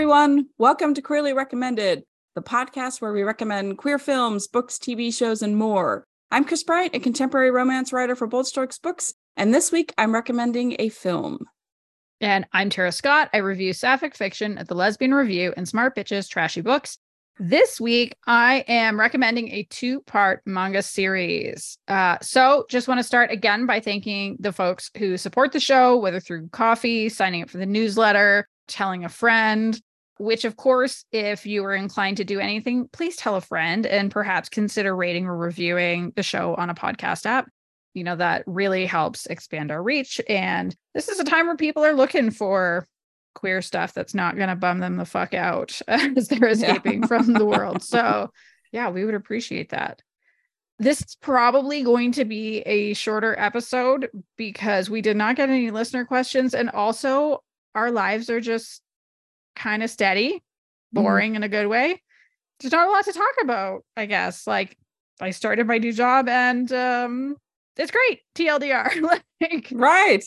everyone. 0.00 0.46
Welcome 0.56 0.94
to 0.94 1.02
Queerly 1.02 1.34
Recommended, 1.34 2.04
the 2.34 2.40
podcast 2.40 3.02
where 3.02 3.12
we 3.12 3.22
recommend 3.22 3.76
queer 3.76 3.98
films, 3.98 4.48
books, 4.48 4.78
TV 4.78 5.12
shows, 5.14 5.42
and 5.42 5.58
more. 5.58 6.06
I'm 6.30 6.46
Kris 6.46 6.64
Bryant, 6.64 6.96
a 6.96 7.00
contemporary 7.00 7.50
romance 7.50 7.92
writer 7.92 8.16
for 8.16 8.26
Bold 8.26 8.46
Strokes 8.46 8.78
Books, 8.78 9.12
and 9.36 9.52
this 9.52 9.70
week 9.70 9.92
I'm 9.98 10.14
recommending 10.14 10.74
a 10.78 10.88
film. 10.88 11.40
And 12.18 12.46
I'm 12.54 12.70
Tara 12.70 12.92
Scott. 12.92 13.28
I 13.34 13.38
review 13.38 13.74
sapphic 13.74 14.16
fiction 14.16 14.56
at 14.56 14.68
the 14.68 14.74
Lesbian 14.74 15.12
Review 15.12 15.52
and 15.54 15.68
Smart 15.68 15.94
Bitches 15.94 16.30
Trashy 16.30 16.62
Books. 16.62 16.96
This 17.38 17.78
week, 17.78 18.16
I 18.26 18.64
am 18.68 18.98
recommending 18.98 19.50
a 19.50 19.64
two 19.64 20.00
part 20.00 20.40
manga 20.46 20.82
series. 20.82 21.76
Uh, 21.88 22.16
so, 22.22 22.64
just 22.70 22.88
want 22.88 23.00
to 23.00 23.04
start 23.04 23.30
again 23.30 23.66
by 23.66 23.80
thanking 23.80 24.38
the 24.40 24.52
folks 24.52 24.90
who 24.96 25.18
support 25.18 25.52
the 25.52 25.60
show, 25.60 25.98
whether 25.98 26.20
through 26.20 26.48
Ko-fi, 26.48 27.08
signing 27.08 27.42
up 27.42 27.50
for 27.50 27.58
the 27.58 27.66
newsletter, 27.66 28.48
telling 28.66 29.04
a 29.04 29.10
friend, 29.10 29.78
which, 30.20 30.44
of 30.44 30.54
course, 30.54 31.06
if 31.12 31.46
you 31.46 31.64
are 31.64 31.74
inclined 31.74 32.18
to 32.18 32.24
do 32.24 32.38
anything, 32.38 32.88
please 32.92 33.16
tell 33.16 33.36
a 33.36 33.40
friend 33.40 33.86
and 33.86 34.10
perhaps 34.10 34.50
consider 34.50 34.94
rating 34.94 35.26
or 35.26 35.34
reviewing 35.34 36.12
the 36.14 36.22
show 36.22 36.54
on 36.56 36.68
a 36.68 36.74
podcast 36.74 37.24
app. 37.24 37.48
You 37.94 38.04
know, 38.04 38.16
that 38.16 38.44
really 38.46 38.84
helps 38.84 39.24
expand 39.24 39.70
our 39.70 39.82
reach. 39.82 40.20
And 40.28 40.76
this 40.94 41.08
is 41.08 41.20
a 41.20 41.24
time 41.24 41.46
where 41.46 41.56
people 41.56 41.86
are 41.86 41.94
looking 41.94 42.30
for 42.30 42.86
queer 43.34 43.62
stuff 43.62 43.94
that's 43.94 44.14
not 44.14 44.36
going 44.36 44.50
to 44.50 44.56
bum 44.56 44.78
them 44.78 44.98
the 44.98 45.06
fuck 45.06 45.32
out 45.32 45.80
as 45.88 46.28
they're 46.28 46.48
escaping 46.50 47.00
yeah. 47.00 47.06
from 47.06 47.32
the 47.32 47.46
world. 47.46 47.82
So, 47.82 48.30
yeah, 48.72 48.90
we 48.90 49.06
would 49.06 49.14
appreciate 49.14 49.70
that. 49.70 50.02
This 50.78 51.00
is 51.00 51.16
probably 51.22 51.82
going 51.82 52.12
to 52.12 52.26
be 52.26 52.58
a 52.60 52.92
shorter 52.92 53.34
episode 53.38 54.10
because 54.36 54.90
we 54.90 55.00
did 55.00 55.16
not 55.16 55.36
get 55.36 55.48
any 55.48 55.70
listener 55.70 56.04
questions. 56.04 56.52
And 56.52 56.68
also, 56.68 57.42
our 57.74 57.90
lives 57.90 58.28
are 58.28 58.40
just 58.40 58.82
kind 59.56 59.82
of 59.82 59.90
steady, 59.90 60.34
mm-hmm. 60.34 61.02
boring 61.02 61.32
mm. 61.32 61.36
in 61.36 61.42
a 61.42 61.48
good 61.48 61.66
way. 61.66 62.02
There's 62.60 62.72
not 62.72 62.88
a 62.88 62.90
lot 62.90 63.04
to 63.06 63.12
talk 63.12 63.34
about, 63.42 63.84
I 63.96 64.06
guess. 64.06 64.46
Like, 64.46 64.76
I 65.20 65.30
started 65.30 65.66
my 65.66 65.78
new 65.78 65.92
job 65.92 66.28
and 66.28 66.70
um, 66.72 67.36
it's 67.76 67.90
great. 67.90 68.20
TLDR. 68.34 69.00
like, 69.40 69.68
right 69.72 70.24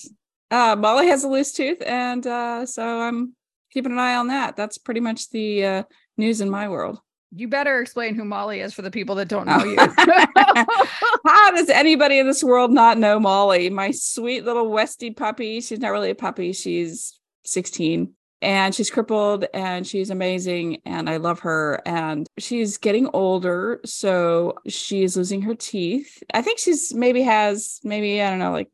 uh, 0.53 0.75
Molly 0.75 1.07
has 1.07 1.23
a 1.23 1.27
loose 1.27 1.51
tooth, 1.51 1.81
and 1.85 2.25
uh, 2.27 2.66
so 2.66 2.83
I'm 3.01 3.33
keeping 3.71 3.91
an 3.91 3.97
eye 3.97 4.16
on 4.16 4.27
that. 4.27 4.55
That's 4.55 4.77
pretty 4.77 4.99
much 4.99 5.31
the 5.31 5.66
uh, 5.66 5.83
news 6.16 6.41
in 6.41 6.49
my 6.49 6.69
world. 6.69 6.99
You 7.35 7.47
better 7.47 7.81
explain 7.81 8.13
who 8.13 8.23
Molly 8.23 8.59
is 8.59 8.75
for 8.75 8.83
the 8.83 8.91
people 8.91 9.16
that 9.16 9.27
don't 9.27 9.47
know 9.47 9.57
oh. 9.59 9.63
you. 9.63 9.75
How 11.25 11.51
does 11.51 11.69
anybody 11.69 12.19
in 12.19 12.27
this 12.27 12.44
world 12.44 12.71
not 12.71 12.99
know 12.99 13.19
Molly? 13.19 13.71
My 13.71 13.89
sweet 13.89 14.45
little 14.45 14.67
Westie 14.67 15.17
puppy. 15.17 15.59
She's 15.59 15.79
not 15.79 15.89
really 15.89 16.11
a 16.11 16.16
puppy. 16.16 16.53
She's 16.53 17.19
16 17.45 18.13
and 18.44 18.75
she's 18.75 18.89
crippled 18.89 19.45
and 19.53 19.88
she's 19.88 20.09
amazing 20.09 20.81
and 20.86 21.09
I 21.09 21.17
love 21.17 21.39
her 21.39 21.81
and 21.86 22.27
she's 22.38 22.77
getting 22.77 23.09
older 23.13 23.80
so 23.85 24.55
she's 24.67 25.16
losing 25.16 25.41
her 25.44 25.55
teeth. 25.55 26.22
I 26.33 26.41
think 26.41 26.59
she's 26.59 26.94
maybe 26.94 27.22
has 27.22 27.80
maybe 27.83 28.22
I 28.22 28.30
don't 28.30 28.39
know 28.39 28.52
like 28.52 28.69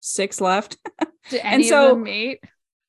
six 0.00 0.40
left. 0.40 0.76
And 1.42 1.64
so, 1.64 1.84
of 1.84 1.90
them 1.92 2.02
meet? 2.02 2.44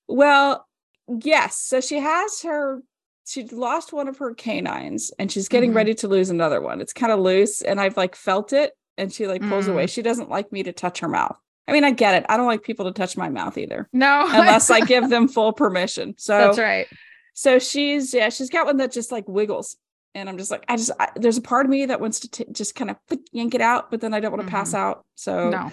Well, 0.09 0.67
yes. 1.07 1.57
So 1.57 1.79
she 1.79 1.99
has 1.99 2.41
her 2.41 2.81
she 3.25 3.45
lost 3.45 3.93
one 3.93 4.09
of 4.09 4.17
her 4.17 4.33
canines 4.33 5.09
and 5.17 5.31
she's 5.31 5.47
getting 5.47 5.69
mm-hmm. 5.69 5.77
ready 5.77 5.93
to 5.95 6.09
lose 6.09 6.29
another 6.29 6.59
one. 6.59 6.81
It's 6.81 6.91
kind 6.91 7.13
of 7.13 7.21
loose 7.21 7.61
and 7.61 7.79
I've 7.79 7.95
like 7.95 8.13
felt 8.13 8.51
it 8.51 8.73
and 8.97 9.11
she 9.11 9.25
like 9.27 9.41
pulls 9.41 9.67
mm. 9.67 9.71
away. 9.71 9.87
She 9.87 10.01
doesn't 10.01 10.29
like 10.29 10.51
me 10.51 10.63
to 10.63 10.73
touch 10.73 10.99
her 10.99 11.07
mouth. 11.07 11.39
I 11.67 11.71
mean, 11.71 11.83
I 11.83 11.91
get 11.91 12.15
it. 12.15 12.25
I 12.29 12.37
don't 12.37 12.45
like 12.45 12.63
people 12.63 12.85
to 12.85 12.91
touch 12.91 13.17
my 13.17 13.29
mouth 13.29 13.57
either. 13.57 13.89
No, 13.91 14.25
unless 14.27 14.69
I 14.69 14.81
give 14.81 15.09
them 15.09 15.27
full 15.27 15.53
permission. 15.53 16.15
So 16.17 16.37
that's 16.37 16.59
right. 16.59 16.87
So 17.33 17.59
she's 17.59 18.13
yeah, 18.13 18.29
she's 18.29 18.49
got 18.49 18.65
one 18.65 18.77
that 18.77 18.91
just 18.91 19.11
like 19.11 19.27
wiggles, 19.27 19.75
and 20.13 20.29
I'm 20.29 20.37
just 20.37 20.51
like, 20.51 20.63
I 20.67 20.77
just 20.77 20.91
I, 20.99 21.09
there's 21.15 21.37
a 21.37 21.41
part 21.41 21.65
of 21.65 21.69
me 21.69 21.87
that 21.87 21.99
wants 21.99 22.21
to 22.21 22.29
t- 22.29 22.45
just 22.51 22.75
kind 22.75 22.91
of 22.91 22.97
yank 23.31 23.55
it 23.55 23.61
out, 23.61 23.89
but 23.89 24.01
then 24.01 24.13
I 24.13 24.19
don't 24.19 24.31
want 24.31 24.41
to 24.41 24.47
mm-hmm. 24.47 24.55
pass 24.55 24.73
out. 24.73 25.05
So 25.15 25.49
no. 25.49 25.71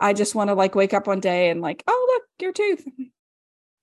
I 0.00 0.12
just 0.12 0.34
want 0.34 0.48
to 0.48 0.54
like 0.54 0.74
wake 0.74 0.94
up 0.94 1.06
one 1.06 1.20
day 1.20 1.50
and 1.50 1.60
like, 1.60 1.82
oh 1.86 2.08
look, 2.14 2.24
your 2.40 2.52
tooth. 2.52 2.86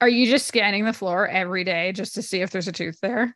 Are 0.02 0.10
you 0.10 0.30
just 0.30 0.48
scanning 0.48 0.86
the 0.86 0.94
floor 0.94 1.28
every 1.28 1.64
day 1.64 1.92
just 1.92 2.16
to 2.16 2.22
see 2.22 2.42
if 2.42 2.52
there's 2.52 2.68
a 2.68 2.74
tooth 2.74 3.00
there? 3.02 3.36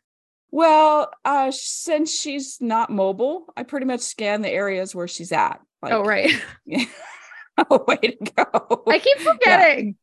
Well, 0.50 1.12
uh 1.24 1.50
since 1.52 2.18
she's 2.18 2.58
not 2.60 2.90
mobile, 2.90 3.46
I 3.56 3.62
pretty 3.62 3.86
much 3.86 4.00
scan 4.00 4.42
the 4.42 4.50
areas 4.50 4.94
where 4.94 5.08
she's 5.08 5.32
at. 5.32 5.60
Like, 5.82 5.92
oh 5.92 6.02
right. 6.02 6.32
way 7.86 7.96
to 7.96 8.32
go. 8.36 8.82
I 8.86 8.98
keep 8.98 9.18
forgetting. 9.18 9.96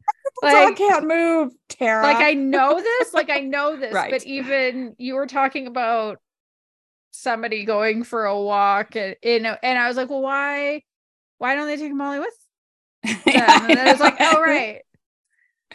Yeah. 0.43 0.51
Like, 0.51 0.67
I 0.67 0.71
can't 0.73 1.07
move, 1.07 1.51
Tara. 1.69 2.03
Like 2.03 2.17
I 2.17 2.33
know 2.33 2.79
this, 2.79 3.13
like 3.13 3.29
I 3.29 3.39
know 3.39 3.77
this, 3.77 3.93
right. 3.95 4.11
but 4.11 4.23
even 4.25 4.95
you 4.97 5.15
were 5.15 5.27
talking 5.27 5.67
about 5.67 6.19
somebody 7.11 7.65
going 7.65 8.03
for 8.03 8.25
a 8.25 8.39
walk 8.39 8.95
and 8.95 9.15
you 9.23 9.39
know, 9.39 9.57
and 9.63 9.79
I 9.79 9.87
was 9.87 9.97
like, 9.97 10.09
well, 10.09 10.21
why 10.21 10.83
why 11.39 11.55
don't 11.55 11.67
they 11.67 11.77
take 11.77 11.93
Molly 11.93 12.19
with 12.19 12.33
yeah, 13.25 13.67
and 13.67 13.77
then 13.77 13.87
it's 13.87 13.99
like, 13.99 14.17
oh 14.19 14.41
right. 14.41 14.81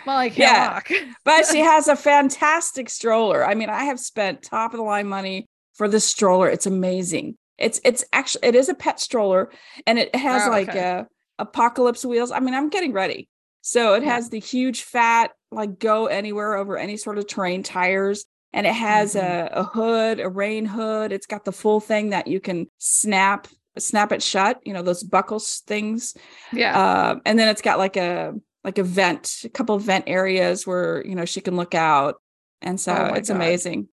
Molly 0.07 0.31
can't 0.31 0.39
yeah. 0.39 0.73
walk. 0.75 0.91
but 1.25 1.47
she 1.47 1.59
has 1.59 1.87
a 1.87 1.97
fantastic 1.97 2.89
stroller. 2.89 3.45
I 3.45 3.55
mean, 3.55 3.69
I 3.69 3.85
have 3.85 4.01
spent 4.01 4.43
top 4.43 4.73
of 4.73 4.79
the 4.79 4.85
line 4.85 5.07
money 5.07 5.47
for 5.75 5.87
the 5.87 6.01
stroller. 6.01 6.49
It's 6.49 6.67
amazing. 6.67 7.37
It's 7.59 7.81
it's 7.85 8.05
actually 8.13 8.49
it 8.49 8.55
is 8.55 8.69
a 8.69 8.75
pet 8.75 8.99
stroller 8.99 9.51
and 9.87 9.99
it 9.99 10.15
has 10.15 10.47
oh, 10.47 10.51
like 10.51 10.71
okay. 10.71 10.81
a 10.81 11.07
apocalypse 11.39 12.05
wheels. 12.05 12.31
I 12.31 12.41
mean, 12.41 12.55
I'm 12.55 12.69
getting 12.69 12.93
ready. 12.93 13.29
So 13.61 13.95
it 13.95 14.03
has 14.03 14.29
the 14.29 14.41
huge 14.41 14.83
fat, 14.83 15.33
like 15.51 15.79
go 15.79 16.07
anywhere 16.07 16.55
over 16.55 16.77
any 16.77 16.97
sort 16.97 17.19
of 17.19 17.27
terrain 17.27 17.63
tires. 17.63 18.25
And 18.53 18.67
it 18.67 18.75
has 18.75 19.15
mm-hmm. 19.15 19.55
a, 19.57 19.61
a 19.61 19.65
hood, 19.65 20.21
a 20.21 20.29
rain 20.29 20.67
hood. 20.67 21.13
It's 21.13 21.27
got 21.27 21.45
the 21.45 21.53
full 21.53 21.81
thing 21.81 22.11
that 22.11 22.27
you 22.27 22.41
can 22.41 22.69
snap 22.79 23.47
snap 23.79 24.13
it 24.13 24.23
shut 24.23 24.61
you 24.65 24.73
know 24.73 24.83
those 24.83 25.03
buckles 25.03 25.63
things 25.67 26.15
yeah 26.53 26.79
uh, 26.79 27.19
and 27.25 27.39
then 27.39 27.49
it's 27.49 27.63
got 27.63 27.79
like 27.79 27.97
a 27.97 28.35
like 28.65 28.79
a 28.79 28.83
vent 28.83 29.41
a 29.45 29.49
couple 29.49 29.75
of 29.75 29.83
vent 29.83 30.05
areas 30.07 30.67
where 30.67 31.05
you 31.07 31.15
know 31.15 31.25
she 31.25 31.41
can 31.41 31.57
look 31.57 31.75
out 31.75 32.17
and 32.61 32.79
so 32.79 32.93
oh 32.93 33.15
it's 33.15 33.29
God. 33.29 33.37
amazing 33.37 33.89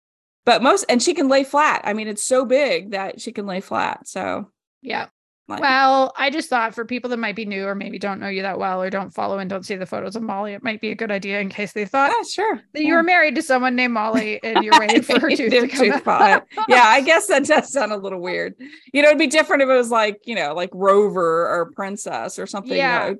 but 0.44 0.62
most 0.62 0.84
and 0.88 1.02
she 1.02 1.12
can 1.12 1.28
lay 1.28 1.42
flat 1.42 1.82
i 1.84 1.92
mean 1.92 2.06
it's 2.06 2.24
so 2.24 2.44
big 2.44 2.92
that 2.92 3.20
she 3.20 3.32
can 3.32 3.46
lay 3.46 3.60
flat 3.60 4.06
so 4.06 4.50
yeah 4.80 5.06
like, 5.46 5.60
well, 5.60 6.14
I 6.16 6.30
just 6.30 6.48
thought 6.48 6.74
for 6.74 6.86
people 6.86 7.10
that 7.10 7.18
might 7.18 7.36
be 7.36 7.44
new 7.44 7.66
or 7.66 7.74
maybe 7.74 7.98
don't 7.98 8.18
know 8.18 8.28
you 8.28 8.40
that 8.42 8.58
well 8.58 8.80
or 8.80 8.88
don't 8.88 9.12
follow 9.12 9.38
and 9.38 9.50
don't 9.50 9.66
see 9.66 9.76
the 9.76 9.84
photos 9.84 10.16
of 10.16 10.22
Molly, 10.22 10.54
it 10.54 10.62
might 10.62 10.80
be 10.80 10.90
a 10.90 10.94
good 10.94 11.10
idea 11.10 11.38
in 11.40 11.50
case 11.50 11.72
they 11.72 11.84
thought 11.84 12.12
yeah, 12.16 12.22
sure. 12.26 12.56
that 12.72 12.80
yeah. 12.80 12.88
you 12.88 12.94
were 12.94 13.02
married 13.02 13.34
to 13.34 13.42
someone 13.42 13.76
named 13.76 13.92
Molly 13.92 14.42
and 14.42 14.64
you're 14.64 14.78
waiting 14.80 15.02
for 15.02 15.20
her 15.20 15.30
tooth 15.30 15.50
to 15.50 15.68
come 15.68 16.02
out. 16.06 16.46
yeah, 16.66 16.84
I 16.84 17.00
guess 17.04 17.26
that 17.26 17.44
does 17.44 17.70
sound 17.70 17.92
a 17.92 17.98
little 17.98 18.20
weird. 18.20 18.54
You 18.94 19.02
know, 19.02 19.08
it'd 19.08 19.18
be 19.18 19.26
different 19.26 19.62
if 19.62 19.68
it 19.68 19.76
was 19.76 19.90
like, 19.90 20.20
you 20.24 20.34
know, 20.34 20.54
like 20.54 20.70
Rover 20.72 21.46
or 21.46 21.72
Princess 21.72 22.38
or 22.38 22.46
something. 22.46 22.76
Yeah. 22.76 23.08
You 23.08 23.12
know, 23.12 23.18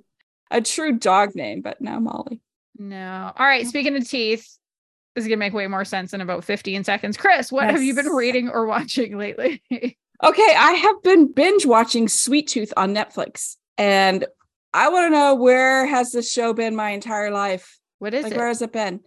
a 0.51 0.61
true 0.63 0.99
dog 0.99 1.35
name, 1.35 1.61
but 1.61 1.83
no, 1.83 2.01
Molly. 2.01 2.41
No. 2.79 3.33
All 3.37 3.47
right. 3.47 3.67
Speaking 3.67 3.97
of 3.97 4.09
teeth, 4.09 4.57
this 5.15 5.25
is 5.25 5.29
gonna 5.29 5.37
make 5.37 5.53
way 5.53 5.67
more 5.67 5.85
sense 5.85 6.15
in 6.15 6.21
about 6.21 6.43
15 6.43 6.85
seconds. 6.85 7.17
Kris, 7.17 7.53
what 7.53 7.65
yes. 7.65 7.73
have 7.73 7.83
you 7.83 7.95
been 7.95 8.09
reading 8.09 8.49
or 8.49 8.67
watching 8.67 9.19
lately? 9.19 9.63
Okay, 10.23 10.55
I 10.57 10.73
have 10.73 11.03
been 11.03 11.33
binge 11.33 11.67
watching 11.67 12.09
Sweet 12.09 12.49
Tooth 12.49 12.73
on 12.77 12.95
Netflix, 12.95 13.57
and 13.77 14.25
I 14.73 14.89
want 14.89 15.07
to 15.07 15.11
know 15.11 15.35
where 15.35 15.87
has 15.87 16.13
this 16.13 16.31
show 16.31 16.53
been 16.53 16.77
my 16.77 16.91
entire 16.91 17.31
life? 17.31 17.79
What 17.99 18.15
is 18.15 18.25
like, 18.25 18.33
it? 18.33 18.37
Where 18.37 18.49
has 18.49 18.63
it 18.63 18.73
been? 18.73 19.01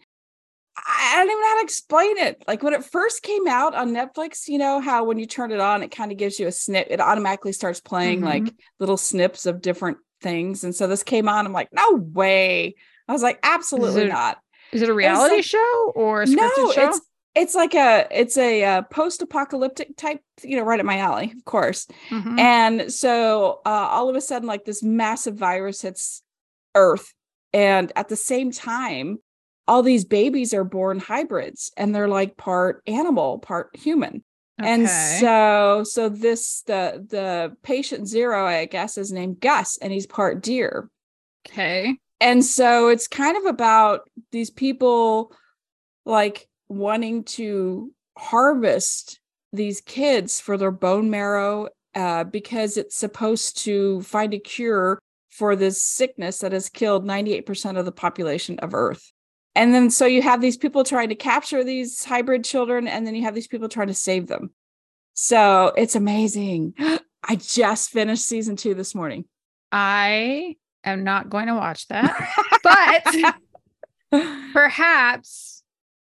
I 0.78 1.14
don't 1.16 1.28
even 1.28 1.42
know 1.42 1.48
how 1.48 1.58
to 1.58 1.64
explain 1.64 2.18
it. 2.18 2.44
Like 2.48 2.62
when 2.62 2.74
it 2.74 2.86
first 2.86 3.24
came 3.24 3.48
out 3.48 3.74
on 3.74 3.94
Netflix, 3.94 4.48
you 4.48 4.58
know 4.58 4.80
how 4.80 5.04
when 5.04 5.18
you 5.18 5.26
turn 5.26 5.52
it 5.52 5.60
on, 5.60 5.82
it 5.82 5.90
kind 5.90 6.12
of 6.12 6.18
gives 6.18 6.40
you 6.40 6.48
a 6.48 6.52
snip. 6.52 6.88
It 6.90 7.00
automatically 7.00 7.52
starts 7.52 7.80
playing 7.80 8.20
mm-hmm. 8.20 8.46
like 8.46 8.54
little 8.80 8.98
snips 8.98 9.46
of 9.46 9.62
different 9.62 9.98
things. 10.22 10.64
And 10.64 10.76
so 10.76 10.88
this 10.88 11.04
came 11.04 11.28
on. 11.28 11.46
I'm 11.46 11.54
like, 11.54 11.70
no 11.74 11.94
way. 11.94 12.76
I 13.08 13.14
was 13.14 13.24
like, 13.24 13.40
absolutely 13.42 14.02
is 14.02 14.08
it, 14.08 14.10
not. 14.10 14.38
Is 14.72 14.82
it 14.82 14.90
a 14.90 14.94
reality 14.94 15.38
like, 15.38 15.46
show 15.46 15.92
or 15.96 16.22
a 16.22 16.26
scripted 16.26 16.58
no, 16.58 16.72
show? 16.72 16.90
It's 16.90 17.02
it's 17.38 17.56
like 17.56 17.76
a 17.76 18.08
it's 18.12 18.38
a, 18.38 18.62
a, 18.62 18.66
uh, 18.66 18.82
post-apocalyptic 18.84 19.96
type 19.96 20.22
you 20.44 20.58
know 20.58 20.64
right 20.64 20.80
at 20.80 20.86
my 20.86 20.98
alley 20.98 21.32
of 21.36 21.46
course 21.46 21.88
mm-hmm. 22.10 22.38
and 22.40 22.92
so 22.92 23.62
uh, 23.66 23.70
all 23.70 24.10
of 24.10 24.16
a 24.16 24.22
sudden 24.22 24.48
like 24.48 24.66
this 24.66 24.84
massive 24.84 25.36
virus 25.36 25.82
hits 25.82 26.24
earth 26.76 27.14
and 27.54 27.92
at 27.96 28.10
the 28.10 28.16
same 28.16 28.52
time 28.52 29.20
all 29.68 29.84
these 29.84 30.06
babies 30.06 30.54
are 30.54 30.64
born 30.64 31.00
hybrids 31.00 31.72
and 31.78 31.94
they're 31.94 32.08
like 32.08 32.38
part 32.38 32.82
animal 32.88 33.40
part 33.40 33.70
human 33.76 34.24
okay. 34.60 34.72
and 34.72 34.90
so 34.90 35.84
so 35.84 36.10
this 36.10 36.62
the 36.62 37.06
the 37.10 37.56
patient 37.64 38.08
zero 38.08 38.46
i 38.46 38.66
guess 38.66 38.98
is 38.98 39.12
named 39.12 39.40
gus 39.40 39.78
and 39.82 39.94
he's 39.94 40.08
part 40.08 40.42
deer 40.42 40.90
okay 41.48 41.96
and 42.20 42.44
so 42.44 42.88
it's 42.88 43.08
kind 43.08 43.38
of 43.38 43.46
about 43.46 44.10
these 44.32 44.50
people 44.50 45.32
like 46.06 46.48
wanting 46.70 47.24
to 47.24 47.92
harvest 48.18 49.20
these 49.54 49.82
kids 49.82 50.40
for 50.40 50.58
their 50.58 50.72
bone 50.72 51.10
marrow 51.10 51.70
uh, 51.96 52.24
because 52.24 52.78
it's 52.78 52.96
supposed 52.96 53.58
to 53.64 54.02
find 54.02 54.34
a 54.34 54.40
cure 54.40 55.00
for 55.30 55.56
this 55.56 55.82
sickness 55.82 56.40
that 56.40 56.52
has 56.52 56.70
killed 56.70 57.06
98% 57.06 57.78
of 57.78 57.86
the 57.86 57.92
population 57.92 58.60
of 58.60 58.74
Earth. 58.74 59.12
And 59.56 59.74
then 59.74 59.90
so 59.90 60.06
you 60.06 60.22
have 60.22 60.42
these 60.42 60.58
people 60.58 60.84
trying 60.84 61.10
to 61.10 61.16
capture 61.16 61.64
these 61.64 62.04
hybrid 62.04 62.44
children, 62.44 62.88
and 62.88 63.08
then 63.08 63.16
you 63.16 63.24
have 63.24 63.34
these 63.34 63.48
people 63.48 63.70
trying 63.70 63.88
to 63.88 63.94
save 63.94 64.28
them. 64.28 64.52
So 65.14 65.74
it's 65.76 65.96
amazing. 65.96 66.76
I 67.30 67.36
just 67.36 67.90
finished 67.90 68.26
season 68.26 68.56
two 68.56 68.76
this 68.76 68.94
morning. 68.94 69.26
I 69.72 70.56
am 70.84 71.04
not 71.04 71.30
going 71.30 71.48
to 71.48 71.56
watch 71.56 71.88
that, 71.88 72.16
but 74.12 74.24
perhaps 74.54 75.57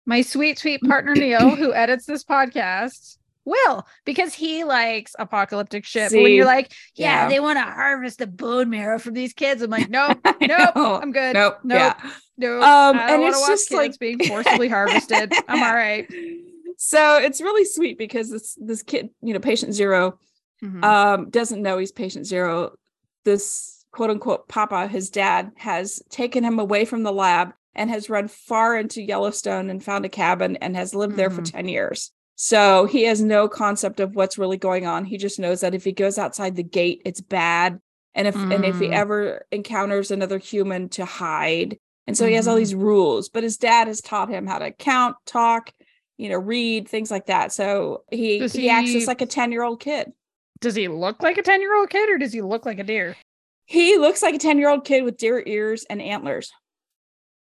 my 0.06 0.22
sweet, 0.22 0.60
sweet 0.60 0.82
partner 0.82 1.14
Neil, 1.16 1.56
who 1.56 1.74
edits 1.74 2.06
this 2.06 2.24
podcast, 2.24 3.18
will 3.46 3.86
because 4.06 4.34
he 4.34 4.64
likes 4.64 5.16
apocalyptic 5.18 5.86
shit. 5.86 6.12
when 6.12 6.32
you're 6.32 6.46
like, 6.46 6.74
yeah, 6.96 7.24
yeah. 7.24 7.30
they 7.30 7.40
want 7.40 7.58
to 7.58 7.64
harvest 7.64 8.20
the 8.20 8.28
bone 8.28 8.70
marrow 8.70 9.00
from 9.00 9.14
these 9.14 9.34
kids, 9.34 9.62
I'm 9.62 9.70
like, 9.70 9.90
nope, 9.90 10.20
nope, 10.42 10.72
I'm 10.76 11.12
good. 11.12 11.34
Nope, 11.34 11.60
nope, 11.64 11.80
yeah. 11.80 12.12
nope. 12.38 12.64
Um, 12.64 12.98
and 12.98 13.24
it's 13.24 13.48
just 13.48 13.72
like 13.72 13.98
being 14.00 14.20
forcibly 14.20 14.68
harvested. 14.70 15.34
I'm 15.48 15.64
all 15.64 15.76
right. 15.76 16.08
So 16.84 17.18
it's 17.18 17.42
really 17.42 17.64
sweet 17.64 18.00
because 18.00 18.32
this 18.32 18.58
this 18.60 18.82
kid, 18.82 19.12
you 19.22 19.36
know, 19.36 19.40
patient 19.40 19.76
0 19.76 20.18
mm-hmm. 20.64 20.84
um, 20.84 21.30
doesn't 21.30 21.62
know 21.62 21.78
he's 21.78 21.92
patient 21.92 22.26
zero. 22.26 22.72
This 23.24 23.86
quote 23.92 24.10
unquote 24.10 24.48
papa, 24.48 24.88
his 24.88 25.12
dad, 25.12 25.52
has 25.58 26.02
taken 26.10 26.44
him 26.44 26.58
away 26.58 26.86
from 26.86 27.04
the 27.04 27.12
lab 27.12 27.54
and 27.76 27.90
has 27.90 28.10
run 28.10 28.28
far 28.28 28.78
into 28.78 29.02
Yellowstone 29.02 29.70
and 29.70 29.84
found 29.84 30.06
a 30.06 30.10
cabin 30.10 30.58
and 30.58 30.76
has 30.76 30.94
lived 30.94 31.12
mm-hmm. 31.12 31.18
there 31.18 31.30
for 31.30 31.42
mm-hmm. 31.42 31.58
10 31.58 31.68
years. 31.68 32.12
So 32.36 32.86
he 32.86 33.04
has 33.04 33.22
no 33.22 33.48
concept 33.48 34.00
of 34.00 34.16
what's 34.16 34.38
really 34.38 34.58
going 34.58 34.88
on. 34.88 35.06
He 35.06 35.18
just 35.18 35.40
knows 35.40 35.62
that 35.62 35.76
if 35.76 35.84
he 35.84 35.92
goes 35.92 36.18
outside 36.18 36.56
the 36.56 36.64
gate, 36.64 37.04
it's 37.06 37.22
bad. 37.22 37.80
And 38.16 38.28
if 38.28 38.36
mm. 38.36 38.54
and 38.54 38.66
if 38.66 38.80
he 38.80 38.88
mm. 38.88 38.94
ever 38.94 39.46
encounters 39.52 40.12
another 40.12 40.38
human 40.38 40.90
to 40.90 41.06
hide. 41.06 41.78
And 42.08 42.18
so 42.18 42.26
he 42.26 42.34
has 42.34 42.48
all 42.48 42.56
mm-hmm. 42.56 42.62
these 42.62 42.76
rules, 42.76 43.30
but 43.30 43.44
his 43.44 43.58
dad 43.58 43.88
has 43.88 44.02
taught 44.02 44.30
him 44.30 44.48
how 44.48 44.58
to 44.58 44.72
count, 44.72 45.16
talk, 45.26 45.72
you 46.18 46.30
know, 46.30 46.38
read, 46.38 46.90
things 46.90 47.12
like 47.12 47.28
that. 47.28 47.54
So 47.54 48.04
he 48.10 48.40
he, 48.40 48.48
he 48.48 48.70
acts 48.70 48.92
just 48.92 49.08
like 49.08 49.22
a 49.22 49.28
10-year-old 49.28 49.80
kid. 49.80 50.12
Does 50.60 50.76
he 50.76 50.88
look 50.88 51.22
like 51.22 51.38
a 51.38 51.44
10-year-old 51.44 51.90
kid 51.90 52.10
or 52.10 52.18
does 52.18 52.34
he 52.34 52.42
look 52.42 52.66
like 52.66 52.80
a 52.80 52.84
deer? 52.84 53.16
He 53.66 53.98
looks 53.98 54.22
like 54.22 54.36
a 54.36 54.40
10-year-old 54.40 54.84
kid 54.84 55.04
with 55.04 55.18
deer 55.18 55.44
ears 55.46 55.86
and 55.90 56.02
antlers. 56.02 56.52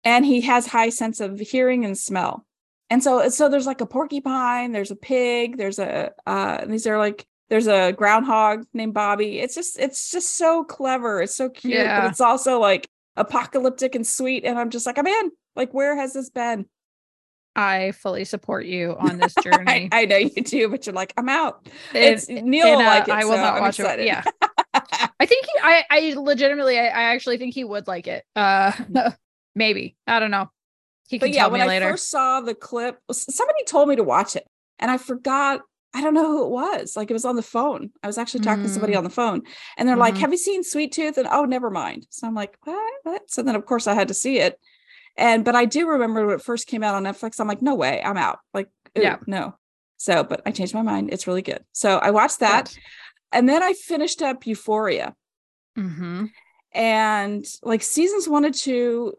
And 0.05 0.25
he 0.25 0.41
has 0.43 0.67
high 0.67 0.91
sense 0.91 1.21
of 1.21 1.39
hearing 1.39 1.85
and 1.85 1.99
smell 1.99 2.47
and 2.91 3.03
so 3.03 3.29
so 3.29 3.49
there's 3.49 3.67
like 3.67 3.81
a 3.81 3.87
porcupine 3.87 4.73
there's 4.73 4.91
a 4.91 4.97
pig 4.97 5.57
there's 5.57 5.79
a 5.79 6.11
uh 6.27 6.65
these 6.67 6.87
are 6.87 6.99
like 6.99 7.27
there's 7.49 7.67
a 7.67 7.93
groundhog 7.93 8.65
named 8.73 8.95
bobby 8.95 9.39
it's 9.41 9.55
just 9.55 9.79
it's 9.79 10.11
just 10.11 10.37
so 10.37 10.65
clever 10.65 11.23
it's 11.23 11.37
so 11.37 11.49
cute 11.49 11.75
yeah. 11.75 12.03
but 12.03 12.11
it's 12.11 12.21
also 12.21 12.59
like 12.59 12.89
apocalyptic 13.17 13.95
and 13.95 14.07
sweet 14.07 14.45
and 14.45 14.59
i'm 14.59 14.71
just 14.71 14.87
like 14.87 14.99
i'm 14.99 15.07
in 15.07 15.31
like 15.57 15.73
where 15.73 15.97
has 15.97 16.13
this 16.13 16.31
been 16.31 16.67
I 17.57 17.91
fully 17.91 18.25
support 18.25 18.67
you 18.67 18.95
on 19.01 19.19
this 19.19 19.35
journey. 19.43 19.89
I, 19.91 20.03
I, 20.03 20.05
know 20.05 20.17
you 20.19 20.31
do, 20.31 20.69
but 20.69 20.87
you're 20.87 20.95
like, 20.95 21.13
I'm 21.17 21.29
out. 21.29 21.67
It's 21.93 22.29
Neil 22.29 22.77
like 22.77 23.09
it. 23.09 23.11
I 23.11 23.25
will 23.25 23.33
so 23.33 23.43
not 23.43 23.61
watch 23.61 23.81
it. 23.81 24.07
Yeah. 24.07 24.23
I 24.75 25.27
think 25.27 25.45
he, 25.45 25.53
I, 25.61 25.85
I 25.91 26.15
legitimately, 26.17 26.79
I, 26.79 26.85
I 26.85 27.03
actually 27.15 27.37
think 27.37 27.55
he 27.55 27.65
would 27.65 27.89
like 27.89 28.07
it. 28.07 28.25
Uh, 28.37 28.71
maybe. 29.59 29.97
I 30.07 30.21
don't 30.21 30.31
know. 30.31 30.51
He 31.09 31.19
can 31.19 31.29
but 31.29 31.35
yeah, 31.35 31.47
when 31.49 31.61
I 31.61 31.81
first 31.81 32.11
saw 32.11 32.41
the 32.41 32.55
clip, 32.55 32.99
somebody 33.11 33.65
told 33.67 33.89
me 33.89 33.97
to 33.97 34.05
watch 34.05 34.37
it, 34.37 34.47
and 34.79 34.91
I 34.91 34.97
forgot. 34.97 35.61
I 35.95 36.03
don't 36.03 36.13
know 36.13 36.27
who 36.27 36.45
it 36.45 36.51
was. 36.51 36.97
Like 36.97 37.11
it 37.11 37.15
was 37.15 37.25
on 37.25 37.37
the 37.37 37.43
phone. 37.43 37.91
I 38.03 38.07
was 38.07 38.19
actually 38.19 38.41
talking 38.41 38.63
mm. 38.63 38.67
to 38.67 38.73
somebody 38.73 38.93
mm. 38.93 38.99
on 38.99 39.05
the 39.05 39.11
phone, 39.11 39.43
and 39.79 39.89
they're 39.89 39.97
mm. 39.97 40.01
like, 40.01 40.15
mm-hmm. 40.15 40.21
"Have 40.21 40.33
you 40.33 40.39
seen 40.39 40.63
Sweet 40.63 40.93
Tooth?" 40.93 41.17
And 41.17 41.27
oh, 41.31 41.45
never 41.45 41.71
mind. 41.71 42.07
So 42.11 42.27
I'm 42.27 42.35
like, 42.35 42.57
"What?" 42.65 42.93
what? 43.05 43.31
So 43.31 43.43
then, 43.43 43.57
of 43.57 43.65
course, 43.65 43.87
I 43.87 43.95
had 43.95 44.09
to 44.09 44.15
see 44.15 44.39
it. 44.39 44.61
And 45.17 45.45
but 45.47 45.57
I 45.57 45.65
do 45.65 45.89
remember 45.89 46.27
when 46.27 46.37
it 46.37 46.43
first 46.43 46.67
came 46.67 46.85
out 46.85 46.95
on 46.95 47.05
Netflix. 47.05 47.41
I'm 47.41 47.49
like, 47.49 47.63
"No 47.63 47.75
way, 47.75 48.03
I'm 48.03 48.19
out." 48.19 48.39
Like, 48.53 48.69
yeah, 48.95 49.17
no. 49.27 49.55
So, 49.97 50.23
but 50.25 50.43
I 50.45 50.51
changed 50.51 50.75
my 50.75 50.83
mind. 50.83 51.09
It's 51.11 51.27
really 51.27 51.43
good. 51.43 51.65
So 51.73 51.97
I 51.97 52.11
watched 52.11 52.41
that, 52.41 52.77
and 53.33 53.49
then 53.49 53.63
I 53.63 53.73
finished 53.73 54.21
up 54.21 54.47
Euphoria. 54.47 55.15
Mm-hmm 55.77 56.27
and 56.73 57.47
like 57.63 57.83
seasons 57.83 58.29
one 58.29 58.45
and 58.45 58.55
two 58.55 59.15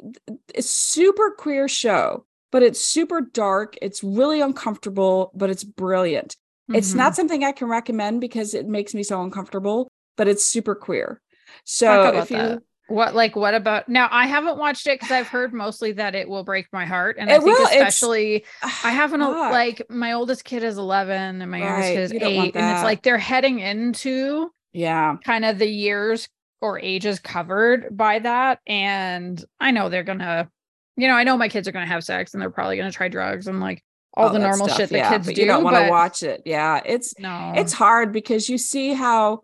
it's 0.53 0.69
super 0.69 1.31
queer 1.31 1.67
show 1.67 2.25
but 2.51 2.63
it's 2.63 2.83
super 2.83 3.21
dark 3.21 3.75
it's 3.81 4.03
really 4.03 4.41
uncomfortable 4.41 5.31
but 5.33 5.49
it's 5.49 5.63
brilliant 5.63 6.35
mm-hmm. 6.69 6.75
it's 6.75 6.93
not 6.93 7.07
mm-hmm. 7.11 7.15
something 7.15 7.43
i 7.43 7.51
can 7.51 7.67
recommend 7.67 8.21
because 8.21 8.53
it 8.53 8.67
makes 8.67 8.93
me 8.93 9.03
so 9.03 9.21
uncomfortable 9.23 9.91
but 10.15 10.27
it's 10.27 10.45
super 10.45 10.75
queer 10.75 11.21
so 11.63 12.13
if 12.17 12.29
you 12.29 12.37
that. 12.37 12.61
what 12.87 13.15
like 13.15 13.35
what 13.35 13.55
about 13.55 13.89
now 13.89 14.07
i 14.11 14.27
haven't 14.27 14.59
watched 14.59 14.85
it 14.85 14.99
because 14.99 15.11
i've 15.11 15.27
heard 15.27 15.51
mostly 15.51 15.91
that 15.91 16.13
it 16.13 16.29
will 16.29 16.43
break 16.43 16.67
my 16.71 16.85
heart 16.85 17.15
and 17.19 17.31
i 17.31 17.39
think 17.39 17.57
will, 17.57 17.65
especially 17.65 18.45
i 18.63 18.91
haven't 18.91 19.21
fuck. 19.21 19.51
like 19.51 19.81
my 19.89 20.13
oldest 20.13 20.43
kid 20.43 20.63
is 20.63 20.77
11 20.77 21.41
and 21.41 21.49
my 21.49 21.57
youngest 21.57 21.89
kid 21.89 21.99
is 21.99 22.13
8 22.13 22.55
and 22.55 22.75
it's 22.75 22.83
like 22.83 23.01
they're 23.01 23.17
heading 23.17 23.59
into 23.59 24.51
yeah 24.71 25.17
kind 25.25 25.45
of 25.45 25.57
the 25.57 25.67
years 25.67 26.29
or 26.61 26.79
ages 26.79 27.19
covered 27.19 27.95
by 27.95 28.19
that. 28.19 28.59
And 28.67 29.43
I 29.59 29.71
know 29.71 29.89
they're 29.89 30.03
gonna, 30.03 30.49
you 30.97 31.07
know, 31.07 31.15
I 31.15 31.23
know 31.23 31.37
my 31.37 31.49
kids 31.49 31.67
are 31.67 31.71
gonna 31.71 31.85
have 31.85 32.03
sex 32.03 32.33
and 32.33 32.41
they're 32.41 32.49
probably 32.49 32.77
gonna 32.77 32.91
try 32.91 33.07
drugs 33.07 33.47
and 33.47 33.59
like 33.59 33.83
all, 34.13 34.27
all 34.27 34.33
the 34.33 34.39
normal 34.39 34.67
stuff, 34.67 34.77
shit 34.77 34.89
that 34.89 34.97
yeah, 34.97 35.09
kids 35.09 35.27
do. 35.27 35.41
You 35.41 35.47
don't 35.47 35.63
want 35.63 35.77
to 35.77 35.89
watch 35.89 36.23
it. 36.23 36.41
Yeah. 36.45 36.81
It's 36.85 37.17
no, 37.19 37.53
it's 37.55 37.73
hard 37.73 38.11
because 38.11 38.49
you 38.49 38.57
see 38.57 38.93
how 38.93 39.43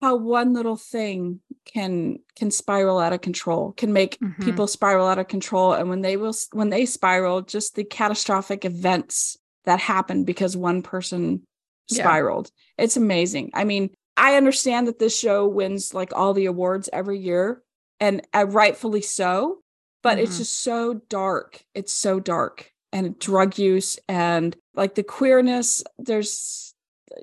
how 0.00 0.16
one 0.16 0.52
little 0.54 0.76
thing 0.76 1.40
can 1.64 2.18
can 2.36 2.50
spiral 2.50 2.98
out 2.98 3.12
of 3.12 3.20
control 3.20 3.72
can 3.72 3.92
make 3.92 4.18
mm-hmm. 4.18 4.42
people 4.42 4.66
spiral 4.66 5.06
out 5.06 5.18
of 5.18 5.28
control 5.28 5.72
and 5.72 5.88
when 5.88 6.00
they 6.00 6.16
will 6.16 6.34
when 6.52 6.70
they 6.70 6.86
spiral 6.86 7.42
just 7.42 7.74
the 7.74 7.84
catastrophic 7.84 8.64
events 8.64 9.36
that 9.64 9.78
happen 9.78 10.24
because 10.24 10.56
one 10.56 10.82
person 10.82 11.42
spiraled 11.90 12.50
yeah. 12.78 12.84
it's 12.84 12.96
amazing 12.96 13.50
i 13.52 13.64
mean 13.64 13.90
I 14.20 14.36
understand 14.36 14.86
that 14.86 14.98
this 14.98 15.18
show 15.18 15.48
wins 15.48 15.94
like 15.94 16.12
all 16.14 16.34
the 16.34 16.44
awards 16.44 16.90
every 16.92 17.18
year, 17.18 17.62
and 17.98 18.20
uh, 18.34 18.46
rightfully 18.46 19.00
so. 19.00 19.62
But 20.02 20.16
mm-hmm. 20.16 20.24
it's 20.24 20.38
just 20.38 20.62
so 20.62 21.00
dark. 21.08 21.64
It's 21.74 21.92
so 21.92 22.20
dark, 22.20 22.70
and 22.92 23.18
drug 23.18 23.58
use 23.58 23.98
and 24.08 24.54
like 24.74 24.94
the 24.94 25.02
queerness. 25.02 25.82
There's 25.98 26.74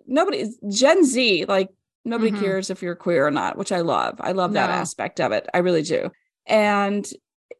nobody 0.07 0.49
Gen 0.69 1.05
Z 1.05 1.45
like 1.45 1.69
nobody 2.03 2.31
mm-hmm. 2.31 2.41
cares 2.41 2.71
if 2.71 2.81
you're 2.81 2.95
queer 2.95 3.27
or 3.27 3.31
not, 3.31 3.57
which 3.57 3.71
I 3.71 3.81
love. 3.81 4.15
I 4.19 4.31
love 4.31 4.53
that 4.53 4.71
aspect 4.71 5.21
of 5.21 5.31
it. 5.31 5.47
I 5.53 5.59
really 5.59 5.83
do. 5.83 6.11
And 6.47 7.07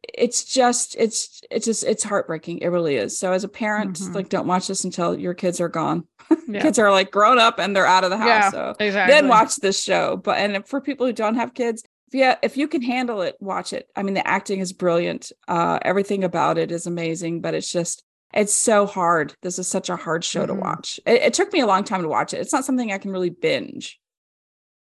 it's 0.02 0.44
just 0.44 0.96
it's 0.98 1.42
it's 1.50 1.66
just 1.66 1.84
it's 1.84 2.02
heartbreaking 2.02 2.58
it 2.58 2.68
really 2.68 2.96
is 2.96 3.18
so 3.18 3.32
as 3.32 3.44
a 3.44 3.48
parent 3.48 3.94
mm-hmm. 3.94 4.12
like 4.12 4.28
don't 4.28 4.46
watch 4.46 4.68
this 4.68 4.84
until 4.84 5.18
your 5.18 5.34
kids 5.34 5.60
are 5.60 5.68
gone 5.68 6.06
yeah. 6.48 6.60
kids 6.60 6.78
are 6.78 6.90
like 6.90 7.10
grown 7.10 7.38
up 7.38 7.58
and 7.58 7.74
they're 7.74 7.86
out 7.86 8.04
of 8.04 8.10
the 8.10 8.16
house 8.16 8.26
yeah, 8.26 8.50
so 8.50 8.74
exactly. 8.80 9.12
then 9.12 9.28
watch 9.28 9.56
this 9.56 9.82
show 9.82 10.16
but 10.16 10.38
and 10.38 10.66
for 10.66 10.80
people 10.80 11.06
who 11.06 11.12
don't 11.12 11.36
have 11.36 11.54
kids 11.54 11.82
if 12.08 12.14
you 12.14 12.32
if 12.42 12.56
you 12.56 12.68
can 12.68 12.82
handle 12.82 13.22
it 13.22 13.36
watch 13.40 13.72
it 13.72 13.88
i 13.96 14.02
mean 14.02 14.14
the 14.14 14.26
acting 14.26 14.60
is 14.60 14.72
brilliant 14.72 15.32
uh 15.48 15.78
everything 15.82 16.24
about 16.24 16.58
it 16.58 16.70
is 16.70 16.86
amazing 16.86 17.40
but 17.40 17.54
it's 17.54 17.70
just 17.70 18.02
it's 18.34 18.52
so 18.52 18.86
hard 18.86 19.34
this 19.42 19.58
is 19.58 19.66
such 19.66 19.88
a 19.88 19.96
hard 19.96 20.24
show 20.24 20.44
mm-hmm. 20.44 20.54
to 20.54 20.60
watch 20.60 21.00
it, 21.06 21.22
it, 21.22 21.34
took 21.34 21.52
me 21.52 21.60
a 21.60 21.66
long 21.66 21.84
time 21.84 22.02
to 22.02 22.08
watch 22.08 22.34
it 22.34 22.40
it's 22.40 22.52
not 22.52 22.64
something 22.64 22.92
i 22.92 22.98
can 22.98 23.10
really 23.10 23.30
binge 23.30 23.98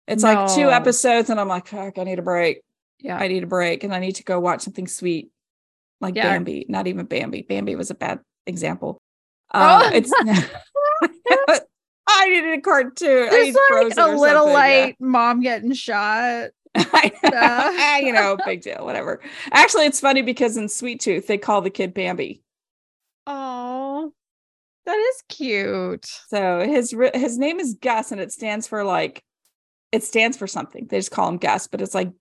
it's 0.07 0.23
no. 0.23 0.33
like 0.33 0.55
two 0.55 0.69
episodes 0.69 1.29
and 1.29 1.39
i'm 1.39 1.47
like 1.47 1.67
fuck 1.67 1.97
i 1.97 2.03
need 2.03 2.19
a 2.19 2.23
break 2.23 2.61
yeah 2.99 3.17
i 3.17 3.27
need 3.27 3.43
a 3.43 3.47
break 3.47 3.83
and 3.83 3.93
i 3.93 3.99
need 3.99 4.15
to 4.15 4.23
go 4.23 4.39
watch 4.39 4.61
something 4.61 4.87
sweet 4.87 5.29
like 5.99 6.15
yeah. 6.15 6.23
bambi 6.23 6.65
not 6.69 6.87
even 6.87 7.05
bambi 7.05 7.41
bambi 7.41 7.75
was 7.75 7.91
a 7.91 7.95
bad 7.95 8.19
example 8.45 9.01
uh, 9.53 9.81
oh. 9.83 9.95
it's 9.95 10.11
i 12.07 12.29
needed 12.29 12.57
a 12.59 12.61
cartoon. 12.61 13.29
It's 13.31 13.97
like 13.97 14.07
a 14.07 14.11
little 14.15 14.51
like 14.51 14.97
yeah. 14.99 15.05
mom 15.05 15.41
getting 15.41 15.73
shot. 15.73 16.49
You 18.01 18.13
know 18.13 18.37
big 18.45 18.61
deal 18.61 18.85
whatever. 18.85 19.21
Actually 19.51 19.85
it's 19.85 19.99
funny 19.99 20.21
because 20.21 20.57
in 20.57 20.69
sweet 20.69 20.99
tooth 20.99 21.27
they 21.27 21.37
call 21.37 21.61
the 21.61 21.69
kid 21.69 21.93
bambi. 21.93 22.41
Oh 23.27 24.11
that 24.85 24.97
is 24.97 25.23
cute. 25.29 26.05
So 26.29 26.61
his 26.65 26.95
his 27.13 27.37
name 27.37 27.59
is 27.59 27.75
gus 27.81 28.11
and 28.11 28.21
it 28.21 28.31
stands 28.31 28.67
for 28.67 28.83
like 28.83 29.23
it 29.91 30.03
stands 30.03 30.37
for 30.37 30.47
something. 30.47 30.87
They 30.87 30.97
just 30.97 31.11
call 31.11 31.29
him 31.29 31.37
gus 31.37 31.67
but 31.67 31.81
it's 31.81 31.95
like 31.95 32.11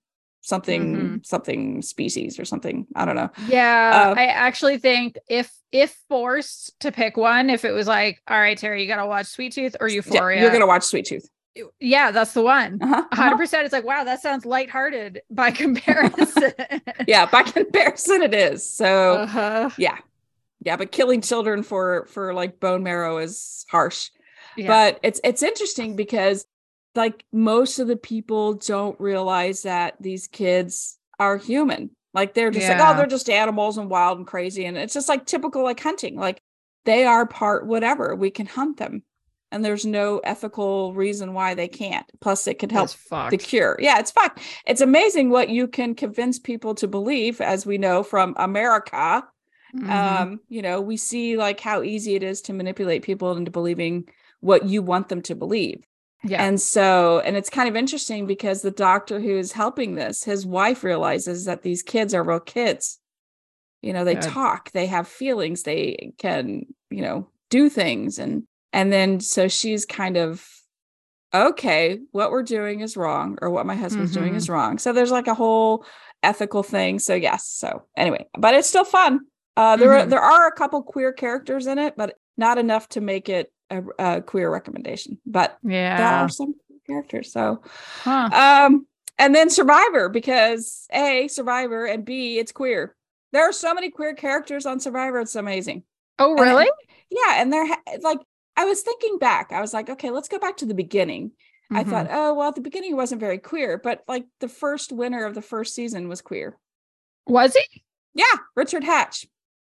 something 0.40 0.97
mm-hmm. 0.97 1.16
something 1.23 1.82
species 1.82 2.38
or 2.38 2.44
something. 2.44 2.87
I 2.94 3.04
don't 3.04 3.16
know. 3.16 3.30
Yeah 3.49 4.11
uh, 4.11 4.14
i 4.18 4.26
actually 4.26 4.78
think 4.78 5.18
if 5.28 5.52
if 5.73 5.97
forced 6.09 6.78
to 6.80 6.90
pick 6.90 7.16
one 7.16 7.50
if 7.50 7.64
it 7.64 7.73
was 7.73 7.87
like 7.87 8.20
all 8.28 8.38
right 8.38 8.56
Tara 8.59 8.80
you 8.80 8.87
gotta 8.87 9.06
watch 9.06 9.26
sweet 9.26 9.52
tooth 9.52 9.76
or 9.80 9.88
euphoria 9.88 10.37
yeah, 10.37 10.42
you're 10.42 10.52
gonna 10.52 10.66
watch 10.66 10.85
sweet 10.85 11.06
tooth. 11.06 11.28
Yeah 11.78 12.11
that's 12.11 12.32
the 12.32 12.42
one. 12.42 12.78
Uh-huh, 12.80 13.04
100% 13.12 13.32
uh-huh. 13.32 13.59
it's 13.64 13.73
like 13.73 13.85
wow 13.85 14.04
that 14.04 14.20
sounds 14.20 14.47
lighthearted 14.47 15.23
by 15.30 15.50
comparison. 15.62 16.52
Yeah 17.06 17.26
by 17.26 17.42
comparison 17.42 18.23
it 18.23 18.35
is. 18.35 18.68
So 18.68 19.14
uh-huh. 19.14 19.70
yeah. 19.78 19.99
Yeah 20.64 20.76
but 20.76 20.92
killing 20.92 21.20
children 21.20 21.62
for 21.62 22.06
for 22.06 22.35
like 22.35 22.61
bone 22.61 22.82
marrow 22.82 23.18
is 23.18 23.64
harsh. 23.70 24.11
Yeah. 24.56 24.66
but 24.66 25.00
it's 25.02 25.20
it's 25.23 25.42
interesting 25.42 25.97
because 25.97 26.44
like 26.94 27.25
most 27.32 27.78
of 27.78 27.88
the 27.88 27.97
people 27.97 28.54
don't 28.54 28.99
realize 29.00 29.62
that 29.62 29.97
these 30.00 30.26
kids 30.26 30.99
are 31.18 31.37
human. 31.37 31.90
Like 32.12 32.35
they're 32.35 32.50
just 32.50 32.66
yeah. 32.66 32.80
like, 32.82 32.94
oh, 32.94 32.97
they're 32.97 33.06
just 33.06 33.30
animals 33.30 33.78
and 33.78 33.88
wild 33.88 34.18
and 34.18 34.26
crazy. 34.26 34.64
And 34.64 34.76
it's 34.76 34.94
just 34.94 35.09
like 35.09 35.26
typical 35.26 35.62
like 35.62 35.80
hunting. 35.80 36.16
Like 36.16 36.42
they 36.85 37.04
are 37.04 37.26
part 37.26 37.66
whatever. 37.66 38.16
We 38.16 38.30
can 38.30 38.47
hunt 38.47 38.78
them. 38.78 39.02
And 39.52 39.64
there's 39.64 39.85
no 39.85 40.18
ethical 40.18 40.94
reason 40.94 41.35
why 41.35 41.54
they 41.54 41.66
can't. 41.66 42.06
Plus, 42.20 42.47
it 42.47 42.61
could 42.61 42.70
help 42.70 42.90
the 43.30 43.37
cure. 43.37 43.76
Yeah, 43.80 43.99
it's 43.99 44.12
fucked. 44.12 44.40
It's 44.64 44.80
amazing 44.80 45.30
what 45.30 45.49
you 45.49 45.66
can 45.66 45.97
convince 45.97 46.38
people 46.38 46.76
to 46.76 46.87
believe, 46.87 47.40
as 47.40 47.66
we 47.66 47.76
know 47.76 48.04
from 48.04 48.35
America. 48.37 49.25
Mm-hmm. 49.75 49.90
Um, 49.90 50.40
you 50.49 50.62
know, 50.62 50.80
we 50.80 50.97
see 50.97 51.37
like 51.37 51.59
how 51.59 51.82
easy 51.82 52.14
it 52.14 52.23
is 52.23 52.42
to 52.42 52.52
manipulate 52.52 53.02
people 53.02 53.37
into 53.37 53.50
believing 53.50 54.09
what 54.38 54.66
you 54.66 54.82
want 54.82 55.09
them 55.09 55.23
to 55.23 55.35
believe. 55.35 55.85
Yeah. 56.22 56.44
And 56.44 56.60
so, 56.60 57.20
and 57.20 57.36
it's 57.36 57.48
kind 57.48 57.68
of 57.68 57.76
interesting 57.76 58.26
because 58.26 58.60
the 58.60 58.70
doctor 58.70 59.20
who 59.20 59.38
is 59.38 59.52
helping 59.52 59.94
this, 59.94 60.22
his 60.24 60.44
wife 60.44 60.84
realizes 60.84 61.46
that 61.46 61.62
these 61.62 61.82
kids 61.82 62.12
are 62.12 62.22
real 62.22 62.40
kids. 62.40 62.98
You 63.80 63.94
know, 63.94 64.04
they 64.04 64.14
yeah. 64.14 64.20
talk, 64.20 64.70
they 64.72 64.86
have 64.86 65.08
feelings, 65.08 65.62
they 65.62 66.12
can, 66.18 66.66
you 66.90 67.00
know, 67.00 67.28
do 67.48 67.70
things. 67.70 68.18
And, 68.18 68.42
and 68.72 68.92
then 68.92 69.20
so 69.20 69.48
she's 69.48 69.86
kind 69.86 70.18
of, 70.18 70.46
okay, 71.32 71.98
what 72.12 72.30
we're 72.30 72.42
doing 72.42 72.80
is 72.80 72.96
wrong, 72.96 73.38
or 73.40 73.48
what 73.48 73.64
my 73.64 73.74
husband's 73.74 74.12
mm-hmm. 74.12 74.20
doing 74.20 74.34
is 74.34 74.50
wrong. 74.50 74.76
So 74.78 74.92
there's 74.92 75.10
like 75.10 75.28
a 75.28 75.34
whole 75.34 75.86
ethical 76.22 76.62
thing. 76.62 76.98
So, 76.98 77.14
yes. 77.14 77.46
So, 77.46 77.84
anyway, 77.96 78.26
but 78.38 78.52
it's 78.54 78.68
still 78.68 78.84
fun. 78.84 79.20
Uh, 79.56 79.76
there, 79.76 79.88
mm-hmm. 79.88 80.06
are, 80.06 80.10
there 80.10 80.20
are 80.20 80.48
a 80.48 80.52
couple 80.52 80.82
queer 80.82 81.12
characters 81.12 81.66
in 81.66 81.78
it, 81.78 81.94
but 81.96 82.16
not 82.36 82.58
enough 82.58 82.88
to 82.90 83.00
make 83.00 83.28
it 83.28 83.50
a, 83.70 83.82
a 83.98 84.22
queer 84.22 84.50
recommendation, 84.50 85.18
but 85.24 85.56
yeah, 85.62 85.96
there 85.96 86.06
are 86.06 86.28
some 86.28 86.54
characters. 86.86 87.32
So, 87.32 87.62
huh. 88.02 88.30
um, 88.32 88.86
and 89.18 89.34
then 89.34 89.50
Survivor 89.50 90.08
because 90.08 90.86
a 90.92 91.28
Survivor 91.28 91.86
and 91.86 92.04
B 92.04 92.38
it's 92.38 92.52
queer. 92.52 92.96
There 93.32 93.48
are 93.48 93.52
so 93.52 93.72
many 93.72 93.90
queer 93.90 94.14
characters 94.14 94.66
on 94.66 94.80
Survivor. 94.80 95.20
It's 95.20 95.36
amazing. 95.36 95.84
Oh, 96.18 96.34
really? 96.34 96.64
And, 96.64 96.72
yeah, 97.10 97.40
and 97.40 97.52
they're 97.52 97.66
like 98.00 98.18
I 98.56 98.64
was 98.64 98.82
thinking 98.82 99.18
back. 99.18 99.52
I 99.52 99.60
was 99.60 99.72
like, 99.72 99.88
okay, 99.88 100.10
let's 100.10 100.28
go 100.28 100.38
back 100.38 100.58
to 100.58 100.66
the 100.66 100.74
beginning. 100.74 101.30
Mm-hmm. 101.72 101.76
I 101.76 101.84
thought, 101.84 102.08
oh 102.10 102.34
well, 102.34 102.48
at 102.48 102.56
the 102.56 102.60
beginning 102.60 102.96
wasn't 102.96 103.20
very 103.20 103.38
queer, 103.38 103.78
but 103.78 104.02
like 104.08 104.26
the 104.40 104.48
first 104.48 104.92
winner 104.92 105.24
of 105.24 105.34
the 105.34 105.42
first 105.42 105.74
season 105.74 106.08
was 106.08 106.20
queer. 106.20 106.58
Was 107.26 107.54
he? 107.54 107.82
Yeah, 108.14 108.24
Richard 108.56 108.82
Hatch. 108.82 109.26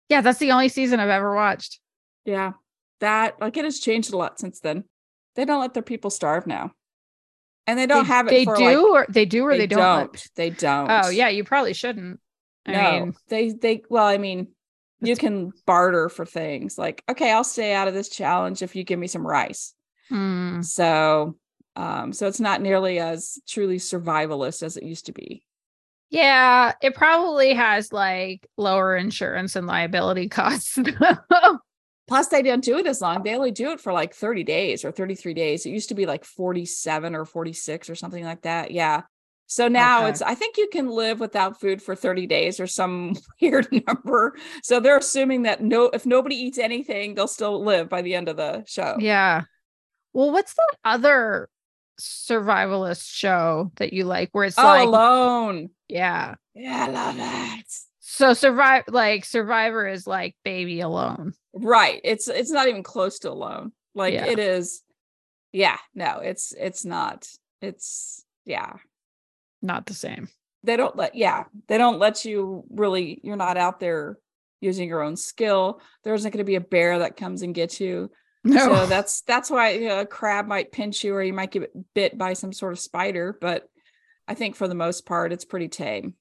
Yeah, 0.09 0.21
that's 0.21 0.39
the 0.39 0.53
only 0.53 0.69
season 0.69 1.01
I've 1.01 1.09
ever 1.09 1.35
watched. 1.35 1.81
Yeah 2.25 2.53
that 3.01 3.41
like 3.41 3.57
it 3.57 3.65
has 3.65 3.81
changed 3.81 4.13
a 4.13 4.17
lot 4.17 4.39
since 4.39 4.61
then. 4.61 4.85
They 5.37 5.45
don't 5.45 5.61
let 5.61 5.75
their 5.75 5.83
people 5.83 6.11
starve 6.11 6.47
now. 6.47 6.73
And 7.67 7.79
they 7.79 7.87
don't 7.87 8.05
they, 8.05 8.09
have 8.09 8.27
it. 8.27 8.31
They 8.31 8.45
do 8.45 8.53
like, 8.53 8.77
or 8.79 9.07
they 9.09 9.27
do 9.27 9.45
or 9.45 9.53
they, 9.53 9.59
they 9.59 9.67
don't. 9.67 10.13
don't. 10.13 10.27
They 10.37 10.51
don't. 10.51 10.91
Oh 10.91 11.11
yeah, 11.11 11.29
you 11.29 11.45
probably 11.45 11.75
shouldn't. 11.75 12.21
I 12.67 12.73
no, 12.73 12.93
mean, 12.93 13.15
they 13.29 13.51
they 13.51 13.83
well, 13.89 14.07
I 14.07 14.19
mean, 14.19 14.49
you 15.01 15.17
can 15.17 15.53
barter 15.67 16.09
for 16.09 16.25
things 16.25 16.79
like, 16.79 17.03
okay, 17.11 17.31
I'll 17.31 17.45
stay 17.45 17.75
out 17.75 17.89
of 17.89 17.95
this 17.95 18.09
challenge 18.09 18.63
if 18.63 18.75
you 18.75 18.85
give 18.85 18.99
me 18.99 19.07
some 19.07 19.27
rice. 19.27 19.75
Hmm. 20.09 20.63
So 20.63 21.37
um, 21.79 22.13
so 22.13 22.27
it's 22.27 22.41
not 22.41 22.61
nearly 22.61 22.99
as 22.99 23.39
truly 23.47 23.77
survivalist 23.77 24.65
as 24.65 24.77
it 24.77 24.83
used 24.83 25.07
to 25.07 25.13
be. 25.13 25.45
Yeah, 26.11 26.73
it 26.83 26.95
probably 26.95 27.55
has 27.55 27.93
like 27.93 28.49
lower 28.57 28.97
insurance 28.97 29.55
and 29.55 29.67
liability 29.67 30.29
costs. 30.31 30.79
Plus, 32.09 32.29
they 32.29 32.43
don't 32.43 32.65
do 32.65 32.79
it 32.79 32.87
as 32.87 33.01
long. 33.01 33.23
They 33.23 33.35
only 33.35 33.51
do 33.51 33.71
it 33.71 33.81
for 33.81 33.93
like 33.93 34.15
30 34.15 34.43
days 34.45 34.85
or 34.85 34.91
33 34.91 35.35
days. 35.35 35.67
It 35.67 35.71
used 35.71 35.91
to 35.91 35.95
be 35.95 36.07
like 36.07 36.25
47 36.25 37.15
or 37.15 37.25
46 37.25 37.91
or 37.91 37.95
something 37.95 38.25
like 38.25 38.43
that. 38.43 38.71
Yeah. 38.71 39.03
So 39.47 39.69
now 39.69 40.01
okay. 40.01 40.11
it's, 40.11 40.23
I 40.23 40.35
think 40.35 40.57
you 40.57 40.69
can 40.71 40.89
live 40.89 41.21
without 41.21 41.61
food 41.61 41.83
for 41.83 41.95
30 41.95 42.27
days 42.27 42.61
or 42.61 42.67
some 42.67 43.15
weird 43.43 43.69
number. 43.87 44.37
So 44.63 44.81
they're 44.81 44.99
assuming 44.99 45.43
that 45.43 45.63
no, 45.63 45.85
if 45.85 46.07
nobody 46.07 46.37
eats 46.37 46.59
anything, 46.59 47.15
they'll 47.15 47.29
still 47.29 47.63
live 47.63 47.89
by 47.89 48.03
the 48.03 48.15
end 48.15 48.29
of 48.29 48.37
the 48.37 48.65
show. 48.67 48.97
Yeah. 48.99 49.43
Well, 50.13 50.33
what's 50.33 50.55
that 50.55 50.77
other 50.85 51.49
survivalist 52.01 53.11
show 53.11 53.73
that 53.77 53.93
you 53.93 54.05
like 54.05 54.31
where 54.33 54.45
it's 54.45 54.59
oh, 54.59 54.65
like 54.65 54.87
alone? 54.87 55.71
Yeah. 55.89 56.35
Yeah, 56.55 56.87
I 56.89 56.91
love 56.91 57.17
it. 57.19 57.67
So 58.01 58.35
survive 58.35 58.85
like 58.89 59.25
Survivor 59.25 59.87
is 59.87 60.07
like 60.07 60.35
baby 60.45 60.81
alone. 60.81 61.35
Right. 61.65 62.01
It's 62.05 62.29
it's 62.29 62.51
not 62.51 62.69
even 62.69 62.83
close 62.83 63.21
to 63.21 63.31
alone. 63.31 63.73
Like 63.95 64.15
yeah. 64.15 64.27
it 64.27 64.39
is 64.39 64.83
yeah, 65.53 65.79
no, 65.95 66.19
it's 66.19 66.53
it's 66.53 66.85
not. 66.85 67.27
It's 67.61 68.25
yeah. 68.45 68.75
Not 69.63 69.87
the 69.87 69.95
same. 69.95 70.29
They 70.63 70.77
don't 70.77 70.97
let 70.97 71.15
yeah, 71.15 71.45
they 71.69 71.79
don't 71.79 71.99
let 71.99 72.25
you 72.25 72.65
really 72.71 73.21
you're 73.23 73.37
not 73.37 73.57
out 73.57 73.81
there 73.81 74.19
using 74.61 74.89
your 74.89 75.03
own 75.03 75.17
skill. 75.17 75.81
There 76.05 76.15
isn't 76.15 76.31
going 76.31 76.39
to 76.39 76.45
be 76.45 76.57
a 76.57 76.61
bear 76.61 77.01
that 77.01 77.17
comes 77.17 77.43
and 77.43 77.55
gets 77.55 77.81
you. 77.81 78.11
No. 78.45 78.59
So 78.59 78.87
that's 78.87 79.23
that's 79.23 79.51
why 79.51 79.71
you 79.71 79.89
know, 79.89 80.01
a 80.01 80.07
crab 80.07 80.47
might 80.47 80.73
pinch 80.73 81.03
you 81.03 81.15
or 81.15 81.23
you 81.23 81.33
might 81.33 81.51
get 81.51 81.73
bit 81.95 82.17
by 82.17 82.35
some 82.35 82.53
sort 82.53 82.73
of 82.73 82.79
spider, 82.79 83.37
but 83.41 83.69
I 84.27 84.35
think 84.35 84.57
for 84.57 84.69
the 84.69 84.75
most 84.75 85.07
part 85.07 85.33
it's 85.33 85.45
pretty 85.45 85.69
tame. 85.69 86.15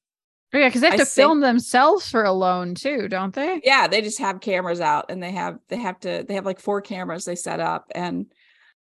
Oh, 0.54 0.58
yeah, 0.58 0.70
because 0.70 0.82
they 0.82 0.88
have 0.88 1.00
I 1.00 1.04
to 1.04 1.06
film 1.06 1.42
themselves 1.42 2.10
for 2.10 2.24
Alone 2.24 2.74
too, 2.74 3.10
don't 3.10 3.34
they? 3.34 3.60
Yeah, 3.64 3.88
they 3.88 4.02
just 4.02 4.20
have 4.20 4.40
cameras 4.40 4.80
out 4.80 5.06
and 5.10 5.22
they 5.22 5.32
have 5.32 5.60
they 5.68 5.78
have 5.78 6.00
to 6.02 6.24
they 6.28 6.36
have 6.36 6.46
like 6.46 6.60
four 6.60 6.82
cameras 6.82 7.26
they 7.26 7.36
set 7.36 7.60
up 7.60 7.92
and 7.94 8.28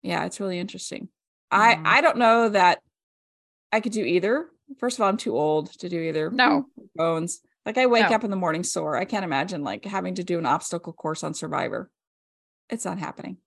yeah, 0.01 0.25
it's 0.25 0.39
really 0.39 0.59
interesting. 0.59 1.03
Mm. 1.03 1.07
I 1.51 1.75
mm-hmm. 1.75 1.87
I 1.87 2.01
don't 2.01 2.17
know 2.17 2.49
that 2.49 2.79
I 3.71 3.81
could 3.81 3.91
do 3.91 4.03
either. 4.03 4.47
First 4.77 4.97
of 4.97 5.01
all, 5.01 5.09
I'm 5.09 5.17
too 5.17 5.35
old 5.37 5.73
to 5.79 5.89
do 5.89 5.99
either. 5.99 6.31
No 6.31 6.65
bones. 6.95 7.41
Like 7.65 7.77
I 7.77 7.87
wake 7.87 8.09
no. 8.09 8.15
up 8.15 8.23
in 8.23 8.31
the 8.31 8.37
morning 8.37 8.63
sore. 8.63 8.95
I 8.95 9.05
can't 9.05 9.25
imagine 9.25 9.63
like 9.63 9.83
having 9.83 10.15
to 10.15 10.23
do 10.23 10.39
an 10.39 10.45
obstacle 10.45 10.93
course 10.93 11.23
on 11.23 11.33
Survivor. 11.33 11.91
It's 12.69 12.85
not 12.85 12.99
happening. 12.99 13.37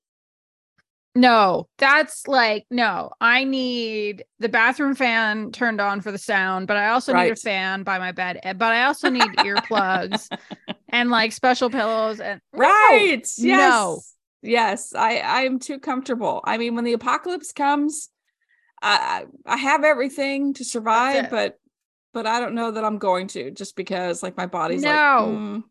No, 1.14 1.68
that's 1.76 2.26
like 2.26 2.64
no. 2.70 3.10
I 3.20 3.44
need 3.44 4.24
the 4.38 4.48
bathroom 4.48 4.94
fan 4.94 5.52
turned 5.52 5.80
on 5.80 6.00
for 6.00 6.10
the 6.10 6.18
sound, 6.18 6.66
but 6.66 6.78
I 6.78 6.88
also 6.88 7.12
right. 7.12 7.24
need 7.24 7.32
a 7.32 7.36
fan 7.36 7.82
by 7.82 7.98
my 7.98 8.12
bed. 8.12 8.40
Eh, 8.42 8.54
but 8.54 8.72
I 8.72 8.84
also 8.84 9.10
need 9.10 9.22
earplugs 9.22 10.28
and 10.88 11.10
like 11.10 11.32
special 11.32 11.68
pillows 11.68 12.18
and 12.18 12.40
right. 12.54 13.22
No, 13.38 13.46
yes. 13.46 13.70
No. 13.70 14.00
Yes, 14.42 14.94
I 14.94 15.20
I'm 15.20 15.58
too 15.58 15.78
comfortable. 15.78 16.40
I 16.44 16.56
mean, 16.56 16.74
when 16.74 16.84
the 16.84 16.94
apocalypse 16.94 17.52
comes, 17.52 18.08
I 18.80 19.26
I 19.46 19.56
have 19.58 19.84
everything 19.84 20.54
to 20.54 20.64
survive, 20.64 21.30
but 21.30 21.58
but 22.12 22.26
I 22.26 22.40
don't 22.40 22.54
know 22.54 22.72
that 22.72 22.84
I'm 22.84 22.98
going 22.98 23.28
to 23.28 23.50
just 23.50 23.76
because 23.76 24.22
like 24.22 24.36
my 24.36 24.46
body's 24.46 24.82
no. 24.82 24.88
like 24.88 25.28
mm. 25.28 25.62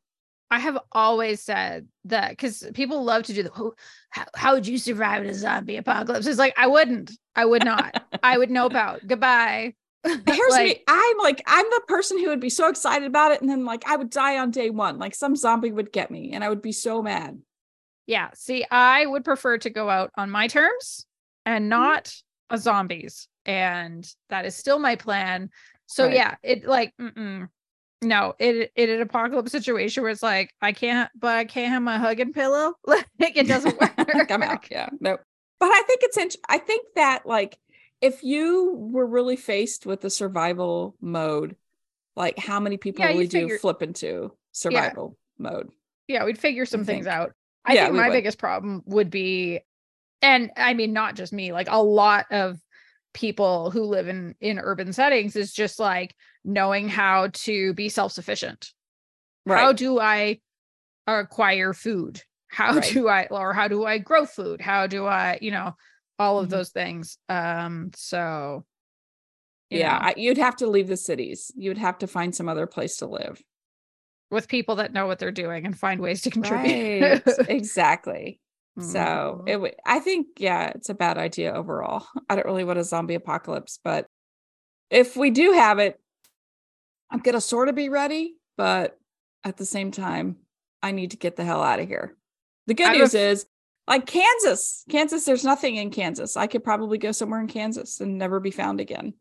I 0.51 0.60
have 0.60 0.77
always 0.91 1.41
said 1.41 1.88
that 2.05 2.31
because 2.31 2.67
people 2.74 3.05
love 3.05 3.24
to 3.24 3.34
do 3.34 3.43
the 3.43 3.51
oh, 3.55 3.74
how, 4.10 4.25
how 4.36 4.53
would 4.53 4.67
you 4.67 4.77
survive 4.77 5.24
a 5.24 5.34
zombie 5.34 5.77
apocalypse? 5.77 6.27
It's 6.27 6.38
like 6.38 6.53
I 6.58 6.67
wouldn't. 6.67 7.12
I 7.36 7.46
would 7.46 7.63
not. 7.63 8.03
I 8.22 8.38
would 8.38 8.51
nope 8.51 8.75
out. 8.75 9.00
Goodbye. 9.08 9.75
Here's 10.03 10.51
like, 10.51 10.65
me. 10.65 10.84
I'm 10.88 11.17
like, 11.20 11.41
I'm 11.48 11.65
the 11.65 11.81
person 11.88 12.20
who 12.20 12.27
would 12.27 12.41
be 12.41 12.50
so 12.50 12.67
excited 12.67 13.08
about 13.08 13.31
it. 13.31 13.39
And 13.39 13.50
then 13.50 13.63
like 13.63 13.88
I 13.88 13.96
would 13.96 14.10
die 14.10 14.39
on 14.39 14.51
day 14.51 14.70
one. 14.70 15.00
Like 15.00 15.15
some 15.15 15.38
zombie 15.38 15.72
would 15.72 15.93
get 15.93 16.12
me 16.12 16.34
and 16.34 16.43
I 16.43 16.50
would 16.50 16.62
be 16.62 16.74
so 16.74 17.01
mad. 17.01 17.39
Yeah. 18.05 18.31
See, 18.34 18.65
I 18.70 19.05
would 19.05 19.24
prefer 19.24 19.58
to 19.60 19.70
go 19.70 19.89
out 19.89 20.12
on 20.17 20.29
my 20.29 20.48
terms 20.48 21.05
and 21.46 21.63
mm-hmm. 21.63 21.70
not 21.70 22.05
mm-hmm. 22.05 22.55
a 22.55 22.58
zombies. 22.58 23.29
And 23.46 24.05
that 24.29 24.46
is 24.46 24.55
still 24.55 24.79
my 24.79 24.98
plan. 24.98 25.50
So 25.86 26.05
right. 26.05 26.13
yeah, 26.13 26.36
it 26.43 26.65
like 26.65 26.93
mm-mm, 27.00 27.48
no, 28.01 28.34
it 28.39 28.72
it 28.75 28.89
an 28.89 29.01
apocalypse 29.01 29.51
situation 29.51 30.03
where 30.03 30.12
it's 30.12 30.24
like 30.24 30.53
I 30.62 30.72
can't, 30.72 31.10
but 31.17 31.38
I 31.38 31.46
can't 31.46 31.72
have 31.72 31.84
my 31.84 31.98
hugging 31.98 32.34
pillow. 32.34 32.74
Like 32.88 33.38
it 33.38 33.48
doesn't 33.48 33.79
work. 33.79 33.96
Come 34.27 34.43
out, 34.43 34.65
yeah, 34.72 34.89
no. 35.00 35.17
But 35.60 35.70
I 35.70 35.84
think 35.86 36.01
it's 36.03 36.17
int- 36.17 36.38
I 36.50 36.58
think 36.58 36.88
that 36.96 37.25
like 37.25 37.58
if 38.01 38.24
you 38.24 38.74
were 38.75 39.05
really 39.05 39.36
faced 39.36 39.86
with 39.86 40.01
the 40.01 40.10
survival 40.10 40.96
mode, 41.00 41.55
like 42.15 42.39
how 42.39 42.60
many 42.60 42.77
people 42.77 43.05
yeah, 43.05 43.15
would 43.15 43.31
you 43.31 43.60
flip 43.60 43.84
into 43.84 44.31
survival 44.51 45.17
yeah. 45.39 45.50
mode? 45.51 45.70
Yeah, 46.08 46.25
we'd 46.25 46.39
figure 46.39 46.65
some 46.65 46.84
things 46.84 47.05
out. 47.05 47.34
I 47.63 47.74
yeah, 47.74 47.86
think 47.86 47.96
my 47.96 48.10
would. 48.10 48.15
biggest 48.15 48.39
problem 48.39 48.81
would 48.86 49.12
be, 49.12 49.60
and 50.24 50.50
I 50.58 50.74
mean 50.74 50.93
not 50.93 51.15
just 51.15 51.31
me, 51.31 51.53
like 51.53 51.67
a 51.70 51.81
lot 51.81 52.25
of 52.31 52.58
people 53.13 53.72
who 53.72 53.84
live 53.84 54.08
in 54.08 54.36
in 54.39 54.60
urban 54.60 54.94
settings 54.94 55.36
is 55.36 55.53
just 55.53 55.80
like 55.80 56.15
knowing 56.44 56.88
how 56.88 57.27
to 57.34 57.74
be 57.74 57.89
self-sufficient 57.89 58.72
right. 59.46 59.60
how 59.60 59.74
do 59.74 60.00
i 60.00 60.39
acquire 61.08 61.74
food 61.74 62.22
how 62.48 62.75
right. 62.75 62.91
do 62.94 63.08
i 63.08 63.27
or 63.30 63.53
how 63.53 63.68
do 63.68 63.86
i 63.86 63.98
grow 63.98 64.25
food 64.25 64.62
how 64.62 64.88
do 64.88 65.06
i 65.06 65.38
you 65.41 65.51
know 65.51 65.75
all 66.20 66.39
of 66.39 66.46
mm-hmm. 66.46 66.58
those 66.58 66.70
things 66.70 67.18
um 67.27 67.91
so 67.96 68.63
yeah 69.70 69.98
I, 70.01 70.13
you'd 70.18 70.38
have 70.38 70.58
to 70.58 70.68
leave 70.68 70.88
the 70.88 70.98
cities 70.98 71.51
you'd 71.56 71.77
have 71.77 71.98
to 72.00 72.08
find 72.08 72.36
some 72.36 72.48
other 72.48 72.68
place 72.68 72.98
to 72.98 73.08
live 73.08 73.41
with 74.30 74.48
people 74.48 74.77
that 74.77 74.94
know 74.94 75.08
what 75.08 75.20
they're 75.20 75.32
doing 75.32 75.65
and 75.65 75.77
find 75.77 76.00
ways 76.00 76.22
to 76.22 76.30
contribute 76.30 77.01
right. 77.01 77.22
exactly 77.50 78.39
Mm-hmm. 78.81 78.91
So 78.91 79.43
it 79.47 79.53
w- 79.53 79.73
I 79.85 80.00
think 80.00 80.27
yeah, 80.38 80.71
it's 80.75 80.89
a 80.89 80.93
bad 80.93 81.17
idea 81.17 81.53
overall. 81.53 82.05
I 82.29 82.35
don't 82.35 82.45
really 82.45 82.63
want 82.63 82.79
a 82.79 82.83
zombie 82.83 83.15
apocalypse, 83.15 83.79
but 83.83 84.07
if 84.89 85.15
we 85.15 85.29
do 85.31 85.53
have 85.53 85.79
it, 85.79 86.00
I'm 87.09 87.19
gonna 87.19 87.41
sort 87.41 87.69
of 87.69 87.75
be 87.75 87.89
ready, 87.89 88.35
but 88.57 88.97
at 89.43 89.57
the 89.57 89.65
same 89.65 89.91
time, 89.91 90.38
I 90.83 90.91
need 90.91 91.11
to 91.11 91.17
get 91.17 91.35
the 91.35 91.43
hell 91.43 91.63
out 91.63 91.79
of 91.79 91.88
here. 91.88 92.15
The 92.67 92.73
good 92.73 92.93
news 92.93 93.13
is 93.13 93.45
like 93.88 94.05
Kansas, 94.05 94.85
Kansas, 94.89 95.25
there's 95.25 95.43
nothing 95.43 95.75
in 95.75 95.89
Kansas. 95.91 96.38
I 96.38 96.47
could 96.47 96.63
probably 96.63 96.97
go 96.97 97.11
somewhere 97.11 97.39
in 97.41 97.47
Kansas 97.47 98.00
and 98.00 98.17
never 98.17 98.39
be 98.39 98.51
found 98.51 98.79
again. 98.79 99.13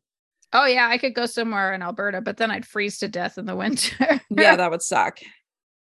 Oh 0.52 0.66
yeah, 0.66 0.88
I 0.88 0.98
could 0.98 1.14
go 1.14 1.26
somewhere 1.26 1.72
in 1.74 1.82
Alberta, 1.82 2.20
but 2.20 2.36
then 2.36 2.50
I'd 2.50 2.66
freeze 2.66 2.98
to 2.98 3.08
death 3.08 3.38
in 3.38 3.46
the 3.46 3.56
winter. 3.64 4.20
yeah, 4.30 4.56
that 4.56 4.70
would 4.70 4.82
suck. 4.82 5.18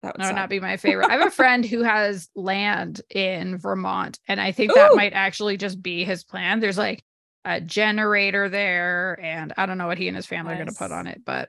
That 0.02 0.18
would, 0.18 0.34
not 0.34 0.50
be 0.50 0.58
my 0.58 0.76
favorite. 0.76 1.08
I 1.08 1.16
have 1.16 1.26
a 1.26 1.30
friend 1.42 1.64
who 1.64 1.82
has 1.82 2.28
land 2.34 3.02
in 3.08 3.56
Vermont, 3.56 4.18
and 4.26 4.40
I 4.40 4.50
think 4.50 4.72
Ooh. 4.72 4.74
that 4.74 4.94
might 4.94 5.12
actually 5.12 5.56
just 5.56 5.80
be 5.80 6.04
his 6.04 6.24
plan. 6.24 6.58
There's 6.58 6.78
like 6.78 7.04
a 7.44 7.60
generator 7.60 8.48
there, 8.48 9.18
and 9.22 9.52
I 9.56 9.66
don't 9.66 9.78
know 9.78 9.86
what 9.86 9.98
he 9.98 10.08
and 10.08 10.16
his 10.16 10.26
family 10.26 10.54
nice. 10.54 10.60
are 10.60 10.64
going 10.64 10.74
to 10.74 10.78
put 10.78 10.92
on 10.92 11.06
it, 11.06 11.22
but 11.24 11.48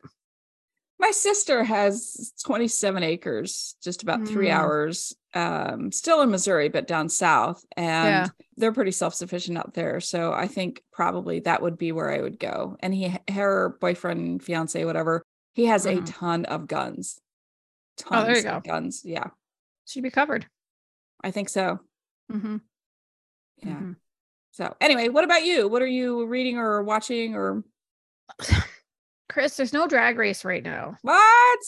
my 1.00 1.12
sister 1.12 1.64
has 1.64 2.32
27 2.46 3.04
acres, 3.04 3.76
just 3.84 4.04
about 4.04 4.22
mm. 4.22 4.28
three 4.28 4.50
hours, 4.50 5.14
um, 5.34 5.92
still 5.92 6.22
in 6.22 6.30
Missouri, 6.30 6.70
but 6.70 6.88
down 6.88 7.10
south, 7.10 7.66
and 7.76 8.08
yeah. 8.08 8.28
they're 8.56 8.72
pretty 8.72 8.92
self-sufficient 8.92 9.58
out 9.58 9.74
there. 9.74 10.00
So 10.00 10.32
I 10.32 10.48
think 10.48 10.82
probably 10.92 11.40
that 11.42 11.62
would 11.62 11.78
be 11.78 11.92
where 11.92 12.12
I 12.12 12.22
would 12.22 12.40
go. 12.40 12.78
And 12.80 12.94
he, 12.94 13.14
her 13.32 13.78
boyfriend, 13.82 14.44
fiance, 14.44 14.86
whatever, 14.86 15.24
he 15.54 15.66
has 15.66 15.86
mm. 15.86 15.98
a 15.98 16.06
ton 16.06 16.46
of 16.46 16.68
guns 16.68 17.20
tons 17.98 18.24
oh, 18.24 18.26
there 18.26 18.38
you 18.38 18.44
go. 18.44 18.62
guns. 18.64 19.02
Yeah. 19.04 19.28
Should 19.88 20.04
be 20.04 20.10
covered. 20.10 20.46
I 21.24 21.32
think 21.32 21.50
so. 21.50 21.80
Mm-hmm. 22.32 22.58
Yeah. 23.58 23.70
Mm-hmm. 23.70 23.92
So 24.52 24.76
anyway, 24.80 25.10
what 25.10 25.24
about 25.24 25.44
you? 25.44 25.68
What 25.68 25.82
are 25.82 25.88
you 25.88 26.26
reading 26.28 26.58
or 26.58 26.84
watching 26.84 27.36
or 27.36 27.64
Kris, 29.30 29.58
there's 29.58 29.74
no 29.74 29.88
drag 29.88 30.18
race 30.18 30.46
right 30.46 30.64
now. 30.64 30.96
What? 31.02 31.60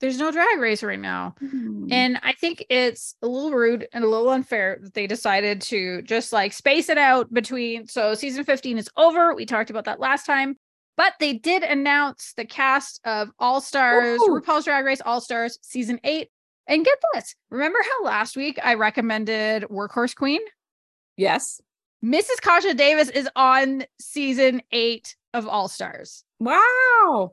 There's 0.00 0.18
no 0.18 0.30
drag 0.30 0.58
race 0.58 0.82
right 0.82 1.00
now. 1.00 1.34
Mm. 1.42 1.90
And 1.90 2.18
I 2.22 2.32
think 2.32 2.66
it's 2.68 3.14
a 3.22 3.26
little 3.26 3.52
rude 3.52 3.88
and 3.94 4.04
a 4.04 4.08
little 4.08 4.28
unfair 4.28 4.78
that 4.82 4.92
they 4.92 5.06
decided 5.06 5.62
to 5.62 6.02
just 6.02 6.32
like 6.32 6.52
space 6.52 6.90
it 6.90 6.98
out 6.98 7.32
between. 7.32 7.86
So 7.86 8.12
season 8.14 8.44
15 8.44 8.76
is 8.76 8.90
over. 8.96 9.34
We 9.34 9.46
talked 9.46 9.70
about 9.70 9.86
that 9.86 10.00
last 10.00 10.26
time. 10.26 10.58
But 10.96 11.14
they 11.18 11.32
did 11.32 11.62
announce 11.62 12.34
the 12.36 12.44
cast 12.44 13.00
of 13.04 13.30
All 13.38 13.60
Stars, 13.60 14.20
RuPaul's 14.20 14.64
Drag 14.64 14.84
Race 14.84 15.00
All 15.04 15.20
Stars 15.20 15.58
season 15.62 15.98
eight. 16.04 16.30
And 16.66 16.84
get 16.84 16.98
this 17.12 17.34
remember 17.50 17.78
how 17.82 18.04
last 18.04 18.36
week 18.36 18.58
I 18.62 18.74
recommended 18.74 19.64
Workhorse 19.64 20.14
Queen? 20.14 20.40
Yes. 21.16 21.60
Mrs. 22.04 22.40
Kasha 22.42 22.74
Davis 22.74 23.08
is 23.08 23.28
on 23.34 23.84
season 24.00 24.62
eight 24.72 25.16
of 25.32 25.48
All 25.48 25.68
Stars. 25.68 26.24
Wow. 26.38 27.32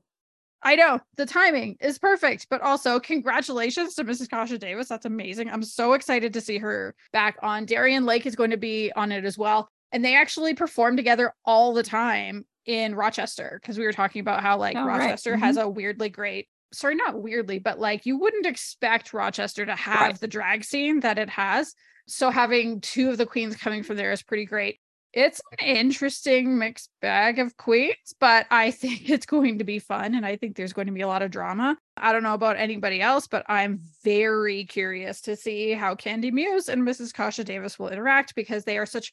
I 0.64 0.76
know 0.76 1.00
the 1.18 1.26
timing 1.26 1.76
is 1.82 1.98
perfect, 1.98 2.48
but 2.50 2.62
also 2.62 3.00
congratulations 3.00 3.96
to 3.96 4.06
Mrs. 4.06 4.30
Kasha 4.30 4.58
Davis. 4.58 4.88
That's 4.88 5.06
amazing. 5.06 5.50
I'm 5.50 5.64
so 5.64 5.94
excited 5.94 6.34
to 6.34 6.42
see 6.42 6.58
her 6.60 6.96
back 7.12 7.38
on. 7.42 7.66
Darienne 7.66 8.06
Lake 8.06 8.26
is 8.26 8.36
going 8.36 8.52
to 8.52 8.58
be 8.58 8.92
on 8.96 9.12
it 9.12 9.26
as 9.26 9.38
well. 9.38 9.70
And 9.92 10.06
they 10.06 10.16
actually 10.16 10.54
perform 10.54 10.96
together 10.96 11.34
all 11.46 11.74
the 11.74 11.84
time 11.84 12.46
in 12.66 12.96
Rochester 12.96 13.60
because 13.62 13.78
we 13.78 13.86
were 13.86 13.94
talking 13.94 14.22
about 14.22 14.42
how 14.42 14.58
like 14.58 14.76
oh, 14.76 14.86
Rochester 14.86 15.32
right. 15.32 15.38
mm-hmm. 15.38 15.46
has 15.46 15.58
a 15.58 15.68
weirdly 15.68 16.10
great 16.10 16.48
sorry 16.74 16.96
not 16.96 17.22
weirdly 17.22 17.60
but 17.60 17.80
like 17.80 18.06
you 18.06 18.18
wouldn't 18.18 18.46
expect 18.46 19.14
Rochester 19.14 19.66
to 19.66 19.76
have 19.76 20.02
right. 20.02 20.20
the 20.20 20.28
drag 20.28 20.64
scene 20.64 21.00
that 21.02 21.18
it 21.18 21.30
has 21.30 21.74
so 22.08 22.30
having 22.30 22.82
two 22.82 23.10
of 23.10 23.18
the 23.18 23.26
queens 23.26 23.56
coming 23.56 23.84
from 23.84 23.98
there 23.98 24.12
is 24.12 24.24
pretty 24.24 24.46
great 24.46 24.80
it's 25.14 25.42
an 25.60 25.76
interesting 25.76 26.58
mixed 26.58 26.90
bag 27.02 27.40
of 27.40 27.58
queens 27.58 28.14
but 28.20 28.46
I 28.50 28.72
think 28.72 29.10
it's 29.10 29.26
going 29.26 29.58
to 29.58 29.64
be 29.64 29.80
fun 29.80 30.16
and 30.16 30.26
I 30.26 30.38
think 30.38 30.56
there's 30.56 30.74
going 30.74 30.88
to 30.88 30.94
be 30.94 31.02
a 31.02 31.08
lot 31.08 31.22
of 31.22 31.32
drama 31.32 31.78
I 31.98 32.14
don't 32.14 32.24
know 32.24 32.34
about 32.34 32.58
anybody 32.58 33.02
else 33.02 33.28
but 33.28 33.46
I'm 33.50 33.82
very 34.04 34.66
curious 34.66 35.22
to 35.22 35.36
see 35.36 35.72
how 35.72 35.96
Kandy 35.96 36.32
Muse 36.32 36.70
and 36.70 36.84
Mrs. 36.84 37.14
Kasha 37.14 37.44
Davis 37.44 37.78
will 37.78 37.90
interact 37.90 38.36
because 38.36 38.64
they 38.64 38.78
are 38.78 38.86
such 38.86 39.12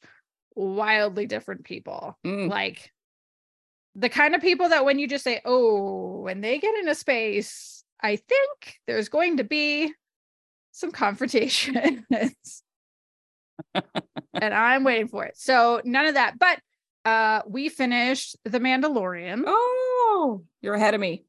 wildly 0.55 1.25
different 1.25 1.63
people 1.63 2.17
mm. 2.25 2.49
like 2.49 2.91
the 3.95 4.09
kind 4.09 4.35
of 4.35 4.41
people 4.41 4.69
that 4.69 4.85
when 4.85 4.99
you 4.99 5.07
just 5.07 5.23
say, 5.23 5.41
oh, 5.45 6.21
when 6.21 6.41
they 6.41 6.59
get 6.59 6.75
into 6.75 6.95
space, 6.95 7.83
I 8.01 8.15
think 8.15 8.75
there's 8.87 9.09
going 9.09 9.37
to 9.37 9.43
be 9.43 9.93
some 10.71 10.91
confrontation. 10.91 12.05
and 13.73 14.53
I'm 14.53 14.83
waiting 14.83 15.07
for 15.07 15.25
it. 15.25 15.37
So 15.37 15.81
none 15.83 16.05
of 16.05 16.15
that. 16.15 16.39
But 16.39 16.59
uh 17.05 17.41
we 17.47 17.69
finished 17.69 18.37
The 18.45 18.59
Mandalorian. 18.59 19.43
Oh, 19.45 20.43
you're 20.61 20.75
ahead 20.75 20.93
of 20.93 21.01
me. 21.01 21.25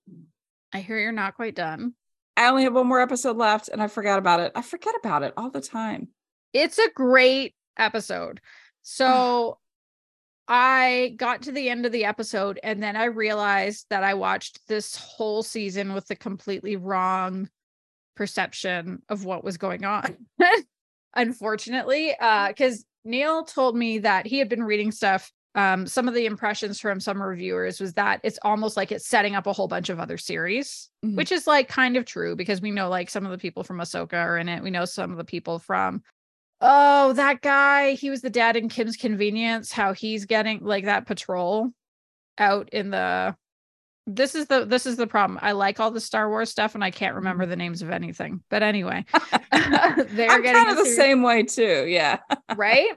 I 0.72 0.80
hear 0.80 0.98
you're 0.98 1.12
not 1.12 1.34
quite 1.34 1.54
done. 1.54 1.94
I 2.36 2.48
only 2.48 2.64
have 2.64 2.74
one 2.74 2.86
more 2.86 3.00
episode 3.00 3.36
left 3.36 3.68
and 3.68 3.82
I 3.82 3.88
forgot 3.88 4.18
about 4.18 4.40
it. 4.40 4.52
I 4.54 4.62
forget 4.62 4.94
about 4.98 5.22
it 5.22 5.34
all 5.36 5.50
the 5.50 5.60
time. 5.60 6.08
It's 6.52 6.78
a 6.78 6.90
great 6.94 7.54
episode. 7.76 8.40
So 8.82 9.58
I 10.52 11.14
got 11.16 11.42
to 11.42 11.52
the 11.52 11.70
end 11.70 11.86
of 11.86 11.92
the 11.92 12.04
episode 12.04 12.58
and 12.64 12.82
then 12.82 12.96
I 12.96 13.04
realized 13.04 13.86
that 13.88 14.02
I 14.02 14.14
watched 14.14 14.66
this 14.66 14.96
whole 14.96 15.44
season 15.44 15.94
with 15.94 16.08
the 16.08 16.16
completely 16.16 16.74
wrong 16.74 17.48
perception 18.16 19.00
of 19.08 19.24
what 19.24 19.44
was 19.44 19.58
going 19.58 19.84
on. 19.84 20.16
Unfortunately, 21.14 22.16
uh 22.18 22.52
cuz 22.52 22.84
Neil 23.04 23.44
told 23.44 23.76
me 23.76 24.00
that 24.00 24.26
he 24.26 24.38
had 24.38 24.48
been 24.48 24.64
reading 24.64 24.90
stuff 24.90 25.30
um 25.54 25.86
some 25.86 26.08
of 26.08 26.14
the 26.14 26.26
impressions 26.26 26.80
from 26.80 26.98
some 26.98 27.22
reviewers 27.22 27.80
was 27.80 27.92
that 27.94 28.20
it's 28.24 28.38
almost 28.42 28.76
like 28.76 28.90
it's 28.90 29.06
setting 29.06 29.36
up 29.36 29.46
a 29.46 29.52
whole 29.52 29.68
bunch 29.68 29.88
of 29.88 30.00
other 30.00 30.18
series, 30.18 30.90
mm-hmm. 31.04 31.14
which 31.14 31.30
is 31.30 31.46
like 31.46 31.68
kind 31.68 31.96
of 31.96 32.04
true 32.04 32.34
because 32.34 32.60
we 32.60 32.72
know 32.72 32.88
like 32.88 33.08
some 33.08 33.24
of 33.24 33.30
the 33.30 33.38
people 33.38 33.62
from 33.62 33.78
Ahsoka 33.78 34.14
are 34.14 34.36
in 34.36 34.48
it. 34.48 34.64
We 34.64 34.70
know 34.70 34.84
some 34.84 35.12
of 35.12 35.16
the 35.16 35.24
people 35.24 35.60
from 35.60 36.02
Oh, 36.60 37.12
that 37.14 37.40
guy, 37.40 37.92
he 37.92 38.10
was 38.10 38.20
the 38.20 38.30
dad 38.30 38.56
in 38.56 38.68
Kim's 38.68 38.96
Convenience, 38.96 39.72
how 39.72 39.92
he's 39.94 40.26
getting 40.26 40.62
like 40.62 40.84
that 40.84 41.06
patrol 41.06 41.70
out 42.38 42.68
in 42.70 42.90
the 42.90 43.34
this 44.06 44.34
is 44.34 44.46
the 44.46 44.64
this 44.64 44.86
is 44.86 44.96
the 44.96 45.06
problem. 45.06 45.38
I 45.42 45.52
like 45.52 45.80
all 45.80 45.90
the 45.90 46.00
Star 46.00 46.28
Wars 46.28 46.50
stuff 46.50 46.74
and 46.74 46.82
I 46.82 46.90
can't 46.90 47.14
remember 47.14 47.46
the 47.46 47.56
names 47.56 47.82
of 47.82 47.90
anything. 47.90 48.42
But 48.48 48.62
anyway, 48.62 49.04
they're 49.52 50.30
I'm 50.30 50.42
getting 50.42 50.52
kind 50.52 50.70
of 50.70 50.76
the 50.76 50.90
same 50.96 51.22
way 51.22 51.44
too. 51.44 51.86
Yeah. 51.86 52.18
right. 52.56 52.90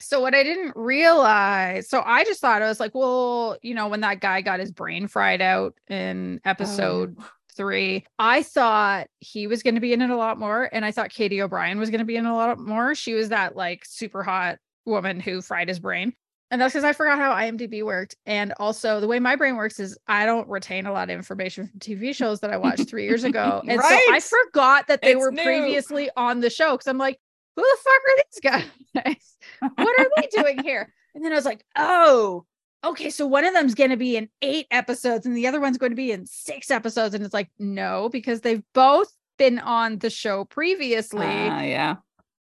So 0.00 0.20
what 0.20 0.34
I 0.34 0.42
didn't 0.42 0.72
realize, 0.76 1.88
so 1.88 2.02
I 2.04 2.24
just 2.24 2.40
thought 2.40 2.62
I 2.62 2.68
was 2.68 2.80
like, 2.80 2.94
well, 2.94 3.56
you 3.62 3.74
know, 3.74 3.88
when 3.88 4.00
that 4.00 4.20
guy 4.20 4.42
got 4.42 4.60
his 4.60 4.70
brain 4.70 5.08
fried 5.08 5.40
out 5.40 5.74
in 5.88 6.40
oh, 6.44 6.50
episode 6.50 7.16
oh 7.18 7.28
three. 7.56 8.04
I 8.18 8.42
thought 8.42 9.08
he 9.20 9.46
was 9.46 9.62
going 9.62 9.74
to 9.74 9.80
be 9.80 9.92
in 9.92 10.02
it 10.02 10.10
a 10.10 10.16
lot 10.16 10.38
more. 10.38 10.68
And 10.72 10.84
I 10.84 10.90
thought 10.90 11.10
Katy 11.10 11.40
O'Brian 11.40 11.78
was 11.78 11.90
going 11.90 12.00
to 12.00 12.04
be 12.04 12.16
in 12.16 12.26
a 12.26 12.34
lot 12.34 12.58
more. 12.58 12.94
She 12.94 13.14
was 13.14 13.30
that 13.30 13.56
like 13.56 13.84
super 13.84 14.22
hot 14.22 14.58
woman 14.84 15.20
who 15.20 15.40
fried 15.40 15.68
his 15.68 15.78
brain. 15.78 16.12
And 16.50 16.60
that's 16.60 16.72
because 16.72 16.84
I 16.84 16.92
forgot 16.92 17.18
how 17.18 17.32
IMDb 17.32 17.82
worked. 17.82 18.16
And 18.26 18.52
also, 18.58 19.00
the 19.00 19.08
way 19.08 19.18
my 19.18 19.34
brain 19.34 19.56
works 19.56 19.80
is 19.80 19.98
I 20.06 20.24
don't 20.26 20.48
retain 20.48 20.86
a 20.86 20.92
lot 20.92 21.10
of 21.10 21.16
information 21.16 21.66
from 21.66 21.80
TV 21.80 22.14
shows 22.14 22.40
that 22.40 22.50
I 22.50 22.58
watched 22.58 22.88
three 22.88 23.04
years 23.04 23.24
ago. 23.24 23.62
And 23.68 23.78
right? 23.78 24.02
so 24.06 24.14
I 24.14 24.20
forgot 24.20 24.86
that 24.88 25.02
they 25.02 25.12
it's 25.12 25.20
were 25.20 25.32
new. 25.32 25.42
previously 25.42 26.10
on 26.16 26.40
the 26.40 26.50
show 26.50 26.72
because 26.72 26.86
I'm 26.86 26.98
like, 26.98 27.18
who 27.56 27.62
the 27.62 27.78
fuck 27.82 27.92
are 28.08 28.62
these 28.62 29.02
guys? 29.02 29.70
what 29.74 30.00
are 30.00 30.08
they 30.16 30.28
doing 30.30 30.62
here? 30.62 30.92
And 31.14 31.24
then 31.24 31.32
I 31.32 31.36
was 31.36 31.44
like, 31.44 31.64
oh, 31.76 32.44
okay, 32.84 33.10
so 33.10 33.26
one 33.26 33.44
of 33.44 33.54
them's 33.54 33.74
going 33.74 33.90
to 33.90 33.96
be 33.96 34.16
in 34.16 34.28
eight 34.42 34.66
episodes 34.70 35.26
and 35.26 35.36
the 35.36 35.46
other 35.46 35.60
one's 35.60 35.78
going 35.78 35.92
to 35.92 35.96
be 35.96 36.12
in 36.12 36.26
six 36.26 36.70
episodes. 36.70 37.14
And 37.14 37.24
it's 37.24 37.34
like, 37.34 37.50
no, 37.58 38.08
because 38.10 38.40
they've 38.40 38.62
both 38.72 39.08
been 39.38 39.58
on 39.58 39.98
the 39.98 40.10
show 40.10 40.44
previously. 40.44 41.26
Uh, 41.26 41.62
yeah. 41.62 41.96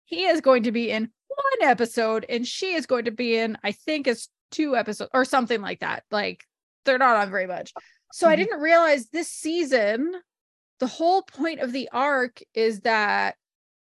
He 0.05 0.25
is 0.25 0.41
going 0.41 0.63
to 0.63 0.71
be 0.71 0.91
in 0.91 1.09
one 1.27 1.69
episode 1.69 2.25
and 2.29 2.45
she 2.45 2.73
is 2.73 2.85
going 2.85 3.05
to 3.05 3.11
be 3.11 3.37
in, 3.37 3.57
I 3.63 3.71
think 3.71 4.07
it's 4.07 4.29
two 4.51 4.75
episodes 4.75 5.09
or 5.13 5.25
something 5.25 5.61
like 5.61 5.79
that. 5.79 6.03
Like 6.11 6.43
they're 6.85 6.97
not 6.97 7.15
on 7.15 7.31
very 7.31 7.47
much. 7.47 7.73
So 8.11 8.25
mm-hmm. 8.25 8.33
I 8.33 8.35
didn't 8.35 8.59
realize 8.59 9.09
this 9.09 9.29
season, 9.29 10.13
the 10.79 10.87
whole 10.87 11.23
point 11.23 11.61
of 11.61 11.71
the 11.71 11.89
arc 11.91 12.41
is 12.53 12.81
that 12.81 13.35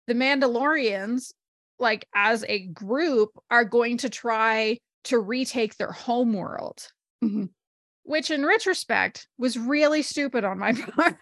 the 0.06 0.14
Mandalorians, 0.14 1.32
like 1.78 2.06
as 2.14 2.44
a 2.48 2.66
group, 2.68 3.30
are 3.50 3.64
going 3.64 3.98
to 3.98 4.08
try 4.08 4.78
to 5.06 5.18
retake 5.18 5.76
their 5.76 5.92
home 5.92 6.32
world, 6.32 6.88
mm-hmm. 7.24 7.46
which 8.04 8.30
in 8.30 8.44
retrospect 8.44 9.26
was 9.38 9.58
really 9.58 10.02
stupid 10.02 10.44
on 10.44 10.58
my 10.58 10.72
part. 10.96 11.14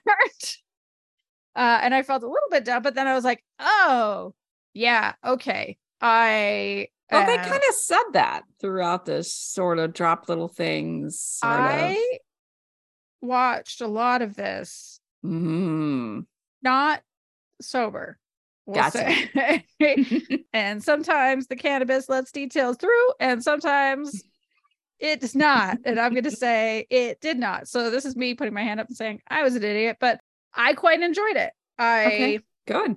uh, 1.56 1.78
and 1.82 1.94
I 1.94 2.02
felt 2.02 2.22
a 2.22 2.28
little 2.28 2.48
bit 2.50 2.64
dumb, 2.64 2.82
but 2.82 2.94
then 2.94 3.06
I 3.06 3.14
was 3.14 3.24
like, 3.24 3.42
oh, 3.58 4.34
yeah, 4.72 5.14
okay. 5.24 5.78
I 6.00 6.88
well, 7.10 7.22
uh, 7.22 7.26
they 7.26 7.36
kind 7.36 7.62
of 7.68 7.74
said 7.74 8.02
that 8.12 8.42
throughout 8.60 9.04
this 9.04 9.32
sort 9.32 9.78
of 9.78 9.92
drop 9.92 10.28
little 10.28 10.48
things. 10.48 11.38
I 11.42 11.92
of. 12.12 13.28
watched 13.28 13.80
a 13.80 13.86
lot 13.86 14.22
of 14.22 14.34
this, 14.34 15.00
mm-hmm. 15.24 16.20
not 16.62 17.02
sober. 17.60 18.18
We'll 18.66 18.77
gotcha. 18.77 19.62
and 20.53 20.83
sometimes 20.83 21.48
the 21.48 21.57
cannabis 21.57 22.09
lets 22.09 22.33
details 22.33 22.77
through, 22.79 23.12
and 23.20 23.42
sometimes 23.42 24.22
it 24.98 25.20
does 25.20 25.35
not. 25.35 25.79
And 25.85 26.00
I'm 26.00 26.12
going 26.12 26.24
to 26.24 26.31
say 26.31 26.87
it 26.88 27.20
did 27.20 27.38
not. 27.38 27.68
So 27.68 27.90
this 27.90 28.05
is 28.05 28.16
me 28.16 28.35
putting 28.35 28.55
my 28.55 28.62
hand 28.62 28.81
up 28.81 28.88
and 28.88 28.96
saying 28.96 29.20
I 29.29 29.42
was 29.42 29.55
an 29.55 29.64
idiot, 29.64 29.98
but 30.00 30.20
I 30.55 30.72
quite 30.74 31.00
enjoyed 31.00 31.37
it. 31.37 31.53
I 31.79 32.07
okay, 32.07 32.40
good. 32.66 32.96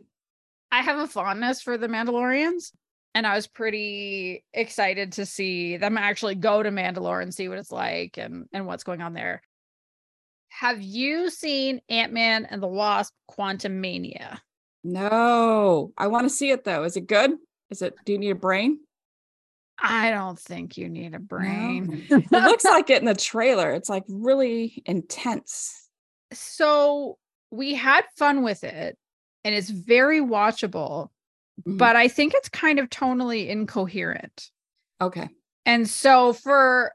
I 0.71 0.81
have 0.81 0.99
a 0.99 1.07
fondness 1.07 1.61
for 1.61 1.77
the 1.77 1.87
Mandalorians, 1.87 2.71
and 3.13 3.25
I 3.25 3.35
was 3.35 3.47
pretty 3.47 4.45
excited 4.53 5.13
to 5.13 5.25
see 5.25 5.77
them 5.77 5.97
actually 5.97 6.35
go 6.35 6.61
to 6.61 6.69
Mandalore 6.69 7.21
and 7.21 7.33
see 7.33 7.49
what 7.49 7.57
it's 7.57 7.71
like 7.71 8.17
and 8.17 8.45
and 8.53 8.65
what's 8.65 8.83
going 8.83 9.01
on 9.01 9.13
there. 9.13 9.41
Have 10.49 10.81
you 10.81 11.29
seen 11.29 11.81
Ant 11.89 12.13
Man 12.13 12.45
and 12.45 12.61
the 12.61 12.67
Wasp: 12.67 13.13
Quantumania? 13.29 14.39
No, 14.87 15.91
I 15.97 16.07
want 16.07 16.29
to 16.29 16.29
see 16.29 16.51
it 16.51 16.63
though. 16.63 16.83
Is 16.83 16.95
it 16.95 17.07
good? 17.07 17.31
Is 17.69 17.81
it? 17.81 17.93
Do 18.05 18.13
you 18.13 18.17
need 18.17 18.29
a 18.29 18.35
brain? 18.35 18.79
I 19.77 20.11
don't 20.11 20.39
think 20.39 20.77
you 20.77 20.87
need 20.87 21.13
a 21.13 21.19
brain. 21.19 22.07
No. 22.09 22.17
it 22.17 22.31
looks 22.31 22.63
like 22.63 22.89
it 22.89 22.99
in 23.01 23.05
the 23.05 23.13
trailer. 23.13 23.73
It's 23.73 23.89
like 23.89 24.05
really 24.07 24.81
intense. 24.85 25.89
So 26.31 27.17
we 27.51 27.75
had 27.75 28.05
fun 28.17 28.43
with 28.43 28.63
it 28.63 28.97
and 29.43 29.53
it's 29.53 29.69
very 29.69 30.21
watchable, 30.21 31.09
mm-hmm. 31.59 31.75
but 31.75 31.97
I 31.97 32.07
think 32.07 32.33
it's 32.33 32.49
kind 32.49 32.79
of 32.79 32.89
tonally 32.89 33.49
incoherent. 33.49 34.49
Okay. 35.01 35.27
And 35.65 35.87
so 35.87 36.31
for 36.31 36.93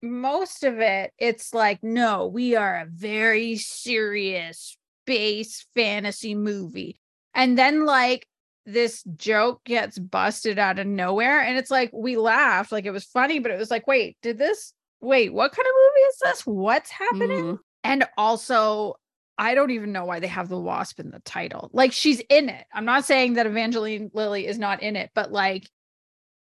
most 0.00 0.62
of 0.62 0.78
it, 0.78 1.12
it's 1.18 1.52
like, 1.52 1.82
no, 1.82 2.28
we 2.28 2.54
are 2.54 2.76
a 2.76 2.86
very 2.86 3.56
serious 3.56 4.76
space 5.02 5.66
fantasy 5.74 6.36
movie. 6.36 7.00
And 7.34 7.56
then 7.56 7.86
like 7.86 8.26
this 8.66 9.02
joke 9.16 9.64
gets 9.64 9.98
busted 9.98 10.58
out 10.58 10.78
of 10.78 10.86
nowhere. 10.86 11.40
And 11.40 11.58
it's 11.58 11.70
like 11.70 11.90
we 11.92 12.16
laughed, 12.16 12.72
like 12.72 12.84
it 12.84 12.90
was 12.90 13.04
funny, 13.04 13.38
but 13.38 13.50
it 13.50 13.58
was 13.58 13.70
like, 13.70 13.86
wait, 13.86 14.16
did 14.22 14.38
this 14.38 14.72
wait, 15.00 15.32
what 15.32 15.52
kind 15.52 15.66
of 15.66 15.74
movie 15.74 16.06
is 16.06 16.18
this? 16.22 16.46
What's 16.46 16.90
happening? 16.90 17.44
Mm-hmm. 17.44 17.54
And 17.84 18.04
also, 18.16 18.94
I 19.36 19.54
don't 19.54 19.72
even 19.72 19.92
know 19.92 20.04
why 20.04 20.20
they 20.20 20.28
have 20.28 20.48
the 20.48 20.60
wasp 20.60 21.00
in 21.00 21.10
the 21.10 21.18
title. 21.20 21.70
Like 21.72 21.92
she's 21.92 22.20
in 22.28 22.48
it. 22.48 22.64
I'm 22.72 22.84
not 22.84 23.04
saying 23.04 23.34
that 23.34 23.46
Evangeline 23.46 24.10
Lilly 24.14 24.46
is 24.46 24.58
not 24.58 24.82
in 24.82 24.94
it, 24.94 25.10
but 25.14 25.32
like 25.32 25.68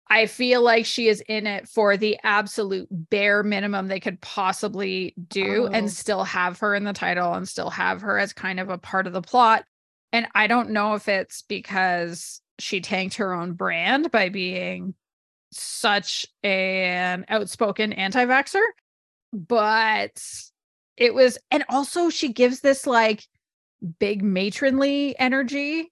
I 0.10 0.26
feel 0.26 0.62
like 0.62 0.86
she 0.86 1.08
is 1.08 1.22
in 1.22 1.48
it 1.48 1.70
for 1.70 1.96
the 1.96 2.18
absolute 2.22 2.90
bare 2.92 3.44
minimum 3.44 3.88
they 3.88 4.02
could 4.02 4.20
possibly 4.20 5.16
do 5.30 5.68
oh. 5.68 5.72
and 5.72 5.90
still 5.90 6.26
have 6.26 6.60
her 6.60 6.76
in 6.76 6.84
the 6.84 6.92
title 6.92 7.34
and 7.34 7.48
still 7.48 7.70
have 7.70 8.02
her 8.02 8.20
as 8.20 8.34
kind 8.34 8.60
of 8.60 8.70
a 8.70 8.78
part 8.78 9.08
of 9.08 9.14
the 9.14 9.22
plot. 9.22 9.64
And 10.14 10.28
I 10.36 10.48
don't 10.48 10.72
know 10.72 10.96
if 10.96 11.08
it's 11.08 11.44
because 11.44 12.42
she 12.60 12.82
tanked 12.82 13.16
her 13.16 13.34
own 13.34 13.54
brand 13.54 14.12
by 14.12 14.30
being 14.30 14.94
such 15.52 16.26
an 16.44 17.26
outspoken 17.30 17.94
anti 17.94 18.26
vaxxer, 18.26 18.64
but 19.34 20.24
it 20.98 21.14
was, 21.14 21.38
and 21.50 21.64
also 21.70 22.10
she 22.10 22.32
gives 22.34 22.60
this 22.60 22.86
like 22.86 23.26
big 24.00 24.24
matronly 24.24 25.18
energy 25.18 25.92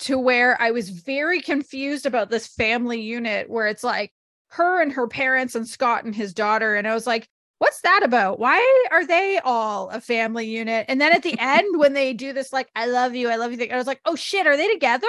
to 0.00 0.18
where 0.18 0.60
I 0.60 0.72
was 0.72 0.88
very 0.88 1.40
confused 1.40 2.06
about 2.06 2.30
this 2.30 2.48
family 2.48 3.00
unit 3.00 3.48
where 3.48 3.68
it's 3.68 3.84
like 3.84 4.12
her 4.48 4.82
and 4.82 4.92
her 4.92 5.06
parents 5.06 5.54
and 5.54 5.66
Scott 5.66 6.04
and 6.04 6.14
his 6.14 6.34
daughter. 6.34 6.74
And 6.74 6.88
I 6.88 6.94
was 6.94 7.06
like, 7.06 7.28
what's 7.62 7.80
that 7.82 8.02
about? 8.02 8.40
Why 8.40 8.88
are 8.90 9.06
they 9.06 9.38
all 9.38 9.88
a 9.90 10.00
family 10.00 10.48
unit? 10.48 10.84
And 10.88 11.00
then 11.00 11.12
at 11.12 11.22
the 11.22 11.36
end, 11.38 11.78
when 11.78 11.92
they 11.92 12.12
do 12.12 12.32
this, 12.32 12.52
like, 12.52 12.68
I 12.74 12.86
love 12.86 13.14
you, 13.14 13.28
I 13.28 13.36
love 13.36 13.52
you 13.52 13.56
thing, 13.56 13.72
I 13.72 13.76
was 13.76 13.86
like, 13.86 14.00
oh 14.04 14.16
shit, 14.16 14.48
are 14.48 14.56
they 14.56 14.66
together? 14.66 15.06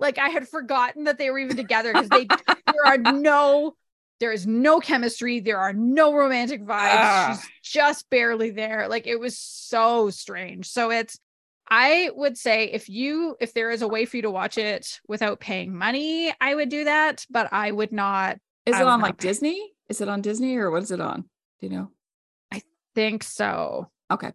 Like 0.00 0.18
I 0.18 0.28
had 0.28 0.48
forgotten 0.48 1.04
that 1.04 1.16
they 1.16 1.30
were 1.30 1.38
even 1.38 1.56
together 1.56 1.92
because 1.92 2.08
they 2.08 2.24
there 2.26 2.86
are 2.86 2.98
no 3.12 3.76
there 4.18 4.32
is 4.32 4.48
no 4.48 4.80
chemistry, 4.80 5.38
there 5.38 5.58
are 5.58 5.72
no 5.72 6.12
romantic 6.12 6.62
vibes. 6.62 6.68
Ah. 6.68 7.40
She's 7.62 7.72
just 7.72 8.10
barely 8.10 8.50
there. 8.50 8.88
Like 8.88 9.06
it 9.06 9.20
was 9.20 9.38
so 9.38 10.10
strange. 10.10 10.66
So 10.66 10.90
it's 10.90 11.18
I 11.70 12.10
would 12.16 12.36
say 12.36 12.64
if 12.64 12.88
you 12.88 13.36
if 13.38 13.54
there 13.54 13.70
is 13.70 13.82
a 13.82 13.88
way 13.88 14.06
for 14.06 14.16
you 14.16 14.22
to 14.22 14.30
watch 14.30 14.58
it 14.58 15.00
without 15.06 15.38
paying 15.38 15.72
money, 15.72 16.34
I 16.40 16.52
would 16.52 16.68
do 16.68 16.84
that, 16.84 17.24
but 17.30 17.52
I 17.52 17.70
would 17.70 17.92
not. 17.92 18.38
Is 18.66 18.76
it 18.76 18.86
on 18.86 19.00
like 19.00 19.18
pay. 19.18 19.28
Disney? 19.28 19.72
Is 19.88 20.00
it 20.00 20.08
on 20.08 20.20
Disney 20.20 20.56
or 20.56 20.72
what 20.72 20.82
is 20.82 20.90
it 20.90 21.00
on? 21.00 21.26
Do 21.60 21.66
you 21.66 21.72
know? 21.72 21.90
I 22.52 22.62
think 22.94 23.22
so. 23.22 23.90
Okay. 24.10 24.32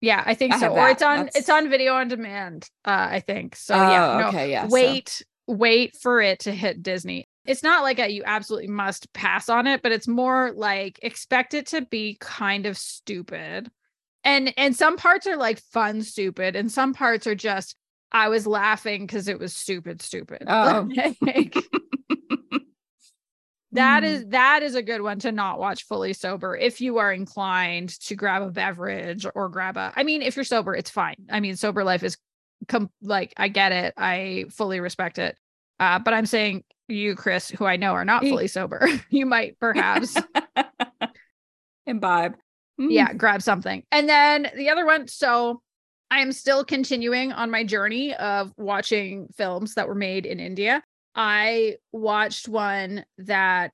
Yeah, 0.00 0.22
I 0.24 0.34
think 0.34 0.54
I 0.54 0.60
so. 0.60 0.68
Or 0.68 0.88
it's 0.88 1.02
on 1.02 1.24
That's... 1.24 1.36
it's 1.36 1.48
on 1.48 1.68
video 1.68 1.94
on 1.94 2.08
demand. 2.08 2.68
Uh, 2.84 3.08
I 3.10 3.20
think 3.20 3.56
so. 3.56 3.74
Oh, 3.74 3.90
yeah. 3.90 4.18
No, 4.20 4.28
okay. 4.28 4.50
Yeah. 4.50 4.68
Wait, 4.68 5.08
so. 5.08 5.24
wait 5.48 5.96
for 5.96 6.20
it 6.20 6.40
to 6.40 6.52
hit 6.52 6.82
Disney. 6.82 7.26
It's 7.44 7.62
not 7.62 7.82
like 7.82 7.98
a 7.98 8.10
you 8.10 8.22
absolutely 8.24 8.68
must 8.68 9.12
pass 9.12 9.48
on 9.48 9.66
it, 9.66 9.82
but 9.82 9.90
it's 9.90 10.06
more 10.06 10.52
like 10.54 11.00
expect 11.02 11.54
it 11.54 11.66
to 11.68 11.82
be 11.82 12.16
kind 12.20 12.66
of 12.66 12.76
stupid. 12.76 13.70
And 14.22 14.52
and 14.56 14.76
some 14.76 14.96
parts 14.96 15.26
are 15.26 15.36
like 15.36 15.60
fun 15.72 16.02
stupid, 16.02 16.54
and 16.54 16.70
some 16.70 16.92
parts 16.92 17.26
are 17.26 17.34
just 17.34 17.74
I 18.12 18.28
was 18.28 18.46
laughing 18.46 19.06
because 19.06 19.28
it 19.28 19.38
was 19.38 19.54
stupid, 19.54 20.02
stupid. 20.02 20.44
Oh. 20.46 20.88
Like, 21.20 21.56
That 23.72 24.02
mm. 24.02 24.06
is 24.06 24.26
that 24.28 24.62
is 24.62 24.74
a 24.74 24.82
good 24.82 25.02
one 25.02 25.18
to 25.20 25.32
not 25.32 25.58
watch 25.58 25.84
fully 25.84 26.14
sober 26.14 26.56
if 26.56 26.80
you 26.80 26.98
are 26.98 27.12
inclined 27.12 27.90
to 28.00 28.14
grab 28.14 28.42
a 28.42 28.50
beverage 28.50 29.26
or 29.34 29.48
grab 29.48 29.76
a 29.76 29.92
I 29.94 30.04
mean 30.04 30.22
if 30.22 30.36
you're 30.36 30.44
sober 30.44 30.74
it's 30.74 30.90
fine. 30.90 31.16
I 31.30 31.40
mean 31.40 31.56
sober 31.56 31.84
life 31.84 32.02
is 32.02 32.16
com- 32.66 32.90
like 33.02 33.34
I 33.36 33.48
get 33.48 33.72
it. 33.72 33.94
I 33.96 34.46
fully 34.50 34.80
respect 34.80 35.18
it. 35.18 35.36
Uh, 35.78 35.98
but 35.98 36.14
I'm 36.14 36.26
saying 36.26 36.64
you 36.88 37.14
Kris 37.14 37.50
who 37.50 37.66
I 37.66 37.76
know 37.76 37.92
are 37.92 38.04
not 38.04 38.22
fully 38.22 38.48
sober, 38.48 38.88
you 39.10 39.26
might 39.26 39.58
perhaps 39.60 40.16
imbibe. 41.86 42.36
Mm. 42.80 42.88
Yeah, 42.90 43.12
grab 43.12 43.42
something. 43.42 43.82
And 43.92 44.08
then 44.08 44.50
the 44.56 44.70
other 44.70 44.86
one 44.86 45.08
so 45.08 45.60
I 46.10 46.20
am 46.20 46.32
still 46.32 46.64
continuing 46.64 47.32
on 47.32 47.50
my 47.50 47.64
journey 47.64 48.14
of 48.14 48.52
watching 48.56 49.28
films 49.36 49.74
that 49.74 49.88
were 49.88 49.94
made 49.94 50.24
in 50.24 50.40
India. 50.40 50.82
I 51.18 51.78
watched 51.90 52.48
one 52.48 53.04
that 53.18 53.72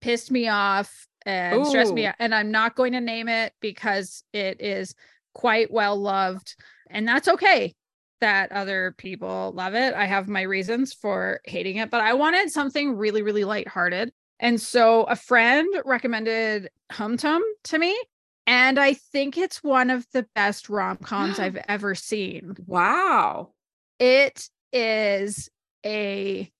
pissed 0.00 0.30
me 0.30 0.46
off 0.48 1.08
and 1.26 1.60
Ooh. 1.60 1.64
stressed 1.64 1.92
me 1.92 2.06
out. 2.06 2.14
And 2.20 2.32
I'm 2.32 2.52
not 2.52 2.76
going 2.76 2.92
to 2.92 3.00
name 3.00 3.28
it 3.28 3.52
because 3.60 4.22
it 4.32 4.60
is 4.60 4.94
quite 5.34 5.72
well 5.72 5.96
loved. 5.96 6.54
And 6.88 7.06
that's 7.06 7.26
okay 7.26 7.74
that 8.20 8.52
other 8.52 8.94
people 8.96 9.52
love 9.54 9.74
it. 9.74 9.92
I 9.94 10.06
have 10.06 10.28
my 10.28 10.42
reasons 10.42 10.92
for 10.92 11.40
hating 11.44 11.76
it, 11.76 11.90
but 11.90 12.00
I 12.00 12.14
wanted 12.14 12.50
something 12.50 12.96
really, 12.96 13.22
really 13.22 13.44
lighthearted. 13.44 14.12
And 14.40 14.60
so 14.60 15.02
a 15.04 15.16
friend 15.16 15.68
recommended 15.84 16.68
Hum 16.92 17.16
Tum 17.16 17.42
to 17.64 17.78
me. 17.78 17.98
And 18.46 18.78
I 18.78 18.94
think 18.94 19.36
it's 19.36 19.62
one 19.62 19.90
of 19.90 20.06
the 20.12 20.26
best 20.34 20.68
rom 20.68 20.96
coms 20.98 21.38
I've 21.40 21.58
ever 21.68 21.94
seen. 21.94 22.56
Wow. 22.66 23.50
It 23.98 24.48
is 24.72 25.50
a 25.84 26.50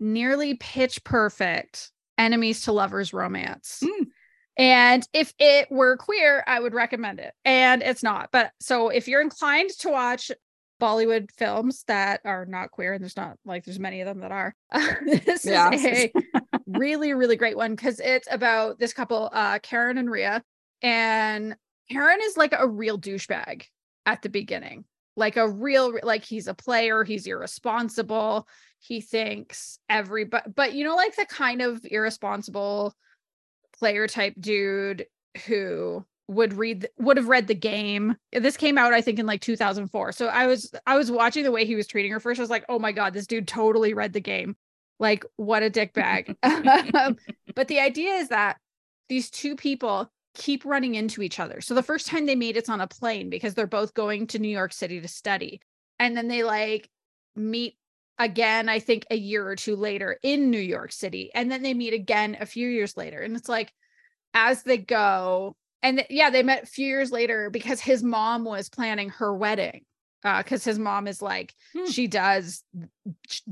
nearly 0.00 0.54
pitch 0.54 1.04
perfect 1.04 1.90
enemies 2.18 2.62
to 2.62 2.72
lovers 2.72 3.12
romance. 3.12 3.82
Mm. 3.84 4.06
And 4.58 5.08
if 5.12 5.34
it 5.38 5.70
were 5.70 5.96
queer, 5.96 6.42
I 6.46 6.60
would 6.60 6.74
recommend 6.74 7.20
it. 7.20 7.34
And 7.44 7.82
it's 7.82 8.02
not. 8.02 8.30
But 8.32 8.52
so 8.60 8.88
if 8.88 9.06
you're 9.06 9.20
inclined 9.20 9.70
to 9.80 9.90
watch 9.90 10.30
Bollywood 10.80 11.30
films 11.30 11.84
that 11.88 12.20
are 12.24 12.46
not 12.46 12.70
queer, 12.70 12.94
and 12.94 13.02
there's 13.02 13.16
not 13.16 13.36
like 13.44 13.64
there's 13.64 13.78
many 13.78 14.00
of 14.00 14.06
them 14.06 14.20
that 14.20 14.32
are, 14.32 14.54
this 15.04 15.44
yeah. 15.44 15.70
is 15.72 15.84
a 15.84 16.12
really, 16.66 17.12
really 17.12 17.36
great 17.36 17.56
one 17.56 17.74
because 17.74 18.00
it's 18.00 18.28
about 18.30 18.78
this 18.78 18.94
couple, 18.94 19.28
uh, 19.32 19.58
Karan 19.58 19.98
and 19.98 20.10
Rhea. 20.10 20.42
And 20.80 21.56
Karan 21.90 22.18
is 22.22 22.36
like 22.36 22.54
a 22.56 22.66
real 22.66 22.98
douchebag 22.98 23.64
at 24.06 24.22
the 24.22 24.28
beginning 24.28 24.84
like 25.16 25.36
a 25.36 25.48
real 25.48 25.98
like 26.02 26.24
he's 26.24 26.46
a 26.46 26.54
player 26.54 27.02
he's 27.02 27.26
irresponsible 27.26 28.46
he 28.86 29.00
thinks 29.00 29.78
everybody 29.88 30.48
but 30.54 30.74
you 30.74 30.84
know 30.84 30.94
like 30.94 31.16
the 31.16 31.26
kind 31.26 31.60
of 31.62 31.84
irresponsible 31.90 32.94
player 33.78 34.06
type 34.06 34.34
dude 34.38 35.06
who 35.46 36.04
would 36.28 36.54
read 36.54 36.88
would 36.98 37.16
have 37.16 37.28
read 37.28 37.46
the 37.46 37.54
game. 37.54 38.16
This 38.32 38.56
came 38.56 38.78
out 38.78 38.92
i 38.92 39.00
think 39.00 39.18
in 39.18 39.26
like 39.26 39.40
2004 39.40 40.12
so 40.12 40.26
i 40.26 40.46
was 40.46 40.72
i 40.86 40.96
was 40.96 41.10
watching 41.10 41.44
the 41.44 41.52
way 41.52 41.64
he 41.64 41.76
was 41.76 41.86
treating 41.86 42.12
her 42.12 42.20
first. 42.20 42.40
I 42.40 42.42
was 42.42 42.50
like 42.50 42.64
oh 42.68 42.78
my 42.78 42.92
god 42.92 43.12
this 43.12 43.26
dude 43.26 43.48
totally 43.48 43.94
read 43.94 44.12
the 44.12 44.20
game. 44.20 44.56
Like 44.98 45.24
what 45.36 45.62
a 45.62 45.70
dick 45.70 45.92
bag. 45.92 46.36
Um, 46.94 47.16
but 47.54 47.68
the 47.68 47.80
idea 47.80 48.14
is 48.14 48.28
that 48.28 48.58
these 49.08 49.30
two 49.30 49.56
people 49.56 50.10
keep 50.34 50.64
running 50.64 50.94
into 50.94 51.22
each 51.22 51.40
other. 51.40 51.60
So 51.60 51.74
the 51.74 51.82
first 51.82 52.06
time 52.06 52.26
they 52.26 52.36
meet, 52.36 52.56
it's 52.56 52.68
on 52.68 52.80
a 52.80 52.86
plane 52.86 53.30
because 53.30 53.54
they're 53.54 53.66
both 53.66 53.94
going 53.94 54.26
to 54.28 54.38
New 54.38 54.48
York 54.48 54.72
City 54.72 55.00
to 55.00 55.08
study. 55.08 55.60
And 55.98 56.16
then 56.16 56.28
they 56.28 56.42
like 56.42 56.90
meet 57.34 57.76
again, 58.18 58.68
I 58.68 58.78
think 58.78 59.06
a 59.10 59.16
year 59.16 59.46
or 59.46 59.56
two 59.56 59.76
later 59.76 60.18
in 60.22 60.50
New 60.50 60.60
York 60.60 60.92
City. 60.92 61.30
And 61.34 61.50
then 61.50 61.62
they 61.62 61.74
meet 61.74 61.94
again 61.94 62.36
a 62.40 62.46
few 62.46 62.68
years 62.68 62.96
later. 62.96 63.20
And 63.20 63.36
it's 63.36 63.48
like, 63.48 63.72
as 64.34 64.62
they 64.62 64.78
go, 64.78 65.56
and 65.82 65.98
th- 65.98 66.10
yeah, 66.10 66.30
they 66.30 66.42
met 66.42 66.64
a 66.64 66.66
few 66.66 66.86
years 66.86 67.10
later 67.10 67.50
because 67.50 67.80
his 67.80 68.02
mom 68.02 68.44
was 68.44 68.68
planning 68.68 69.10
her 69.10 69.34
wedding 69.34 69.82
because 70.22 70.66
uh, 70.66 70.70
his 70.70 70.78
mom 70.78 71.06
is 71.06 71.22
like 71.22 71.54
hmm. 71.72 71.86
she 71.86 72.06
does 72.06 72.64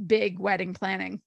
big 0.06 0.38
wedding 0.38 0.74
planning 0.74 1.20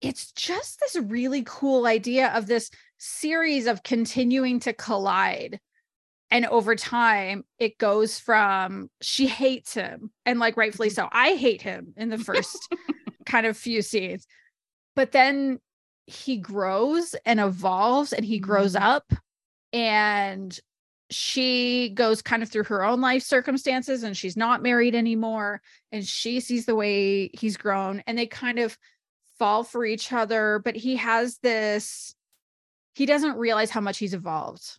it's 0.00 0.32
just 0.32 0.80
this 0.80 0.96
really 0.96 1.42
cool 1.46 1.86
idea 1.86 2.28
of 2.28 2.46
this 2.46 2.70
series 2.98 3.66
of 3.66 3.82
continuing 3.82 4.60
to 4.60 4.72
collide 4.72 5.60
and 6.30 6.46
over 6.46 6.76
time 6.76 7.44
it 7.58 7.78
goes 7.78 8.18
from 8.18 8.88
she 9.00 9.26
hates 9.26 9.74
him 9.74 10.10
and 10.24 10.38
like 10.38 10.56
rightfully 10.56 10.88
mm-hmm. 10.88 11.02
so 11.02 11.08
i 11.12 11.32
hate 11.32 11.62
him 11.62 11.92
in 11.96 12.08
the 12.08 12.18
first 12.18 12.72
kind 13.26 13.46
of 13.46 13.56
few 13.56 13.82
scenes 13.82 14.26
but 14.96 15.12
then 15.12 15.58
he 16.06 16.36
grows 16.36 17.14
and 17.24 17.40
evolves 17.40 18.12
and 18.12 18.24
he 18.24 18.38
grows 18.38 18.74
mm-hmm. 18.74 18.84
up 18.84 19.12
and 19.72 20.58
she 21.10 21.90
goes 21.90 22.22
kind 22.22 22.42
of 22.42 22.48
through 22.48 22.64
her 22.64 22.84
own 22.84 23.00
life 23.00 23.22
circumstances 23.22 24.04
and 24.04 24.16
she's 24.16 24.36
not 24.36 24.62
married 24.62 24.94
anymore 24.94 25.60
and 25.90 26.06
she 26.06 26.38
sees 26.40 26.66
the 26.66 26.74
way 26.74 27.28
he's 27.32 27.56
grown 27.56 28.02
and 28.06 28.16
they 28.16 28.26
kind 28.26 28.58
of 28.58 28.78
fall 29.38 29.64
for 29.64 29.84
each 29.84 30.12
other 30.12 30.60
but 30.64 30.76
he 30.76 30.96
has 30.96 31.38
this 31.38 32.14
he 32.94 33.06
doesn't 33.06 33.38
realize 33.38 33.70
how 33.70 33.80
much 33.80 33.98
he's 33.98 34.14
evolved 34.14 34.78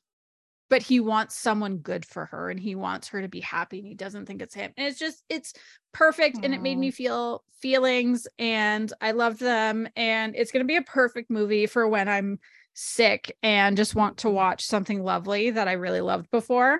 but 0.72 0.82
he 0.82 1.02
wants 1.02 1.36
someone 1.36 1.80
good 1.80 2.06
for 2.06 2.28
her 2.28 2.50
and 2.50 2.58
he 2.58 2.76
wants 2.76 3.10
her 3.10 3.22
to 3.22 3.28
be 3.28 3.42
happy 3.42 3.80
and 3.80 3.88
he 3.88 3.94
doesn't 3.94 4.26
think 4.26 4.42
it's 4.42 4.56
him 4.56 4.72
and 4.78 4.88
it's 4.88 4.98
just 4.98 5.22
it's 5.28 5.54
perfect 5.92 6.38
Aww. 6.38 6.46
and 6.46 6.54
it 6.56 6.62
made 6.62 6.78
me 6.78 6.90
feel 6.92 7.44
feelings 7.60 8.26
and 8.40 8.92
i 9.02 9.12
loved 9.12 9.42
them 9.42 9.88
and 9.98 10.34
it's 10.36 10.52
going 10.52 10.64
to 10.64 10.68
be 10.68 10.78
a 10.78 10.82
perfect 10.82 11.30
movie 11.30 11.68
for 11.68 11.88
when 11.88 12.08
i'm 12.08 12.40
sick 12.74 13.38
and 13.44 13.76
just 13.76 13.96
want 13.96 14.20
to 14.20 14.30
watch 14.30 14.66
something 14.66 15.04
lovely 15.04 15.52
that 15.52 15.68
i 15.68 15.74
really 15.74 16.02
loved 16.02 16.32
before. 16.32 16.80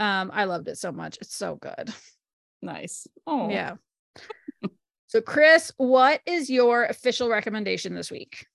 Um 0.00 0.32
i 0.34 0.44
loved 0.44 0.66
it 0.68 0.76
so 0.76 0.90
much 0.90 1.16
it's 1.20 1.34
so 1.34 1.54
good. 1.56 1.94
Nice. 2.60 3.06
Oh 3.24 3.48
yeah. 3.48 3.76
So 5.06 5.20
Kris 5.20 5.72
what 5.76 6.20
is 6.26 6.50
your 6.50 6.84
official 6.84 7.28
recommendation 7.28 7.94
this 7.94 8.10
week? 8.10 8.46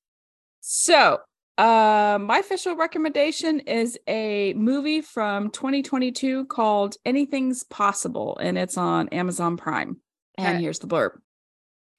So 0.59 1.19
uh, 1.57 2.17
my 2.19 2.39
official 2.39 2.75
recommendation 2.75 3.59
is 3.61 3.99
a 4.07 4.53
movie 4.53 5.01
from 5.01 5.51
2022 5.51 6.45
called 6.45 6.95
Anything's 7.05 7.63
Possible, 7.63 8.37
and 8.41 8.57
it's 8.57 8.77
on 8.77 9.09
Amazon 9.09 9.57
Prime. 9.57 9.97
And 10.37 10.59
here's 10.59 10.79
the 10.79 10.87
blurb. 10.87 11.11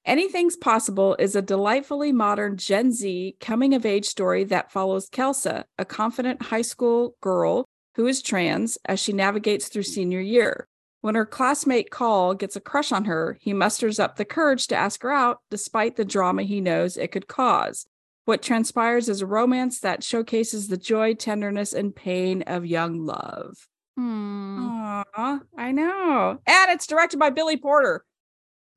Anything's 0.03 0.57
Possible 0.57 1.15
is 1.17 1.35
a 1.35 1.41
delightfully 1.41 2.11
modern 2.11 2.57
Gen 2.57 2.91
Z 2.91 3.37
coming 3.39 3.73
of 3.73 3.85
age 3.85 4.05
story 4.05 4.43
that 4.43 4.71
follows 4.71 5.09
Kelsa, 5.09 5.63
a 5.77 5.85
confident 5.85 6.41
high 6.43 6.61
school 6.61 7.15
girl 7.21 7.65
who 7.95 8.07
is 8.07 8.21
trans, 8.21 8.77
as 8.85 8.99
she 8.99 9.13
navigates 9.13 9.69
through 9.69 9.83
senior 9.83 10.19
year. 10.19 10.67
When 10.99 11.15
her 11.15 11.25
classmate 11.25 11.91
Khal 11.91 12.37
gets 12.37 12.57
a 12.57 12.59
crush 12.59 12.91
on 12.91 13.05
her, 13.05 13.37
he 13.39 13.53
musters 13.53 13.99
up 13.99 14.17
the 14.17 14.25
courage 14.25 14.67
to 14.67 14.75
ask 14.75 15.01
her 15.01 15.11
out, 15.11 15.39
despite 15.49 15.95
the 15.95 16.03
drama 16.03 16.43
he 16.43 16.59
knows 16.59 16.97
it 16.97 17.11
could 17.11 17.27
cause. 17.27 17.85
What 18.25 18.41
transpires 18.41 19.07
is 19.07 19.21
a 19.21 19.27
romance 19.27 19.79
that 19.81 20.03
showcases 20.03 20.67
the 20.67 20.77
joy, 20.77 21.13
tenderness, 21.13 21.73
and 21.73 21.95
pain 21.95 22.41
of 22.43 22.65
young 22.65 23.05
love. 23.05 23.67
Hmm. 23.95 24.67
Aww, 24.67 25.41
I 25.57 25.71
know. 25.71 26.39
And 26.45 26.71
it's 26.71 26.87
directed 26.87 27.19
by 27.19 27.29
Billy 27.29 27.57
Porter. 27.57 28.03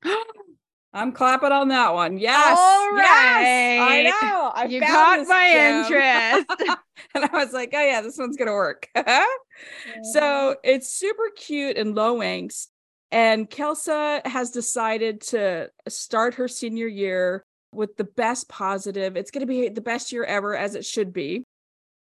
I'm 0.93 1.11
clapping 1.11 1.51
on 1.51 1.67
that 1.67 1.93
one. 1.93 2.17
Yes. 2.17 2.57
All 2.57 2.91
right. 2.91 3.41
Yes, 3.41 3.87
I 3.89 4.03
know. 4.03 4.51
I 4.55 4.65
you 4.65 4.81
caught 4.81 5.27
my 5.27 5.79
interest. 5.79 6.79
and 7.15 7.25
I 7.25 7.29
was 7.33 7.53
like, 7.53 7.71
oh, 7.73 7.81
yeah, 7.81 8.01
this 8.01 8.17
one's 8.17 8.37
going 8.37 8.47
to 8.47 8.53
work. 8.53 8.87
so 10.13 10.55
it's 10.63 10.89
super 10.89 11.29
cute 11.35 11.77
and 11.77 11.93
low 11.93 12.17
angst. 12.19 12.67
And 13.11 13.49
Kelsa 13.49 14.25
has 14.25 14.51
decided 14.51 15.21
to 15.21 15.69
start 15.87 16.35
her 16.35 16.47
senior 16.47 16.87
year 16.87 17.45
with 17.71 17.95
the 17.97 18.03
best 18.03 18.49
positive. 18.49 19.15
It's 19.15 19.31
going 19.31 19.41
to 19.41 19.47
be 19.47 19.69
the 19.69 19.81
best 19.81 20.11
year 20.11 20.23
ever, 20.23 20.55
as 20.55 20.75
it 20.75 20.85
should 20.85 21.13
be. 21.13 21.43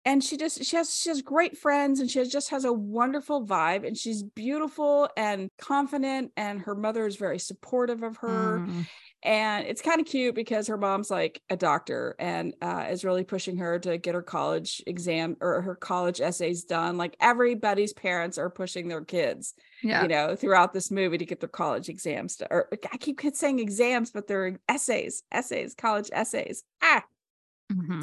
And 0.04 0.24
she 0.24 0.36
just 0.36 0.64
she 0.64 0.76
has 0.76 0.96
she 0.96 1.10
has 1.10 1.20
great 1.20 1.58
friends 1.58 2.00
and 2.00 2.10
she 2.10 2.18
has, 2.20 2.30
just 2.30 2.50
has 2.50 2.64
a 2.64 2.72
wonderful 2.72 3.44
vibe 3.44 3.86
and 3.86 3.96
she's 3.96 4.22
beautiful 4.22 5.08
and 5.16 5.50
confident 5.58 6.32
and 6.36 6.60
her 6.60 6.74
mother 6.74 7.06
is 7.06 7.16
very 7.16 7.38
supportive 7.38 8.02
of 8.02 8.16
her 8.18 8.60
mm 8.66 8.86
and 9.22 9.66
it's 9.66 9.82
kind 9.82 10.00
of 10.00 10.06
cute 10.06 10.34
because 10.34 10.68
her 10.68 10.76
mom's 10.76 11.10
like 11.10 11.42
a 11.50 11.56
doctor 11.56 12.14
and 12.18 12.54
uh, 12.62 12.86
is 12.90 13.04
really 13.04 13.24
pushing 13.24 13.56
her 13.58 13.78
to 13.80 13.98
get 13.98 14.14
her 14.14 14.22
college 14.22 14.82
exam 14.86 15.36
or 15.40 15.60
her 15.62 15.74
college 15.74 16.20
essays 16.20 16.64
done. 16.64 16.96
Like 16.96 17.16
everybody's 17.20 17.92
parents 17.92 18.38
are 18.38 18.50
pushing 18.50 18.88
their 18.88 19.04
kids 19.04 19.54
yeah. 19.82 20.02
you 20.02 20.08
know 20.08 20.36
throughout 20.36 20.72
this 20.72 20.90
movie 20.90 21.18
to 21.18 21.26
get 21.26 21.40
their 21.40 21.48
college 21.48 21.88
exams 21.88 22.36
to, 22.36 22.46
or 22.50 22.68
i 22.92 22.96
keep 22.96 23.20
saying 23.34 23.58
exams 23.58 24.10
but 24.10 24.26
they're 24.26 24.58
essays 24.68 25.22
essays 25.32 25.74
college 25.74 26.10
essays. 26.12 26.64
Ah! 26.82 27.04
Mm-hmm. 27.72 28.02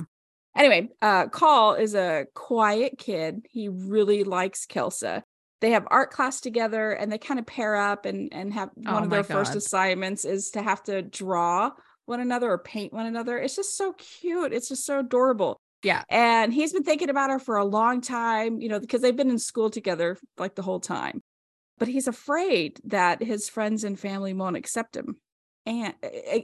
anyway 0.56 0.90
uh 1.02 1.26
Khal 1.28 1.80
is 1.80 1.96
a 1.96 2.28
quiet 2.34 2.98
kid. 2.98 3.46
He 3.50 3.70
really 3.70 4.24
likes 4.24 4.66
kelsa 4.66 5.24
they 5.66 5.72
have 5.72 5.88
art 5.90 6.12
class 6.12 6.42
together 6.42 6.92
and 6.92 7.12
they 7.12 7.18
kind 7.18 7.40
of 7.40 7.48
pair 7.48 7.76
up 7.76 8.06
and 8.06 8.32
and 8.32 8.54
have 8.54 8.70
one 8.76 8.94
oh 8.94 8.98
of 9.06 9.10
their 9.10 9.24
God. 9.24 9.34
first 9.34 9.56
assignments 9.56 10.24
is 10.24 10.52
to 10.52 10.62
have 10.62 10.84
to 10.84 11.02
draw 11.02 11.72
one 12.06 12.20
another 12.20 12.52
or 12.52 12.60
paint 12.60 12.94
one 12.94 13.08
another. 13.08 13.40
It's 13.40 13.56
just 13.56 13.76
so 13.76 13.94
cute. 13.94 14.54
It's 14.54 14.70
just 14.70 14.86
so 14.86 15.00
adorable. 15.00 15.58
Yeah. 15.82 16.04
And 16.08 16.54
he's 16.54 16.72
been 16.72 16.84
thinking 16.84 17.10
about 17.10 17.32
her 17.32 17.40
for 17.40 17.58
a 17.58 17.66
long 17.66 18.02
time, 18.02 18.62
you 18.62 18.70
know, 18.70 18.80
because 18.80 19.02
they've 19.02 19.16
been 19.16 19.32
in 19.32 19.40
school 19.40 19.72
together 19.72 20.20
like 20.38 20.54
the 20.54 20.62
whole 20.62 20.80
time. 20.80 21.24
But 21.80 21.88
he's 21.88 22.08
afraid 22.08 22.80
that 22.84 23.24
his 23.24 23.50
friends 23.50 23.84
and 23.84 24.00
family 24.00 24.34
won't 24.34 24.58
accept 24.58 24.96
him 24.96 25.18
and 25.66 25.96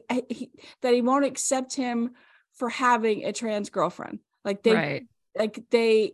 uh, 0.10 0.22
he, 0.30 0.50
that 0.82 0.96
he 0.96 1.04
won't 1.04 1.26
accept 1.26 1.76
him 1.76 2.10
for 2.54 2.70
having 2.70 3.24
a 3.26 3.34
trans 3.34 3.70
girlfriend. 3.70 4.18
Like 4.44 4.64
they 4.64 4.74
right. 4.74 5.04
like 5.38 5.64
they 5.70 6.14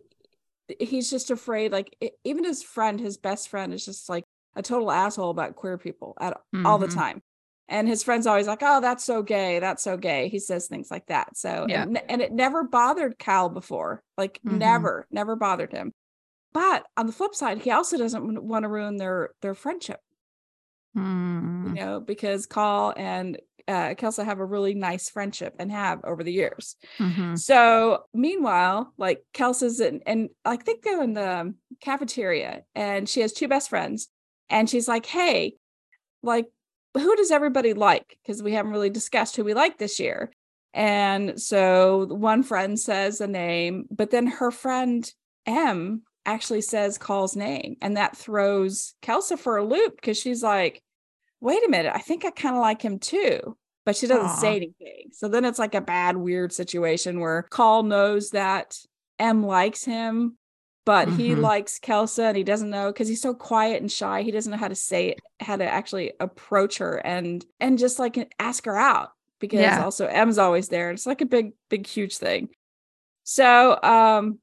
he's 0.78 1.10
just 1.10 1.30
afraid 1.30 1.72
like 1.72 1.96
even 2.24 2.44
his 2.44 2.62
friend 2.62 3.00
his 3.00 3.16
best 3.16 3.48
friend 3.48 3.72
is 3.72 3.84
just 3.84 4.08
like 4.08 4.24
a 4.54 4.62
total 4.62 4.90
asshole 4.90 5.30
about 5.30 5.56
queer 5.56 5.78
people 5.78 6.16
at 6.20 6.34
mm-hmm. 6.34 6.66
all 6.66 6.78
the 6.78 6.86
mm-hmm. 6.86 6.98
time 6.98 7.22
and 7.68 7.86
his 7.86 8.02
friends 8.02 8.26
always 8.26 8.46
like 8.46 8.62
oh 8.62 8.80
that's 8.80 9.04
so 9.04 9.22
gay 9.22 9.58
that's 9.58 9.82
so 9.82 9.96
gay 9.96 10.28
he 10.28 10.38
says 10.38 10.66
things 10.66 10.90
like 10.90 11.06
that 11.06 11.36
so 11.36 11.66
yeah. 11.68 11.82
and, 11.82 12.00
and 12.08 12.22
it 12.22 12.32
never 12.32 12.64
bothered 12.64 13.18
Khal 13.18 13.52
before 13.52 14.02
like 14.16 14.40
mm-hmm. 14.46 14.58
never 14.58 15.06
never 15.10 15.36
bothered 15.36 15.72
him 15.72 15.92
but 16.52 16.86
on 16.96 17.06
the 17.06 17.12
flip 17.12 17.34
side 17.34 17.58
he 17.58 17.70
also 17.70 17.96
doesn't 17.96 18.42
want 18.42 18.64
to 18.64 18.68
ruin 18.68 18.96
their 18.96 19.30
their 19.42 19.54
friendship 19.54 20.00
mm. 20.96 21.68
you 21.68 21.74
know 21.74 22.00
because 22.00 22.46
Khal 22.46 22.94
and 22.96 23.38
uh, 23.68 23.94
Kelsa 23.94 24.24
have 24.24 24.40
a 24.40 24.44
really 24.44 24.74
nice 24.74 25.10
friendship 25.10 25.54
and 25.58 25.70
have 25.70 26.00
over 26.04 26.24
the 26.24 26.32
years. 26.32 26.76
Mm-hmm. 26.98 27.36
So 27.36 28.04
meanwhile, 28.14 28.92
like 28.96 29.22
Kelsa's 29.34 29.78
in, 29.80 30.00
and 30.06 30.30
I 30.44 30.56
think 30.56 30.82
they're 30.82 31.02
in 31.02 31.12
the 31.12 31.54
cafeteria 31.80 32.62
and 32.74 33.08
she 33.08 33.20
has 33.20 33.32
two 33.32 33.46
best 33.46 33.68
friends 33.68 34.08
and 34.48 34.68
she's 34.68 34.88
like, 34.88 35.04
Hey, 35.04 35.56
like, 36.22 36.46
who 36.94 37.14
does 37.16 37.30
everybody 37.30 37.74
like? 37.74 38.18
Because 38.22 38.42
we 38.42 38.54
haven't 38.54 38.72
really 38.72 38.90
discussed 38.90 39.36
who 39.36 39.44
we 39.44 39.54
like 39.54 39.78
this 39.78 40.00
year. 40.00 40.32
And 40.72 41.40
so 41.40 42.06
one 42.06 42.42
friend 42.42 42.78
says 42.78 43.20
a 43.20 43.26
name, 43.26 43.84
but 43.90 44.10
then 44.10 44.26
her 44.26 44.50
friend 44.50 45.10
Em 45.46 46.02
actually 46.24 46.60
says 46.62 46.98
Khal's 46.98 47.36
name. 47.36 47.76
And 47.82 47.96
that 47.96 48.16
throws 48.16 48.94
Kelsa 49.02 49.38
for 49.38 49.56
a 49.56 49.64
loop 49.64 49.96
because 49.96 50.18
she's 50.18 50.42
like, 50.42 50.82
wait 51.40 51.64
a 51.64 51.70
minute, 51.70 51.92
I 51.94 52.00
think 52.00 52.24
I 52.24 52.30
kind 52.30 52.56
of 52.56 52.60
like 52.60 52.82
him 52.82 52.98
too. 52.98 53.56
But 53.84 53.96
she 53.96 54.06
doesn't 54.06 54.26
Aww. 54.26 54.38
say 54.38 54.56
anything. 54.56 55.10
So 55.12 55.28
then 55.28 55.46
it's 55.46 55.58
like 55.58 55.74
a 55.74 55.80
bad, 55.80 56.16
weird 56.16 56.52
situation 56.52 57.20
where 57.20 57.46
Khal 57.50 57.86
knows 57.86 58.30
that 58.30 58.76
Em 59.18 59.42
likes 59.42 59.82
him, 59.82 60.36
but 60.84 61.08
mm-hmm. 61.08 61.16
he 61.18 61.34
likes 61.34 61.78
Kelsa 61.78 62.28
and 62.28 62.36
he 62.36 62.44
doesn't 62.44 62.70
know 62.70 62.92
because 62.92 63.08
he's 63.08 63.22
so 63.22 63.34
quiet 63.34 63.80
and 63.80 63.90
shy. 63.90 64.22
He 64.22 64.30
doesn't 64.30 64.50
know 64.50 64.58
how 64.58 64.68
to 64.68 64.74
say 64.74 65.08
it, 65.08 65.20
how 65.40 65.56
to 65.56 65.64
actually 65.64 66.12
approach 66.20 66.78
her 66.78 66.96
and 66.96 67.44
and 67.60 67.78
just 67.78 67.98
like 67.98 68.32
ask 68.38 68.66
her 68.66 68.76
out 68.76 69.10
because 69.38 69.60
yeah. 69.60 69.82
also 69.82 70.06
Em's 70.06 70.38
always 70.38 70.68
there. 70.68 70.90
It's 70.90 71.06
like 71.06 71.20
a 71.20 71.26
big, 71.26 71.52
big, 71.68 71.86
huge 71.86 72.18
thing. 72.18 72.48
So 73.24 73.78
um 73.82 74.38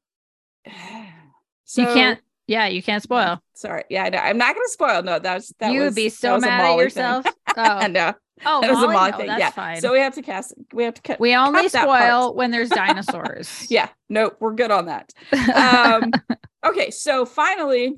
so 1.65 1.81
you 1.81 1.87
can't 1.87 2.19
yeah, 2.47 2.67
you 2.67 2.83
can't 2.83 3.01
spoil. 3.01 3.39
Sorry. 3.53 3.83
Yeah, 3.89 4.03
I 4.03 4.09
know. 4.09 4.19
I'm 4.19 4.37
not 4.37 4.55
gonna 4.55 4.67
spoil. 4.67 5.03
No, 5.03 5.19
that's 5.19 5.51
that 5.59 5.67
was 5.67 5.73
you 5.73 5.81
was, 5.81 5.91
would 5.91 5.95
be 5.95 6.09
so 6.09 6.37
mad 6.39 6.71
at 6.71 6.77
yourself. 6.77 7.25
oh 7.57 7.87
no. 7.87 8.13
Oh, 8.45 8.61
that 8.61 8.69
was 8.69 8.83
a 8.83 8.87
Molly 8.89 9.11
no, 9.11 9.17
thing. 9.17 9.27
yeah. 9.27 9.49
Fine. 9.49 9.81
So 9.81 9.91
we 9.93 9.99
have 9.99 10.15
to 10.15 10.21
cast. 10.21 10.53
We 10.73 10.83
have 10.83 10.93
to 10.95 11.01
cut. 11.01 11.19
We 11.19 11.35
only 11.35 11.69
cut 11.69 11.71
spoil 11.71 12.35
when 12.35 12.51
there's 12.51 12.69
dinosaurs. 12.83 13.65
yeah. 13.69 13.89
Nope. 14.09 14.37
We're 14.39 14.53
good 14.53 14.71
on 14.71 14.85
that. 14.85 15.11
Um, 15.55 16.11
okay. 16.65 16.91
So 16.91 17.25
finally, 17.25 17.97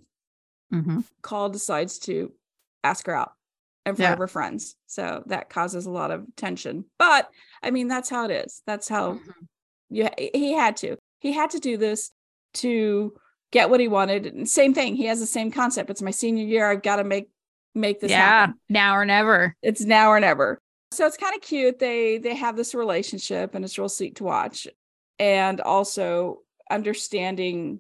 mm-hmm. 0.74 1.00
Khal 1.24 1.52
decides 1.52 2.00
to 2.00 2.32
ask 2.84 3.08
her 3.08 3.16
out 3.16 3.32
in 3.86 3.96
front 3.96 4.20
yeah. 4.20 4.26
friends. 4.28 4.76
So 4.86 5.24
that 5.26 5.50
causes 5.50 5.86
a 5.86 5.92
lot 5.92 6.12
of 6.12 6.26
tension. 6.36 6.86
But 7.00 7.30
I 7.64 7.72
mean, 7.72 7.88
that's 7.88 8.10
how 8.10 8.26
it 8.26 8.32
is. 8.32 8.62
That's 8.68 8.88
how. 8.88 9.14
Mm-hmm. 9.14 9.32
Yeah. 9.90 10.14
He 10.18 10.54
had 10.54 10.78
to. 10.78 10.98
He 11.20 11.34
had 11.34 11.50
to 11.52 11.60
do 11.60 11.78
this 11.78 12.12
to 12.56 13.14
get 13.52 13.70
what 13.70 13.80
he 13.80 13.88
wanted. 13.88 14.26
And 14.26 14.50
same 14.50 14.74
thing. 14.74 14.96
He 14.96 15.06
has 15.06 15.20
the 15.20 15.26
same 15.26 15.52
concept. 15.52 15.90
It's 15.90 16.02
my 16.02 16.12
senior 16.12 16.46
year. 16.46 16.70
I've 16.70 16.84
got 16.84 16.98
to 16.98 17.04
make 17.04 17.30
make 17.76 18.00
this 18.00 18.12
yeah, 18.12 18.18
happen. 18.18 18.56
Now 18.70 18.96
or 18.96 19.06
never. 19.06 19.56
It's 19.62 19.82
now 19.82 20.10
or 20.10 20.20
never. 20.20 20.60
So 20.92 21.06
it's 21.06 21.18
kind 21.18 21.36
of 21.36 21.42
cute. 21.42 21.80
They 21.80 22.18
they 22.18 22.36
have 22.36 22.56
this 22.56 22.74
relationship 22.74 23.56
and 23.56 23.64
it's 23.64 23.78
real 23.78 23.90
sweet 23.90 24.16
to 24.18 24.24
watch. 24.24 24.68
And 25.20 25.62
also 25.62 26.40
understanding 26.70 27.80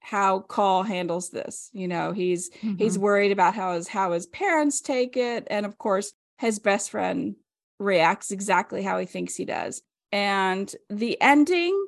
how 0.00 0.40
Khal 0.40 0.86
handles 0.86 1.30
this. 1.30 1.70
You 1.72 1.88
know, 1.88 2.12
he's 2.12 2.50
mm-hmm. 2.50 2.76
he's 2.76 2.98
worried 2.98 3.32
about 3.32 3.54
how 3.54 3.74
his 3.74 3.88
how 3.88 4.12
his 4.12 4.26
parents 4.26 4.80
take 4.80 5.16
it. 5.16 5.46
And 5.48 5.64
of 5.64 5.78
course, 5.78 6.12
his 6.38 6.58
best 6.58 6.90
friend 6.90 7.36
reacts 7.78 8.30
exactly 8.30 8.82
how 8.82 8.98
he 8.98 9.06
thinks 9.06 9.34
he 9.34 9.44
does. 9.44 9.82
And 10.12 10.72
the 10.90 11.20
ending, 11.20 11.86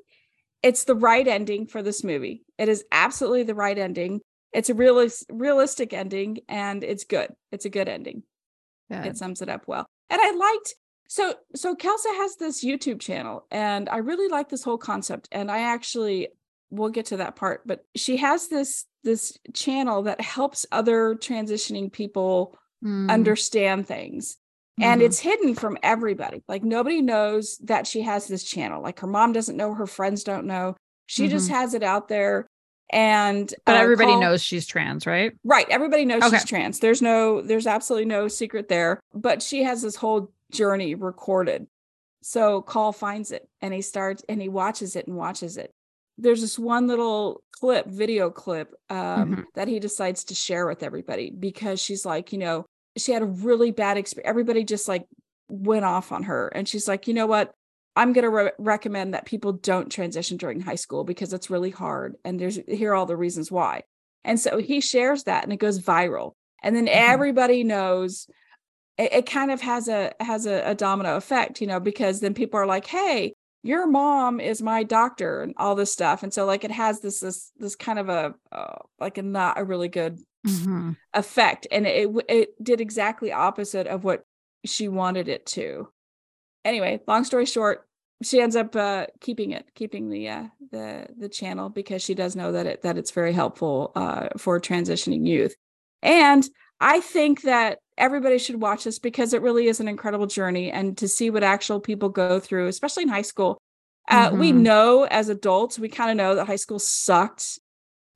it's 0.62 0.84
the 0.84 0.94
right 0.94 1.26
ending 1.26 1.66
for 1.66 1.82
this 1.82 2.02
movie. 2.02 2.44
It 2.58 2.68
is 2.68 2.84
absolutely 2.90 3.44
the 3.44 3.54
right 3.54 3.78
ending. 3.78 4.20
It's 4.52 4.70
a 4.70 4.74
realist, 4.74 5.26
realistic 5.30 5.92
ending 5.92 6.38
and 6.48 6.82
it's 6.82 7.04
good. 7.04 7.34
It's 7.52 7.64
a 7.64 7.70
good 7.70 7.88
ending. 7.88 8.22
Good. 8.90 9.06
It 9.06 9.16
sums 9.16 9.42
it 9.42 9.48
up 9.48 9.62
well. 9.66 9.86
And 10.10 10.20
I 10.20 10.32
liked 10.32 10.74
so 11.08 11.34
so 11.54 11.74
Kelsa 11.74 12.16
has 12.16 12.36
this 12.36 12.64
YouTube 12.64 13.00
channel 13.00 13.46
and 13.50 13.88
I 13.88 13.98
really 13.98 14.28
like 14.28 14.48
this 14.48 14.64
whole 14.64 14.78
concept 14.78 15.28
and 15.30 15.50
I 15.50 15.60
actually 15.60 16.28
we'll 16.70 16.90
get 16.90 17.06
to 17.06 17.18
that 17.18 17.36
part 17.36 17.62
but 17.64 17.84
she 17.94 18.16
has 18.16 18.48
this 18.48 18.86
this 19.04 19.38
channel 19.54 20.02
that 20.02 20.20
helps 20.20 20.66
other 20.72 21.14
transitioning 21.14 21.92
people 21.92 22.58
mm. 22.84 23.08
understand 23.08 23.86
things 23.86 24.36
and 24.78 25.00
mm-hmm. 25.00 25.06
it's 25.06 25.18
hidden 25.18 25.54
from 25.54 25.78
everybody. 25.82 26.42
Like 26.48 26.62
nobody 26.62 27.00
knows 27.00 27.58
that 27.64 27.86
she 27.86 28.02
has 28.02 28.28
this 28.28 28.44
channel. 28.44 28.82
Like 28.82 29.00
her 29.00 29.06
mom 29.06 29.32
doesn't 29.32 29.56
know 29.56 29.74
her 29.74 29.86
friends 29.86 30.22
don't 30.24 30.46
know. 30.46 30.76
She 31.06 31.24
mm-hmm. 31.24 31.30
just 31.30 31.50
has 31.50 31.74
it 31.74 31.82
out 31.82 32.08
there. 32.08 32.46
And 32.92 33.52
but 33.64 33.76
uh, 33.76 33.80
everybody 33.80 34.12
Khal, 34.12 34.20
knows 34.20 34.42
she's 34.42 34.66
trans 34.66 35.06
right? 35.06 35.32
Right. 35.44 35.66
Everybody 35.70 36.04
knows 36.04 36.22
okay. 36.22 36.36
she's 36.36 36.44
trans. 36.44 36.78
There's 36.78 37.02
no 37.02 37.40
there's 37.40 37.66
absolutely 37.66 38.06
no 38.06 38.28
secret 38.28 38.68
there. 38.68 39.00
But 39.14 39.42
she 39.42 39.62
has 39.64 39.82
this 39.82 39.96
whole 39.96 40.30
journey 40.52 40.94
recorded. 40.94 41.66
So 42.22 42.62
Khal 42.62 42.94
finds 42.94 43.30
it 43.30 43.48
and 43.62 43.72
he 43.72 43.82
starts 43.82 44.24
and 44.28 44.42
he 44.42 44.48
watches 44.48 44.94
it 44.94 45.06
and 45.06 45.16
watches 45.16 45.56
it. 45.56 45.70
There's 46.18 46.40
this 46.40 46.58
one 46.58 46.86
little 46.86 47.42
clip 47.52 47.86
video 47.86 48.30
clip 48.30 48.74
um, 48.90 48.98
mm-hmm. 48.98 49.40
that 49.54 49.68
he 49.68 49.80
decides 49.80 50.24
to 50.24 50.34
share 50.34 50.66
with 50.66 50.82
everybody 50.82 51.30
because 51.30 51.80
she's 51.80 52.04
like 52.04 52.32
you 52.32 52.38
know 52.38 52.66
she 52.96 53.12
had 53.12 53.22
a 53.22 53.26
really 53.26 53.70
bad 53.70 53.96
experience. 53.96 54.28
Everybody 54.28 54.64
just 54.64 54.88
like 54.88 55.06
went 55.48 55.84
off 55.84 56.12
on 56.12 56.24
her. 56.24 56.48
And 56.48 56.68
she's 56.68 56.88
like, 56.88 57.08
you 57.08 57.14
know 57.14 57.26
what? 57.26 57.52
I'm 57.94 58.12
going 58.12 58.24
to 58.24 58.30
re- 58.30 58.52
recommend 58.58 59.14
that 59.14 59.24
people 59.24 59.52
don't 59.52 59.90
transition 59.90 60.36
during 60.36 60.60
high 60.60 60.74
school 60.74 61.04
because 61.04 61.32
it's 61.32 61.50
really 61.50 61.70
hard. 61.70 62.16
And 62.24 62.38
there's 62.38 62.58
here 62.68 62.92
are 62.92 62.94
all 62.94 63.06
the 63.06 63.16
reasons 63.16 63.50
why. 63.50 63.82
And 64.24 64.38
so 64.38 64.58
he 64.58 64.80
shares 64.80 65.24
that 65.24 65.44
and 65.44 65.52
it 65.52 65.58
goes 65.58 65.80
viral. 65.80 66.32
And 66.62 66.74
then 66.74 66.86
mm-hmm. 66.86 67.12
everybody 67.12 67.64
knows 67.64 68.28
it, 68.98 69.12
it, 69.12 69.26
kind 69.26 69.50
of 69.50 69.60
has 69.60 69.88
a 69.88 70.12
has 70.20 70.46
a, 70.46 70.70
a 70.70 70.74
domino 70.74 71.16
effect, 71.16 71.60
you 71.60 71.66
know, 71.66 71.80
because 71.80 72.20
then 72.20 72.34
people 72.34 72.58
are 72.60 72.66
like, 72.66 72.86
hey, 72.86 73.34
your 73.66 73.86
mom 73.86 74.40
is 74.40 74.62
my 74.62 74.82
doctor 74.82 75.42
and 75.42 75.54
all 75.56 75.74
this 75.74 75.92
stuff. 75.92 76.22
And 76.22 76.32
so 76.32 76.44
like 76.44 76.64
it 76.64 76.70
has 76.70 77.00
this 77.00 77.20
this 77.20 77.52
this 77.56 77.76
kind 77.76 77.98
of 77.98 78.08
a 78.08 78.34
uh, 78.52 78.76
like 79.00 79.18
a 79.18 79.22
not 79.22 79.58
a 79.58 79.64
really 79.64 79.88
good 79.88 80.18
mm-hmm. 80.46 80.92
effect 81.12 81.66
and 81.70 81.86
it 81.86 82.08
it 82.28 82.64
did 82.64 82.80
exactly 82.80 83.32
opposite 83.32 83.86
of 83.86 84.04
what 84.04 84.24
she 84.64 84.88
wanted 84.88 85.28
it 85.28 85.46
to 85.46 85.88
anyway 86.64 87.00
long 87.06 87.24
story 87.24 87.46
short 87.46 87.86
she 88.22 88.40
ends 88.40 88.56
up 88.56 88.74
uh, 88.74 89.06
keeping 89.20 89.50
it 89.50 89.66
keeping 89.74 90.08
the 90.08 90.28
uh, 90.28 90.44
the 90.70 91.06
the 91.18 91.28
channel 91.28 91.68
because 91.68 92.02
she 92.02 92.14
does 92.14 92.34
know 92.34 92.52
that 92.52 92.66
it 92.66 92.82
that 92.82 92.96
it's 92.96 93.10
very 93.10 93.32
helpful 93.32 93.92
uh, 93.94 94.28
for 94.38 94.58
transitioning 94.60 95.26
youth 95.26 95.54
and 96.02 96.48
i 96.80 97.00
think 97.00 97.42
that 97.42 97.78
everybody 97.98 98.38
should 98.38 98.60
watch 98.60 98.84
this 98.84 98.98
because 98.98 99.32
it 99.32 99.42
really 99.42 99.66
is 99.66 99.80
an 99.80 99.88
incredible 99.88 100.26
journey 100.26 100.70
and 100.70 100.98
to 100.98 101.08
see 101.08 101.30
what 101.30 101.42
actual 101.42 101.80
people 101.80 102.08
go 102.08 102.38
through 102.38 102.66
especially 102.66 103.02
in 103.02 103.08
high 103.08 103.22
school 103.22 103.58
uh, 104.08 104.28
mm-hmm. 104.28 104.38
we 104.38 104.52
know 104.52 105.04
as 105.04 105.28
adults 105.28 105.78
we 105.78 105.88
kind 105.88 106.10
of 106.10 106.16
know 106.16 106.34
that 106.34 106.46
high 106.46 106.56
school 106.56 106.78
sucked 106.78 107.58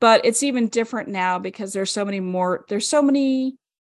but 0.00 0.24
it's 0.24 0.42
even 0.42 0.68
different 0.68 1.08
now 1.08 1.38
because 1.38 1.72
there's 1.72 1.90
so 1.90 2.04
many 2.04 2.20
more 2.20 2.64
there's 2.68 2.88
so 2.88 3.02
many 3.02 3.56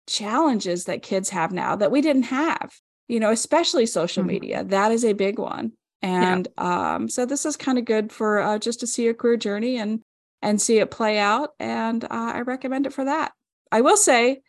challenges 0.08 0.86
that 0.86 1.04
kids 1.04 1.30
have 1.30 1.52
now 1.52 1.76
that 1.76 1.92
we 1.92 2.02
didn't 2.02 2.24
have 2.24 2.74
you 3.08 3.20
know 3.20 3.32
especially 3.32 3.86
social 3.86 4.22
mm-hmm. 4.22 4.34
media 4.34 4.64
that 4.66 4.92
is 4.92 5.06
a 5.06 5.14
big 5.14 5.40
one 5.40 5.72
and 6.02 6.48
yeah. 6.58 6.96
um 6.96 7.10
so 7.10 7.26
this 7.26 7.46
is 7.46 7.56
kind 7.56 7.78
of 7.78 7.86
good 7.86 8.12
for 8.12 8.40
uh, 8.40 8.58
just 8.58 8.80
to 8.80 8.88
see 8.88 9.08
a 9.08 9.14
career 9.14 9.38
journey 9.38 9.78
and 9.78 10.02
and 10.42 10.60
see 10.62 10.80
it 10.80 10.90
play 10.90 11.20
out 11.20 11.52
and 11.60 12.04
uh, 12.06 12.08
i 12.34 12.42
recommend 12.42 12.86
it 12.86 12.94
for 12.94 13.06
that 13.06 13.32
i 13.72 13.82
will 13.82 13.98
say 13.98 14.42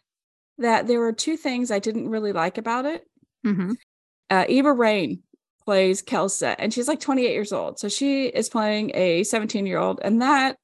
that 0.58 0.86
there 0.86 1.00
were 1.00 1.12
two 1.12 1.36
things 1.36 1.70
i 1.70 1.78
didn't 1.78 2.08
really 2.08 2.32
like 2.32 2.58
about 2.58 2.84
it 2.84 3.06
mm-hmm. 3.44 3.72
uh, 4.30 4.44
eva 4.48 4.72
reign 4.72 5.22
plays 5.64 6.02
kelsa 6.02 6.56
and 6.58 6.74
she's 6.74 6.88
like 6.88 7.00
28 7.00 7.32
years 7.32 7.52
old 7.52 7.78
so 7.78 7.88
she 7.88 8.26
is 8.26 8.48
playing 8.48 8.90
a 8.94 9.22
17 9.24 9.66
year 9.66 9.78
old 9.78 10.00
and 10.02 10.20
that 10.22 10.56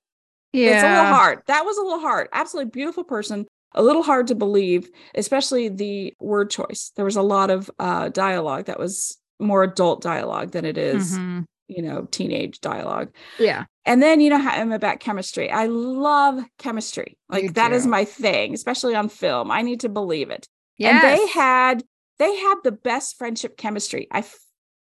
yeah. 0.52 0.74
It's 0.74 0.84
a 0.84 0.88
little 0.88 1.14
hard. 1.14 1.42
That 1.46 1.64
was 1.64 1.78
a 1.78 1.82
little 1.82 2.00
hard. 2.00 2.28
Absolutely 2.32 2.70
beautiful 2.70 3.04
person. 3.04 3.46
A 3.74 3.82
little 3.82 4.02
hard 4.02 4.28
to 4.28 4.34
believe, 4.34 4.88
especially 5.14 5.68
the 5.68 6.14
word 6.20 6.50
choice. 6.50 6.92
There 6.96 7.04
was 7.04 7.16
a 7.16 7.22
lot 7.22 7.50
of 7.50 7.70
uh, 7.78 8.08
dialogue 8.08 8.66
that 8.66 8.78
was 8.78 9.18
more 9.38 9.62
adult 9.62 10.02
dialogue 10.02 10.52
than 10.52 10.64
it 10.64 10.78
is, 10.78 11.12
mm-hmm. 11.12 11.42
you 11.68 11.82
know, 11.82 12.08
teenage 12.10 12.60
dialogue. 12.60 13.10
Yeah. 13.38 13.64
And 13.88 14.02
then, 14.02 14.20
you 14.20 14.28
know, 14.28 14.38
how 14.38 14.50
I'm 14.50 14.70
about 14.70 15.00
chemistry. 15.00 15.50
I 15.50 15.66
love 15.66 16.44
chemistry. 16.58 17.16
Like 17.30 17.54
that 17.54 17.72
is 17.72 17.86
my 17.86 18.04
thing, 18.04 18.52
especially 18.52 18.94
on 18.94 19.08
film. 19.08 19.50
I 19.50 19.62
need 19.62 19.80
to 19.80 19.88
believe 19.88 20.28
it. 20.28 20.46
Yes. 20.76 21.02
And 21.02 21.18
they 21.18 21.26
had 21.28 21.84
they 22.18 22.36
had 22.36 22.56
the 22.62 22.72
best 22.72 23.16
friendship 23.16 23.56
chemistry. 23.56 24.06
I 24.12 24.24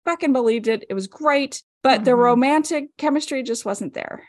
fucking 0.06 0.34
believed 0.34 0.68
it. 0.68 0.86
It 0.90 0.96
was 0.96 1.06
great, 1.06 1.62
but 1.84 1.98
mm-hmm. 1.98 2.04
the 2.06 2.16
romantic 2.16 2.98
chemistry 2.98 3.44
just 3.44 3.64
wasn't 3.64 3.94
there. 3.94 4.24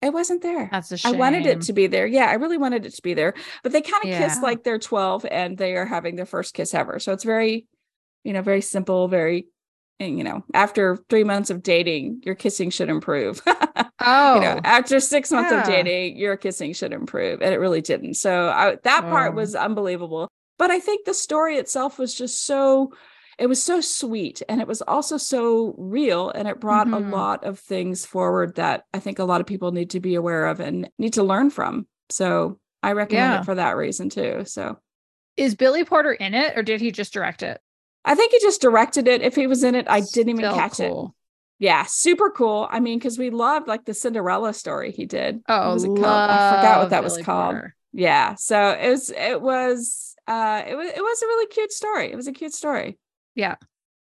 It 0.00 0.14
wasn't 0.14 0.42
there. 0.42 0.68
That's 0.72 0.90
a 0.90 0.96
shame. 0.96 1.14
I 1.14 1.18
wanted 1.18 1.46
it 1.46 1.60
to 1.62 1.72
be 1.72 1.86
there. 1.86 2.06
Yeah, 2.06 2.24
I 2.24 2.34
really 2.34 2.58
wanted 2.58 2.86
it 2.86 2.94
to 2.94 3.02
be 3.02 3.14
there. 3.14 3.34
But 3.62 3.72
they 3.72 3.82
kind 3.82 4.02
of 4.02 4.10
yeah. 4.10 4.18
kiss 4.26 4.42
like 4.42 4.64
they're 4.64 4.78
12 4.78 5.26
and 5.30 5.56
they 5.56 5.76
are 5.76 5.86
having 5.86 6.16
their 6.16 6.26
first 6.26 6.54
kiss 6.54 6.74
ever. 6.74 6.98
So 6.98 7.12
it's 7.12 7.22
very, 7.22 7.66
you 8.24 8.32
know, 8.32 8.42
very 8.42 8.62
simple, 8.62 9.06
very, 9.06 9.46
you 10.02 10.24
know, 10.24 10.44
after 10.54 10.96
three 11.08 11.24
months 11.24 11.50
of 11.50 11.62
dating, 11.62 12.22
your 12.24 12.34
kissing 12.34 12.70
should 12.70 12.88
improve. 12.88 13.40
oh. 13.46 13.54
You 14.02 14.40
know, 14.40 14.56
oh. 14.56 14.60
after 14.64 14.98
six 14.98 15.30
months 15.30 15.52
yeah. 15.52 15.60
of 15.60 15.66
dating, 15.66 16.16
your 16.16 16.36
kissing 16.36 16.72
should 16.72 16.92
improve. 16.92 17.40
And 17.40 17.54
it 17.54 17.58
really 17.58 17.80
didn't. 17.80 18.14
So 18.14 18.48
I, 18.48 18.76
that 18.82 19.04
oh. 19.04 19.08
part 19.08 19.34
was 19.34 19.54
unbelievable. 19.54 20.28
But 20.58 20.70
I 20.70 20.80
think 20.80 21.04
the 21.04 21.14
story 21.14 21.56
itself 21.56 21.98
was 21.98 22.14
just 22.14 22.44
so 22.44 22.92
it 23.38 23.46
was 23.46 23.62
so 23.62 23.80
sweet 23.80 24.42
and 24.48 24.60
it 24.60 24.68
was 24.68 24.82
also 24.82 25.16
so 25.16 25.74
real 25.78 26.30
and 26.30 26.46
it 26.46 26.60
brought 26.60 26.86
mm-hmm. 26.86 27.12
a 27.12 27.16
lot 27.16 27.44
of 27.44 27.58
things 27.58 28.04
forward 28.04 28.56
that 28.56 28.84
I 28.92 28.98
think 28.98 29.18
a 29.18 29.24
lot 29.24 29.40
of 29.40 29.46
people 29.46 29.72
need 29.72 29.90
to 29.90 30.00
be 30.00 30.14
aware 30.14 30.46
of 30.46 30.60
and 30.60 30.88
need 30.98 31.14
to 31.14 31.22
learn 31.22 31.50
from. 31.50 31.86
So 32.10 32.58
I 32.82 32.92
recommend 32.92 33.32
yeah. 33.32 33.40
it 33.40 33.44
for 33.44 33.54
that 33.54 33.76
reason 33.76 34.10
too. 34.10 34.44
So 34.46 34.78
is 35.36 35.54
Billy 35.54 35.84
Porter 35.84 36.12
in 36.12 36.34
it 36.34 36.56
or 36.56 36.62
did 36.62 36.80
he 36.80 36.92
just 36.92 37.12
direct 37.12 37.42
it? 37.42 37.60
I 38.04 38.14
think 38.14 38.32
he 38.32 38.40
just 38.40 38.60
directed 38.60 39.06
it. 39.08 39.22
If 39.22 39.34
he 39.36 39.46
was 39.46 39.64
in 39.64 39.74
it, 39.74 39.86
I 39.88 40.00
didn't 40.00 40.38
even 40.38 40.54
catch 40.54 40.78
cool. 40.78 41.14
it. 41.60 41.64
Yeah, 41.64 41.84
super 41.84 42.30
cool. 42.30 42.66
I 42.70 42.80
mean, 42.80 42.98
because 42.98 43.18
we 43.18 43.30
loved 43.30 43.68
like 43.68 43.84
the 43.84 43.94
Cinderella 43.94 44.52
story 44.52 44.90
he 44.90 45.06
did. 45.06 45.42
Oh, 45.48 45.74
was 45.74 45.84
it 45.84 45.88
called? 45.88 46.02
I 46.02 46.56
forgot 46.56 46.80
what 46.80 46.90
that 46.90 47.02
Billy 47.02 47.18
was 47.18 47.24
called. 47.24 47.54
Porter. 47.54 47.76
Yeah, 47.92 48.34
so 48.34 48.70
it 48.70 48.88
was 48.88 49.10
it 49.10 49.40
was 49.40 50.16
uh 50.26 50.62
it 50.66 50.74
was 50.74 50.88
it 50.88 51.00
was 51.00 51.22
a 51.22 51.26
really 51.26 51.46
cute 51.46 51.72
story. 51.72 52.10
It 52.10 52.16
was 52.16 52.26
a 52.26 52.32
cute 52.32 52.54
story. 52.54 52.98
Yeah. 53.34 53.56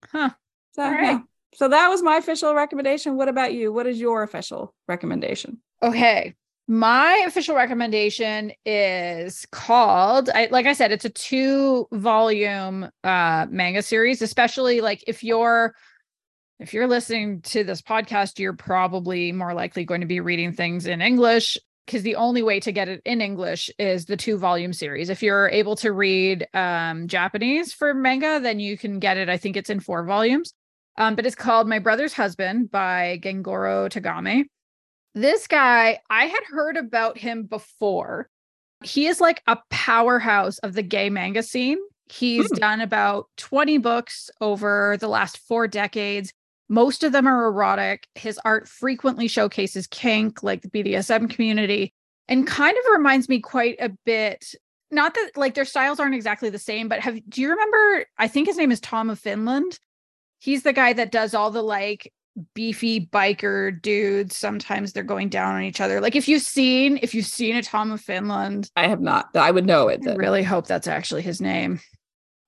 Huh. 0.09 0.29
So, 0.73 0.83
All 0.83 0.91
right. 0.91 1.01
Yeah. 1.01 1.19
So 1.55 1.67
that 1.67 1.89
was 1.89 2.01
my 2.01 2.17
official 2.17 2.53
recommendation. 2.53 3.17
What 3.17 3.27
about 3.27 3.53
you? 3.53 3.73
What 3.73 3.87
is 3.87 3.99
your 3.99 4.23
official 4.23 4.73
recommendation? 4.87 5.59
Okay. 5.81 6.35
My 6.71 7.23
official 7.25 7.55
recommendation 7.55 8.51
is 8.63 9.47
called 9.51 10.29
I, 10.29 10.49
like 10.51 10.67
I 10.67 10.73
said 10.73 10.91
it's 10.91 11.03
a 11.03 11.09
two 11.09 11.87
volume 11.91 12.87
uh 13.03 13.47
manga 13.49 13.81
series 13.81 14.21
especially 14.21 14.79
like 14.79 15.03
if 15.07 15.23
you're 15.23 15.73
if 16.59 16.75
you're 16.75 16.85
listening 16.85 17.41
to 17.41 17.63
this 17.63 17.81
podcast 17.81 18.37
you're 18.37 18.53
probably 18.53 19.31
more 19.31 19.55
likely 19.55 19.83
going 19.83 20.01
to 20.01 20.07
be 20.07 20.19
reading 20.19 20.53
things 20.53 20.85
in 20.85 21.01
English 21.01 21.57
because 21.87 22.03
the 22.03 22.17
only 22.17 22.43
way 22.43 22.59
to 22.59 22.71
get 22.71 22.87
it 22.87 23.01
in 23.03 23.19
English 23.19 23.71
is 23.79 24.05
the 24.05 24.15
two 24.15 24.37
volume 24.37 24.71
series. 24.71 25.09
If 25.09 25.23
you're 25.23 25.49
able 25.49 25.75
to 25.77 25.91
read 25.91 26.47
um, 26.53 27.07
Japanese 27.07 27.73
for 27.73 27.95
manga, 27.95 28.39
then 28.39 28.59
you 28.59 28.77
can 28.77 28.99
get 28.99 29.17
it. 29.17 29.27
I 29.27 29.37
think 29.37 29.57
it's 29.57 29.71
in 29.71 29.79
four 29.79 30.03
volumes. 30.05 30.53
Um, 30.97 31.15
but 31.15 31.25
it's 31.25 31.35
called 31.35 31.67
My 31.67 31.79
Brother's 31.79 32.13
Husband 32.13 32.69
by 32.69 33.19
Gengoroh 33.23 33.89
Tagame. 33.89 34.45
This 35.15 35.47
guy, 35.47 35.99
I 36.09 36.25
had 36.25 36.43
heard 36.47 36.77
about 36.77 37.17
him 37.17 37.43
before. 37.43 38.29
He 38.83 39.07
is 39.07 39.19
like 39.19 39.41
a 39.47 39.57
powerhouse 39.69 40.59
of 40.59 40.73
the 40.73 40.83
gay 40.83 41.09
manga 41.09 41.43
scene. 41.43 41.79
He's 42.07 42.47
hmm. 42.47 42.55
done 42.55 42.81
about 42.81 43.27
20 43.37 43.77
books 43.79 44.29
over 44.41 44.97
the 44.99 45.07
last 45.07 45.37
four 45.39 45.67
decades. 45.67 46.31
Most 46.69 47.03
of 47.03 47.11
them 47.11 47.27
are 47.27 47.47
erotic. 47.47 48.07
His 48.15 48.39
art 48.45 48.67
frequently 48.67 49.27
showcases 49.27 49.87
kink, 49.87 50.43
like 50.43 50.61
the 50.61 50.69
BDSM 50.69 51.29
community, 51.29 51.93
and 52.27 52.45
kind 52.45 52.77
of 52.77 52.83
reminds 52.91 53.27
me 53.27 53.39
quite 53.39 53.77
a 53.79 53.89
bit 54.05 54.55
not 54.91 55.13
that 55.13 55.31
like 55.35 55.55
their 55.55 55.65
styles 55.65 55.99
aren't 55.99 56.15
exactly 56.15 56.49
the 56.49 56.59
same, 56.59 56.87
but 56.87 56.99
have 56.99 57.19
do 57.29 57.41
you 57.41 57.49
remember? 57.49 58.05
I 58.17 58.27
think 58.27 58.47
his 58.47 58.57
name 58.57 58.71
is 58.71 58.79
Tom 58.79 59.09
of 59.09 59.19
Finland. 59.19 59.79
He's 60.39 60.63
the 60.63 60.73
guy 60.73 60.93
that 60.93 61.11
does 61.11 61.33
all 61.33 61.51
the 61.51 61.61
like 61.61 62.11
beefy 62.53 63.05
biker 63.05 63.81
dudes. 63.81 64.35
Sometimes 64.35 64.93
they're 64.93 65.03
going 65.03 65.29
down 65.29 65.55
on 65.55 65.63
each 65.63 65.81
other. 65.81 66.01
Like 66.01 66.15
if 66.15 66.27
you've 66.27 66.41
seen 66.41 66.99
if 67.01 67.13
you've 67.13 67.25
seen 67.25 67.55
a 67.55 67.63
Tom 67.63 67.91
of 67.91 68.01
Finland, 68.01 68.69
I 68.75 68.87
have 68.87 69.01
not. 69.01 69.35
I 69.35 69.51
would 69.51 69.65
know 69.65 69.87
it. 69.87 70.01
I 70.07 70.15
really 70.15 70.43
hope 70.43 70.67
that's 70.67 70.87
actually 70.87 71.21
his 71.21 71.41
name. 71.41 71.79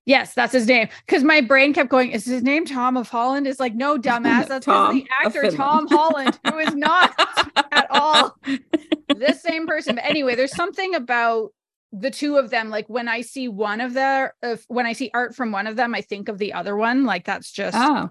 Yes, 0.06 0.34
that's 0.34 0.54
his 0.54 0.68
name. 0.68 0.90
Because 1.06 1.24
my 1.24 1.42
brain 1.42 1.74
kept 1.74 1.90
going, 1.90 2.12
is 2.12 2.26
his 2.26 2.42
name 2.42 2.66
Tom 2.66 2.98
of 2.98 3.08
Holland? 3.08 3.46
It's 3.46 3.60
like, 3.60 3.76
no, 3.76 3.98
dumbass. 4.00 4.48
That's 4.48 4.66
the 4.66 5.06
actor 5.24 5.52
Tom 5.52 5.88
Holland, 5.88 6.40
who 6.48 6.58
is 6.60 6.74
not 6.74 7.14
at 7.72 7.88
all 7.92 8.36
this 9.16 9.42
same 9.42 9.68
person. 9.68 9.96
But 9.96 10.06
anyway, 10.06 10.36
there's 10.36 10.56
something 10.56 10.96
about 10.96 11.54
the 11.92 12.10
two 12.10 12.38
of 12.38 12.50
them. 12.50 12.70
Like 12.70 12.90
when 12.90 13.08
I 13.08 13.22
see 13.22 13.48
one 13.48 13.80
of 13.80 13.94
their, 13.94 14.34
if, 14.42 14.66
when 14.70 14.86
I 14.86 14.94
see 14.94 15.12
art 15.14 15.36
from 15.36 15.52
one 15.52 15.68
of 15.68 15.76
them, 15.76 15.94
I 15.94 16.02
think 16.02 16.30
of 16.30 16.40
the 16.40 16.54
other 16.54 16.76
one. 16.76 17.06
Like 17.06 17.26
that's 17.26 17.52
just 17.52 17.78
oh. 17.78 18.10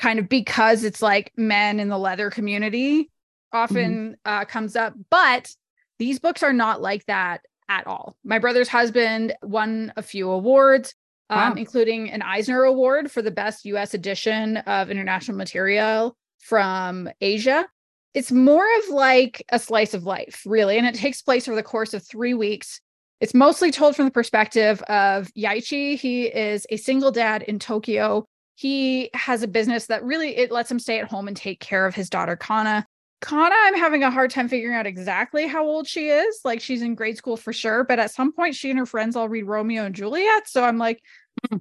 Kind 0.00 0.18
of 0.18 0.28
because 0.28 0.82
it's 0.82 1.02
like 1.02 1.32
men 1.36 1.78
in 1.78 1.88
the 1.88 1.98
leather 1.98 2.30
community 2.30 3.10
often 3.52 4.10
mm-hmm. 4.10 4.12
uh, 4.24 4.44
comes 4.44 4.74
up. 4.74 4.94
But 5.10 5.52
these 5.98 6.18
books 6.18 6.42
are 6.42 6.52
not 6.52 6.80
like 6.80 7.04
that 7.06 7.42
at 7.68 7.86
all. 7.86 8.16
My 8.24 8.38
brother's 8.38 8.68
husband 8.68 9.34
won 9.42 9.92
a 9.96 10.02
few 10.02 10.30
awards 10.30 10.94
um, 11.30 11.56
including 11.56 12.10
an 12.10 12.22
Eisner 12.22 12.64
Award 12.64 13.10
for 13.10 13.22
the 13.22 13.30
best 13.30 13.64
US 13.64 13.94
edition 13.94 14.58
of 14.58 14.90
international 14.90 15.36
material 15.36 16.16
from 16.40 17.08
Asia. 17.20 17.66
It's 18.14 18.32
more 18.32 18.66
of 18.78 18.88
like 18.88 19.44
a 19.50 19.58
slice 19.60 19.94
of 19.94 20.02
life, 20.02 20.42
really, 20.44 20.76
and 20.76 20.86
it 20.86 20.96
takes 20.96 21.22
place 21.22 21.46
over 21.46 21.54
the 21.54 21.62
course 21.62 21.94
of 21.94 22.04
three 22.04 22.34
weeks. 22.34 22.80
It's 23.20 23.34
mostly 23.34 23.70
told 23.70 23.94
from 23.94 24.06
the 24.06 24.10
perspective 24.10 24.82
of 24.82 25.28
Yaichi. 25.34 25.96
He 25.96 26.24
is 26.24 26.66
a 26.70 26.76
single 26.76 27.12
dad 27.12 27.42
in 27.42 27.60
Tokyo. 27.60 28.26
He 28.60 29.08
has 29.14 29.42
a 29.42 29.48
business 29.48 29.86
that 29.86 30.04
really 30.04 30.36
it 30.36 30.52
lets 30.52 30.70
him 30.70 30.78
stay 30.78 31.00
at 31.00 31.08
home 31.08 31.28
and 31.28 31.34
take 31.34 31.60
care 31.60 31.86
of 31.86 31.94
his 31.94 32.10
daughter 32.10 32.36
Kana. 32.36 32.86
Kana, 33.22 33.54
I'm 33.54 33.74
having 33.74 34.02
a 34.02 34.10
hard 34.10 34.30
time 34.30 34.50
figuring 34.50 34.76
out 34.76 34.86
exactly 34.86 35.46
how 35.46 35.64
old 35.64 35.88
she 35.88 36.08
is. 36.08 36.40
Like 36.44 36.60
she's 36.60 36.82
in 36.82 36.94
grade 36.94 37.16
school 37.16 37.38
for 37.38 37.54
sure, 37.54 37.84
but 37.84 37.98
at 37.98 38.10
some 38.10 38.32
point 38.32 38.54
she 38.54 38.68
and 38.68 38.78
her 38.78 38.84
friends 38.84 39.16
all 39.16 39.30
read 39.30 39.46
Romeo 39.46 39.86
and 39.86 39.94
Juliet. 39.94 40.46
So 40.46 40.62
I'm 40.62 40.76
like, 40.76 41.02
uh, 41.50 41.56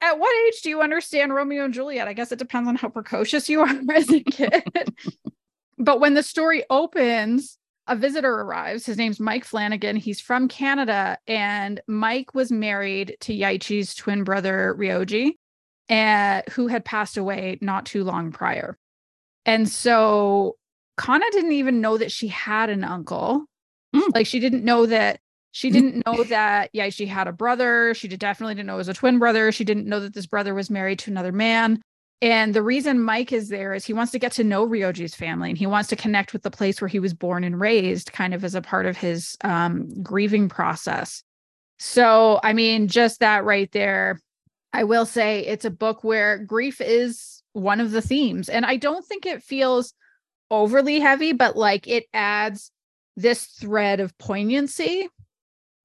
at 0.00 0.18
what 0.18 0.34
age 0.46 0.62
do 0.62 0.70
you 0.70 0.80
understand 0.80 1.34
Romeo 1.34 1.66
and 1.66 1.74
Juliet? 1.74 2.08
I 2.08 2.14
guess 2.14 2.32
it 2.32 2.38
depends 2.38 2.66
on 2.66 2.76
how 2.76 2.88
precocious 2.88 3.50
you 3.50 3.60
are 3.60 3.68
as 3.94 4.10
a 4.10 4.20
kid. 4.20 4.64
but 5.78 6.00
when 6.00 6.14
the 6.14 6.22
story 6.22 6.64
opens, 6.70 7.58
a 7.86 7.96
visitor 7.96 8.32
arrives. 8.32 8.86
His 8.86 8.96
name's 8.96 9.20
Mike 9.20 9.44
Flanagan. 9.44 9.96
He's 9.96 10.20
from 10.20 10.48
Canada, 10.48 11.18
and 11.26 11.80
Mike 11.86 12.34
was 12.34 12.52
married 12.52 13.16
to 13.20 13.34
Yaichi's 13.34 13.94
twin 13.94 14.24
brother 14.24 14.74
Ryoji, 14.78 15.32
and 15.88 16.44
who 16.50 16.68
had 16.68 16.84
passed 16.84 17.16
away 17.16 17.58
not 17.60 17.86
too 17.86 18.04
long 18.04 18.32
prior. 18.32 18.78
And 19.44 19.68
so 19.68 20.56
Kana 20.96 21.24
didn't 21.32 21.52
even 21.52 21.80
know 21.80 21.98
that 21.98 22.12
she 22.12 22.28
had 22.28 22.70
an 22.70 22.84
uncle. 22.84 23.44
Mm. 23.94 24.14
Like 24.14 24.26
she 24.26 24.38
didn't 24.40 24.64
know 24.64 24.86
that 24.86 25.20
she 25.50 25.70
didn't 25.70 26.06
know 26.06 26.24
that 26.24 26.70
yeah 26.72 26.88
she 26.88 27.06
had 27.06 27.28
a 27.28 27.32
brother. 27.32 27.94
She 27.94 28.08
did 28.08 28.20
definitely 28.20 28.54
didn't 28.54 28.68
know 28.68 28.74
it 28.74 28.78
was 28.78 28.88
a 28.88 28.94
twin 28.94 29.18
brother. 29.18 29.52
She 29.52 29.64
didn't 29.64 29.86
know 29.86 30.00
that 30.00 30.14
this 30.14 30.26
brother 30.26 30.54
was 30.54 30.70
married 30.70 31.00
to 31.00 31.10
another 31.10 31.32
man. 31.32 31.82
And 32.22 32.54
the 32.54 32.62
reason 32.62 33.02
Mike 33.02 33.32
is 33.32 33.48
there 33.48 33.74
is 33.74 33.84
he 33.84 33.92
wants 33.92 34.12
to 34.12 34.18
get 34.20 34.30
to 34.32 34.44
know 34.44 34.64
Ryoji's 34.64 35.14
family 35.14 35.48
and 35.48 35.58
he 35.58 35.66
wants 35.66 35.88
to 35.88 35.96
connect 35.96 36.32
with 36.32 36.44
the 36.44 36.52
place 36.52 36.80
where 36.80 36.86
he 36.86 37.00
was 37.00 37.12
born 37.12 37.42
and 37.42 37.58
raised, 37.58 38.12
kind 38.12 38.32
of 38.32 38.44
as 38.44 38.54
a 38.54 38.62
part 38.62 38.86
of 38.86 38.96
his 38.96 39.36
um, 39.42 39.88
grieving 40.04 40.48
process. 40.48 41.24
So, 41.80 42.38
I 42.44 42.52
mean, 42.52 42.86
just 42.86 43.18
that 43.18 43.44
right 43.44 43.70
there, 43.72 44.20
I 44.72 44.84
will 44.84 45.04
say 45.04 45.44
it's 45.44 45.64
a 45.64 45.70
book 45.70 46.04
where 46.04 46.38
grief 46.38 46.80
is 46.80 47.42
one 47.54 47.80
of 47.80 47.90
the 47.90 48.00
themes. 48.00 48.48
And 48.48 48.64
I 48.64 48.76
don't 48.76 49.04
think 49.04 49.26
it 49.26 49.42
feels 49.42 49.92
overly 50.48 51.00
heavy, 51.00 51.32
but 51.32 51.56
like 51.56 51.88
it 51.88 52.04
adds 52.14 52.70
this 53.16 53.46
thread 53.46 53.98
of 53.98 54.16
poignancy 54.18 55.08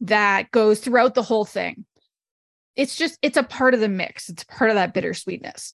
that 0.01 0.51
goes 0.51 0.81
throughout 0.81 1.15
the 1.15 1.23
whole 1.23 1.45
thing. 1.45 1.83
It's 2.75 2.95
just, 2.95 3.17
it's 3.23 3.37
a 3.37 3.43
part 3.43 3.73
of 3.73 3.79
the 3.79 3.89
mix, 3.89 4.29
it's 4.29 4.43
part 4.43 4.69
of 4.69 4.75
that 4.75 4.93
bittersweetness. 4.93 5.73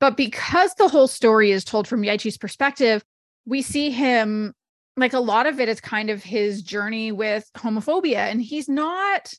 But 0.00 0.16
because 0.16 0.74
the 0.74 0.88
whole 0.88 1.08
story 1.08 1.50
is 1.50 1.64
told 1.64 1.88
from 1.88 2.02
Yaichi's 2.02 2.38
perspective, 2.38 3.04
we 3.46 3.62
see 3.62 3.90
him 3.90 4.54
like 4.96 5.12
a 5.12 5.20
lot 5.20 5.46
of 5.46 5.60
it 5.60 5.68
is 5.68 5.80
kind 5.80 6.10
of 6.10 6.22
his 6.22 6.62
journey 6.62 7.12
with 7.12 7.50
homophobia. 7.56 8.16
And 8.16 8.42
he's 8.42 8.68
not 8.68 9.32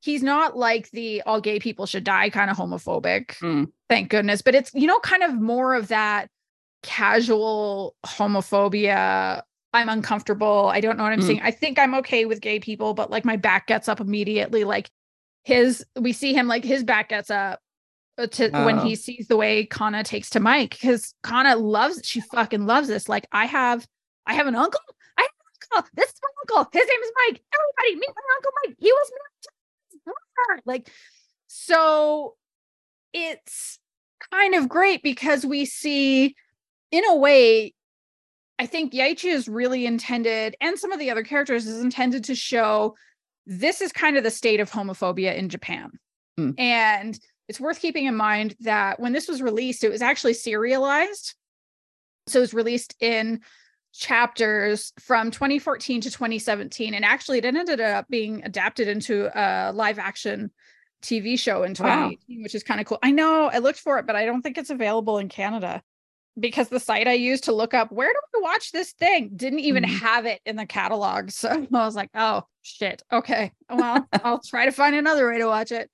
he's 0.00 0.22
not 0.22 0.56
like 0.56 0.90
the 0.90 1.22
all 1.22 1.40
gay 1.40 1.58
people 1.58 1.86
should 1.86 2.04
die 2.04 2.30
kind 2.30 2.50
of 2.50 2.56
homophobic. 2.56 3.36
Mm. 3.38 3.70
Thank 3.88 4.10
goodness. 4.10 4.42
But 4.42 4.54
it's, 4.54 4.70
you 4.74 4.86
know, 4.86 4.98
kind 5.00 5.22
of 5.22 5.40
more 5.40 5.74
of 5.74 5.88
that 5.88 6.28
casual 6.82 7.94
homophobia. 8.04 9.42
I'm 9.72 9.88
uncomfortable. 9.88 10.68
I 10.72 10.80
don't 10.80 10.98
know 10.98 11.04
what 11.04 11.12
I'm 11.12 11.20
mm. 11.20 11.26
saying. 11.26 11.40
I 11.42 11.52
think 11.52 11.78
I'm 11.78 11.94
okay 11.96 12.24
with 12.24 12.40
gay 12.40 12.58
people, 12.58 12.94
but 12.94 13.10
like 13.10 13.24
my 13.24 13.36
back 13.36 13.68
gets 13.68 13.88
up 13.88 14.00
immediately. 14.00 14.64
Like 14.64 14.90
his, 15.44 15.84
we 15.98 16.12
see 16.12 16.34
him 16.34 16.48
like 16.48 16.64
his 16.64 16.82
back 16.84 17.08
gets 17.08 17.30
up 17.30 17.60
to 18.18 18.50
oh. 18.52 18.64
when 18.66 18.78
he 18.80 18.94
sees 18.94 19.26
the 19.28 19.36
way 19.36 19.64
Kana 19.64 20.04
takes 20.04 20.30
to 20.30 20.40
Mike 20.40 20.70
because 20.70 21.14
Kana 21.22 21.56
loves, 21.56 22.00
she 22.04 22.20
fucking 22.20 22.66
loves 22.66 22.88
this. 22.88 23.08
Like 23.08 23.26
I 23.32 23.46
have, 23.46 23.86
I 24.26 24.34
have 24.34 24.46
an 24.46 24.54
uncle. 24.54 24.80
I 25.18 25.22
have 25.22 25.30
an 25.30 25.76
uncle. 25.76 25.90
This 25.94 26.10
is 26.10 26.20
my 26.22 26.28
uncle. 26.42 26.70
His 26.72 26.86
name 26.86 27.00
is 27.02 27.12
Mike. 27.26 27.42
Everybody 27.54 28.00
meet 28.00 28.14
my 28.14 28.34
uncle 28.36 28.52
Mike. 28.66 28.76
He 28.78 28.92
was 28.92 29.12
like, 30.64 30.88
so 31.46 32.34
it's 33.12 33.78
kind 34.30 34.54
of 34.54 34.68
great 34.68 35.02
because 35.02 35.44
we 35.44 35.64
see, 35.64 36.34
in 36.90 37.04
a 37.04 37.16
way, 37.16 37.74
I 38.58 38.66
think 38.66 38.92
Yaichi 38.92 39.32
is 39.32 39.48
really 39.48 39.86
intended, 39.86 40.56
and 40.60 40.78
some 40.78 40.92
of 40.92 40.98
the 40.98 41.10
other 41.10 41.24
characters 41.24 41.66
is 41.66 41.82
intended 41.82 42.24
to 42.24 42.34
show 42.34 42.94
this 43.46 43.80
is 43.80 43.90
kind 43.92 44.16
of 44.16 44.22
the 44.22 44.30
state 44.30 44.60
of 44.60 44.70
homophobia 44.70 45.34
in 45.34 45.48
Japan. 45.48 45.90
Mm. 46.38 46.54
And 46.58 47.18
it's 47.52 47.60
worth 47.60 47.80
keeping 47.80 48.06
in 48.06 48.16
mind 48.16 48.56
that 48.60 48.98
when 48.98 49.12
this 49.12 49.28
was 49.28 49.42
released, 49.42 49.84
it 49.84 49.90
was 49.90 50.00
actually 50.00 50.32
serialized. 50.32 51.34
So 52.26 52.38
it 52.38 52.40
was 52.40 52.54
released 52.54 52.96
in 52.98 53.42
chapters 53.92 54.90
from 54.98 55.30
2014 55.30 56.00
to 56.00 56.10
2017 56.10 56.94
and 56.94 57.04
actually 57.04 57.36
it 57.36 57.44
ended 57.44 57.78
up 57.78 58.08
being 58.08 58.42
adapted 58.42 58.88
into 58.88 59.28
a 59.38 59.70
live 59.70 59.98
action 59.98 60.50
TV 61.02 61.38
show 61.38 61.62
in 61.62 61.74
2018 61.74 62.38
wow. 62.38 62.42
which 62.42 62.54
is 62.54 62.62
kind 62.62 62.80
of 62.80 62.86
cool. 62.86 62.98
I 63.02 63.10
know 63.10 63.50
I 63.52 63.58
looked 63.58 63.80
for 63.80 63.98
it 63.98 64.06
but 64.06 64.16
I 64.16 64.24
don't 64.24 64.40
think 64.40 64.56
it's 64.56 64.70
available 64.70 65.18
in 65.18 65.28
Canada 65.28 65.82
because 66.40 66.70
the 66.70 66.80
site 66.80 67.06
I 67.06 67.12
used 67.12 67.44
to 67.44 67.52
look 67.52 67.74
up 67.74 67.92
where 67.92 68.10
do 68.10 68.18
we 68.32 68.42
watch 68.42 68.72
this 68.72 68.92
thing 68.92 69.32
didn't 69.36 69.60
even 69.60 69.84
mm-hmm. 69.84 69.94
have 69.96 70.24
it 70.24 70.40
in 70.46 70.56
the 70.56 70.64
catalog 70.64 71.30
so 71.32 71.50
I 71.50 71.66
was 71.84 71.94
like 71.94 72.08
oh 72.14 72.44
shit 72.62 73.02
okay 73.12 73.52
well 73.68 74.08
I'll 74.24 74.40
try 74.40 74.64
to 74.64 74.72
find 74.72 74.96
another 74.96 75.28
way 75.28 75.36
to 75.36 75.46
watch 75.48 75.70
it. 75.70 75.90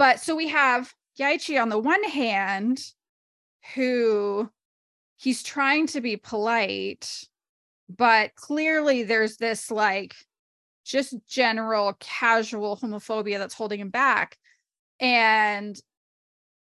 But 0.00 0.18
so 0.18 0.34
we 0.34 0.48
have 0.48 0.94
Yaichi 1.18 1.60
on 1.60 1.68
the 1.68 1.78
one 1.78 2.02
hand 2.04 2.80
who 3.74 4.48
he's 5.18 5.42
trying 5.42 5.88
to 5.88 6.00
be 6.00 6.16
polite, 6.16 7.28
but 7.94 8.34
clearly 8.34 9.02
there's 9.02 9.36
this 9.36 9.70
like 9.70 10.14
just 10.86 11.16
general 11.28 11.98
casual 12.00 12.78
homophobia 12.78 13.36
that's 13.36 13.52
holding 13.52 13.78
him 13.78 13.90
back. 13.90 14.38
And 15.00 15.78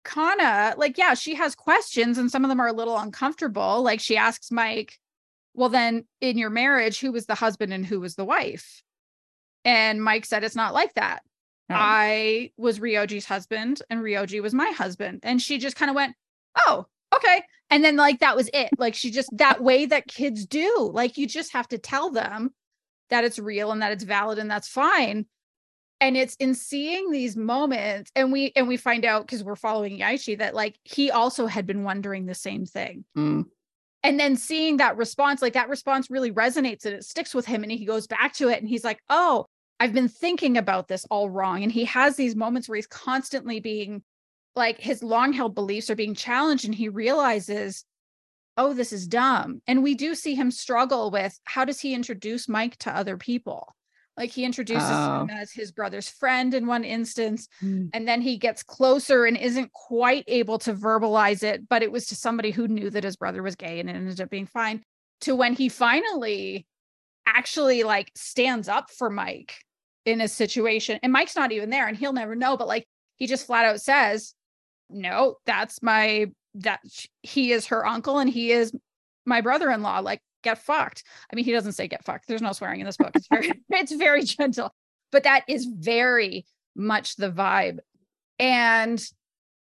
Kana, 0.05 0.75
like, 0.77 0.97
yeah, 0.97 1.15
she 1.15 1.35
has 1.35 1.57
questions 1.57 2.19
and 2.19 2.31
some 2.31 2.45
of 2.45 2.51
them 2.51 2.61
are 2.61 2.69
a 2.69 2.73
little 2.73 2.97
uncomfortable. 2.97 3.83
Like, 3.83 3.99
she 3.99 4.17
asks 4.17 4.53
Mike, 4.53 5.01
well, 5.55 5.71
then 5.71 6.05
in 6.21 6.39
your 6.39 6.51
marriage, 6.51 7.01
who 7.01 7.11
was 7.11 7.27
the 7.27 7.35
husband 7.35 7.73
and 7.73 7.85
who 7.85 7.99
was 7.99 8.15
the 8.15 8.25
wife? 8.25 8.85
And 9.65 10.01
Mike 10.05 10.25
said, 10.25 10.45
it's 10.45 10.55
not 10.55 10.73
like 10.73 10.95
that. 10.95 11.25
I 11.71 12.51
was 12.57 12.79
Ryoji's 12.79 13.25
husband 13.25 13.81
and 13.89 14.01
Ryoji 14.01 14.43
was 14.43 14.55
my 14.55 14.71
husband. 14.71 15.21
And 15.23 15.41
she 15.41 15.59
just 15.59 15.77
kind 15.77 15.91
of 15.91 15.95
went, 15.95 16.15
oh, 16.67 16.87
okay. 17.15 17.43
And 17.71 17.85
then 17.85 17.97
like 17.97 18.21
that 18.21 18.37
was 18.37 18.51
it. 18.53 18.71
Like 18.79 18.95
she 18.95 19.11
just 19.11 19.31
that 19.37 19.63
way 19.63 19.87
that 19.87 20.07
kids 20.07 20.47
do. 20.47 20.91
Like 20.93 21.17
you 21.17 21.27
just 21.27 21.53
have 21.53 21.69
to 21.69 21.79
tell 21.79 22.11
them 22.11 22.53
that 23.11 23.25
it's 23.25 23.39
real 23.39 23.73
and 23.73 23.83
that 23.83 23.93
it's 23.93 24.05
valid 24.05 24.39
and 24.39 24.51
that's 24.51 24.69
fine. 24.69 25.27
And 26.01 26.17
it's 26.17 26.35
in 26.37 26.55
seeing 26.55 27.13
these 27.13 27.37
moments, 27.37 28.11
and 28.15 28.31
we 28.31 28.53
and 28.57 28.69
we 28.69 28.77
find 28.77 29.05
out 29.05 29.23
because 29.23 29.43
we're 29.43 29.57
following 29.57 30.01
Yaichi 30.01 30.39
that 30.39 30.55
like 30.55 30.77
he 30.83 31.11
also 31.11 31.47
had 31.47 31.67
been 31.67 31.85
wondering 31.85 32.27
the 32.27 32.35
same 32.35 32.67
thing. 32.67 33.05
Mm. 33.17 33.47
And 34.03 34.21
then 34.21 34.37
seeing 34.37 34.77
that 34.79 34.99
response, 34.99 35.41
like 35.41 35.55
that 35.55 35.71
response 35.71 36.11
really 36.11 36.31
resonates 36.31 36.85
and 36.85 36.95
it 36.95 37.05
sticks 37.05 37.35
with 37.35 37.47
him. 37.47 37.63
And 37.63 37.73
he 37.73 37.87
goes 37.87 38.07
back 38.07 38.35
to 38.35 38.51
it 38.51 38.61
and 38.61 38.69
he's 38.69 38.85
like, 38.85 39.01
Oh, 39.09 39.47
I've 39.85 39.93
been 39.93 40.09
thinking 40.09 40.57
about 40.57 40.89
this 40.89 41.05
all 41.11 41.29
wrong. 41.29 41.63
And 41.63 41.71
he 41.71 41.85
has 41.85 42.17
these 42.17 42.35
moments 42.35 42.69
where 42.69 42.77
he's 42.77 42.87
constantly 42.87 43.61
being 43.61 44.03
like 44.57 44.81
his 44.81 45.03
long 45.03 45.35
held 45.35 45.55
beliefs 45.55 45.91
are 45.91 45.95
being 45.95 46.15
challenged 46.15 46.65
and 46.65 46.75
he 46.75 46.89
realizes 46.89 47.85
oh 48.57 48.73
this 48.73 48.93
is 48.93 49.09
dumb 49.09 49.61
and 49.67 49.83
we 49.83 49.97
do 49.97 50.15
see 50.15 50.37
him 50.37 50.49
struggle 50.51 51.11
with 51.11 51.37
how 51.43 51.65
does 51.65 51.81
he 51.81 51.93
introduce 51.93 52.49
mike 52.49 52.77
to 52.77 52.97
other 52.97 53.17
people 53.17 53.75
Like 54.17 54.31
he 54.31 54.45
introduces 54.45 54.89
oh. 54.89 55.23
him 55.23 55.31
as 55.31 55.51
his 55.51 55.73
brother's 55.73 56.09
friend 56.09 56.55
in 56.55 56.69
one 56.69 56.85
instance, 56.85 57.49
mm. 57.61 57.91
and 57.93 58.07
then 58.07 58.21
he 58.21 58.39
gets 58.39 58.63
closer 58.63 59.25
and 59.25 59.37
isn't 59.37 59.73
quite 59.73 60.23
able 60.29 60.59
to 60.61 60.73
verbalize 60.73 61.43
it, 61.43 61.69
but 61.69 61.83
it 61.83 61.91
was 61.91 62.07
to 62.07 62.15
somebody 62.15 62.53
who 62.53 62.69
knew 62.69 62.91
that 62.91 63.03
his 63.03 63.17
brother 63.17 63.43
was 63.43 63.57
gay 63.57 63.81
and 63.81 63.91
it 63.91 63.97
ended 63.97 64.21
up 64.21 64.31
being 64.31 64.47
fine. 64.47 64.85
To 65.23 65.35
when 65.35 65.55
he 65.55 65.69
finally 65.69 66.65
actually 67.27 67.83
like 67.83 68.13
stands 68.15 68.69
up 68.69 68.89
for 68.91 69.11
Mike 69.11 69.57
in 70.05 70.21
a 70.21 70.29
situation, 70.29 70.99
and 71.03 71.13
Mike's 71.13 71.37
not 71.37 71.53
even 71.53 71.71
there 71.71 71.87
and 71.87 71.97
he'll 71.97 72.13
never 72.13 72.35
know, 72.35 72.57
but 72.57 72.69
like 72.69 72.87
he 73.17 73.27
just 73.27 73.47
flat 73.47 73.65
out 73.65 73.81
says, 73.81 74.35
No, 74.91 75.37
that's 75.47 75.83
my 75.83 76.31
that 76.57 76.81
he 77.23 77.53
is 77.53 77.67
her 77.67 77.87
uncle 77.87 78.19
and 78.19 78.31
he 78.31 78.53
is 78.53 78.73
my 79.27 79.41
brother-in-law. 79.41 80.01
Like 80.01 80.21
get 80.43 80.59
fucked. 80.59 81.03
I 81.33 81.37
mean, 81.37 81.45
he 81.45 81.53
doesn't 81.53 81.73
say 81.73 81.89
get 81.89 82.05
fucked. 82.05 82.29
There's 82.29 82.43
no 82.43 82.53
swearing 82.53 82.81
in 82.81 82.87
this 82.87 82.97
book. 82.97 83.11
It's 83.15 83.27
very, 83.29 83.53
it's 83.71 83.93
very 83.93 84.23
gentle, 84.23 84.73
but 85.11 85.25
that 85.25 85.43
is 85.49 85.67
very 85.67 86.45
much 86.77 87.17
the 87.17 87.31
vibe. 87.31 87.79
And 88.39 89.03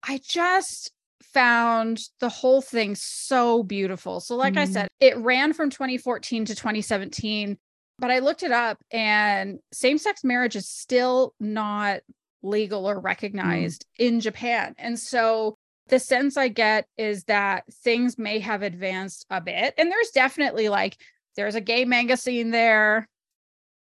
I 0.03 0.21
just 0.23 0.93
found 1.23 2.01
the 2.21 2.29
whole 2.29 2.63
thing 2.63 2.95
so 2.95 3.63
beautiful. 3.63 4.21
So, 4.21 4.37
like 4.37 4.55
mm. 4.55 4.61
I 4.61 4.65
said, 4.67 4.89
it 5.01 5.17
ran 5.19 5.53
from 5.53 5.71
2014 5.71 6.47
to 6.47 6.55
2017, 6.55 7.59
but 7.99 8.11
I 8.11 8.21
looked 8.21 8.43
it 8.43 8.53
up 8.53 8.79
and 8.91 9.59
same 9.73 9.99
sex 9.99 10.23
marriage 10.25 10.57
is 10.57 10.69
still 10.69 11.35
not 11.41 12.01
legal 12.43 12.89
or 12.89 13.01
mm. 13.01 13.05
recognized 13.05 13.87
mm. 13.99 14.07
in 14.07 14.21
Japan. 14.21 14.75
And 14.79 14.99
so 14.99 15.57
the 15.89 15.99
sense 15.99 16.37
I 16.37 16.49
get 16.49 16.87
is 16.97 17.25
that 17.25 17.65
things 17.83 18.19
may 18.19 18.39
have 18.41 18.63
advanced 18.63 19.27
a 19.31 19.41
bit. 19.41 19.75
And 19.79 19.91
there's 19.91 20.11
definitely 20.11 20.69
like, 20.69 20.97
there's 21.37 21.55
a 21.55 21.61
gay 21.61 21.85
manga 21.85 22.17
scene 22.17 22.51
there. 22.51 23.09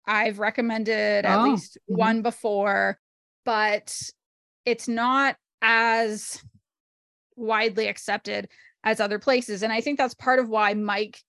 I've 0.07 0.39
recommended 0.39 1.25
at 1.25 1.39
oh. 1.39 1.45
least 1.45 1.79
mm-hmm. 1.91 1.99
one 1.99 2.23
before, 2.23 2.99
but 3.45 3.97
it's 4.64 4.89
not 4.89 5.37
as 5.62 6.41
widely 7.35 7.89
accepted 7.89 8.49
as 8.85 9.01
other 9.01 9.19
places. 9.19 9.62
And 9.62 9.73
I 9.73 9.81
think 9.81 9.99
that's 9.99 10.14
part 10.14 10.39
of 10.39 10.49
why 10.49 10.75
Mike 10.75 11.21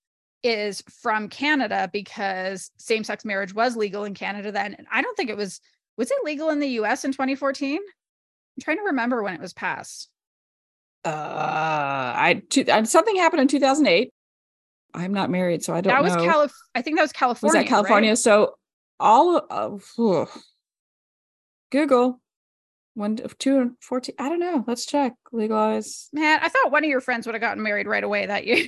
is 0.44 0.84
from 1.02 1.30
Canada 1.30 1.90
because 1.92 2.72
same 2.78 3.04
sex 3.04 3.26
marriage 3.26 3.54
was 3.54 3.76
legal 3.76 4.04
in 4.04 4.14
Canada 4.14 4.52
then. 4.52 4.76
And 4.76 4.88
I 4.92 5.02
don't 5.02 5.16
think 5.16 5.30
it 5.30 5.38
was, 5.38 5.60
was 5.98 6.12
it 6.12 6.18
legal 6.24 6.50
in 6.50 6.60
the 6.60 6.70
US 6.80 7.06
in 7.06 7.12
2014? 7.12 7.78
I'm 7.78 8.62
trying 8.62 8.78
to 8.78 8.84
remember 8.84 9.24
when 9.24 9.34
it 9.34 9.42
was 9.42 9.54
passed 9.54 10.10
uh 11.08 12.14
I 12.16 12.42
two, 12.50 12.66
uh, 12.68 12.84
something 12.84 13.16
happened 13.16 13.42
in 13.42 13.48
2008 13.48 14.12
i'm 14.94 15.14
not 15.14 15.30
married 15.30 15.64
so 15.64 15.74
i 15.74 15.82
don't 15.82 15.94
that 15.94 16.04
was 16.04 16.16
know. 16.16 16.24
Calif- 16.24 16.58
i 16.76 16.82
think 16.82 16.98
that 16.98 17.04
was 17.04 17.12
california 17.12 17.60
was 17.60 17.66
that 17.66 17.70
california 17.70 18.12
right? 18.12 18.18
so 18.18 18.56
all 19.00 19.38
of 19.50 19.84
uh, 20.00 20.26
google 21.72 22.20
one 22.96 23.20
of 23.24 23.38
two 23.38 23.60
and 23.60 23.72
14 23.82 24.16
i 24.20 24.28
don't 24.28 24.40
know 24.40 24.64
let's 24.68 24.86
check 24.86 25.14
legalize 25.32 26.10
man 26.14 26.40
i 26.42 26.50
thought 26.50 26.72
one 26.72 26.84
of 26.84 26.90
your 26.90 27.02
friends 27.02 27.26
would 27.26 27.36
have 27.36 27.42
gotten 27.42 27.64
married 27.64 27.88
right 27.88 28.04
away 28.04 28.26
that 28.26 28.46
year 28.46 28.66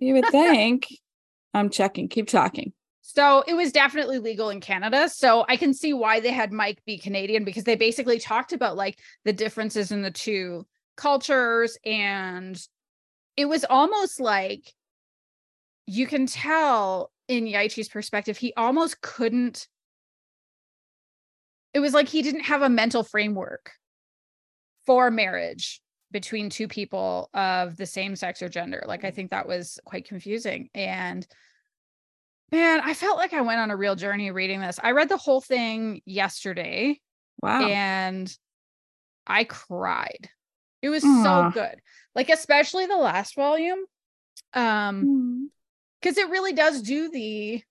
you 0.00 0.14
would 0.14 0.26
think 0.30 0.88
i'm 1.54 1.70
checking. 1.70 2.08
Keep 2.08 2.28
talking. 2.28 2.72
So 3.02 3.42
it 3.46 3.54
was 3.54 3.72
definitely 3.72 4.18
legal 4.18 4.50
in 4.50 4.60
Canada. 4.60 5.08
So 5.08 5.46
I 5.48 5.56
can 5.56 5.72
see 5.72 5.94
why 5.94 6.20
they 6.20 6.30
had 6.30 6.52
Mike 6.52 6.82
be 6.84 6.98
Canadian 6.98 7.42
because 7.42 7.64
they 7.64 7.74
basically 7.74 8.18
talked 8.18 8.52
about 8.52 8.76
like 8.76 8.98
the 9.24 9.32
differences 9.32 9.90
in 9.90 10.02
the 10.02 10.10
two 10.10 10.66
cultures. 10.94 11.78
And 11.86 12.60
it 13.38 13.46
was 13.46 13.64
almost 13.64 14.20
like 14.20 14.74
you 15.86 16.06
can 16.06 16.26
tell 16.26 17.10
in 17.28 17.46
Yaichi's 17.46 17.88
perspective 17.88 18.36
he 18.36 18.52
almost 18.58 19.00
couldn't 19.00 19.68
it 21.72 21.80
was 21.80 21.94
like 21.94 22.08
he 22.08 22.22
didn't 22.22 22.44
have 22.44 22.62
a 22.62 22.68
mental 22.68 23.02
framework 23.02 23.72
for 24.84 25.10
marriage 25.10 25.80
between 26.10 26.48
two 26.50 26.68
people 26.68 27.28
of 27.34 27.76
the 27.76 27.86
same 27.86 28.16
sex 28.16 28.42
or 28.42 28.48
gender 28.48 28.82
like 28.86 29.04
i 29.04 29.10
think 29.10 29.30
that 29.30 29.48
was 29.48 29.78
quite 29.84 30.08
confusing 30.08 30.70
and 30.74 31.26
man 32.50 32.80
i 32.82 32.94
felt 32.94 33.18
like 33.18 33.32
i 33.32 33.42
went 33.42 33.60
on 33.60 33.70
a 33.70 33.76
real 33.76 33.94
journey 33.94 34.30
reading 34.30 34.60
this 34.60 34.80
i 34.82 34.92
read 34.92 35.08
the 35.08 35.16
whole 35.16 35.40
thing 35.40 36.00
yesterday 36.06 36.98
wow 37.42 37.60
and 37.60 38.36
i 39.26 39.44
cried 39.44 40.30
it 40.82 40.88
was 40.88 41.04
Aww. 41.04 41.22
so 41.22 41.60
good. 41.60 41.80
Like 42.14 42.30
especially 42.30 42.86
the 42.86 42.96
last 42.96 43.34
volume. 43.34 43.80
Um 44.54 45.50
because 46.00 46.16
mm. 46.16 46.20
it 46.20 46.30
really 46.30 46.52
does 46.52 46.82
do 46.82 47.10
the 47.10 47.62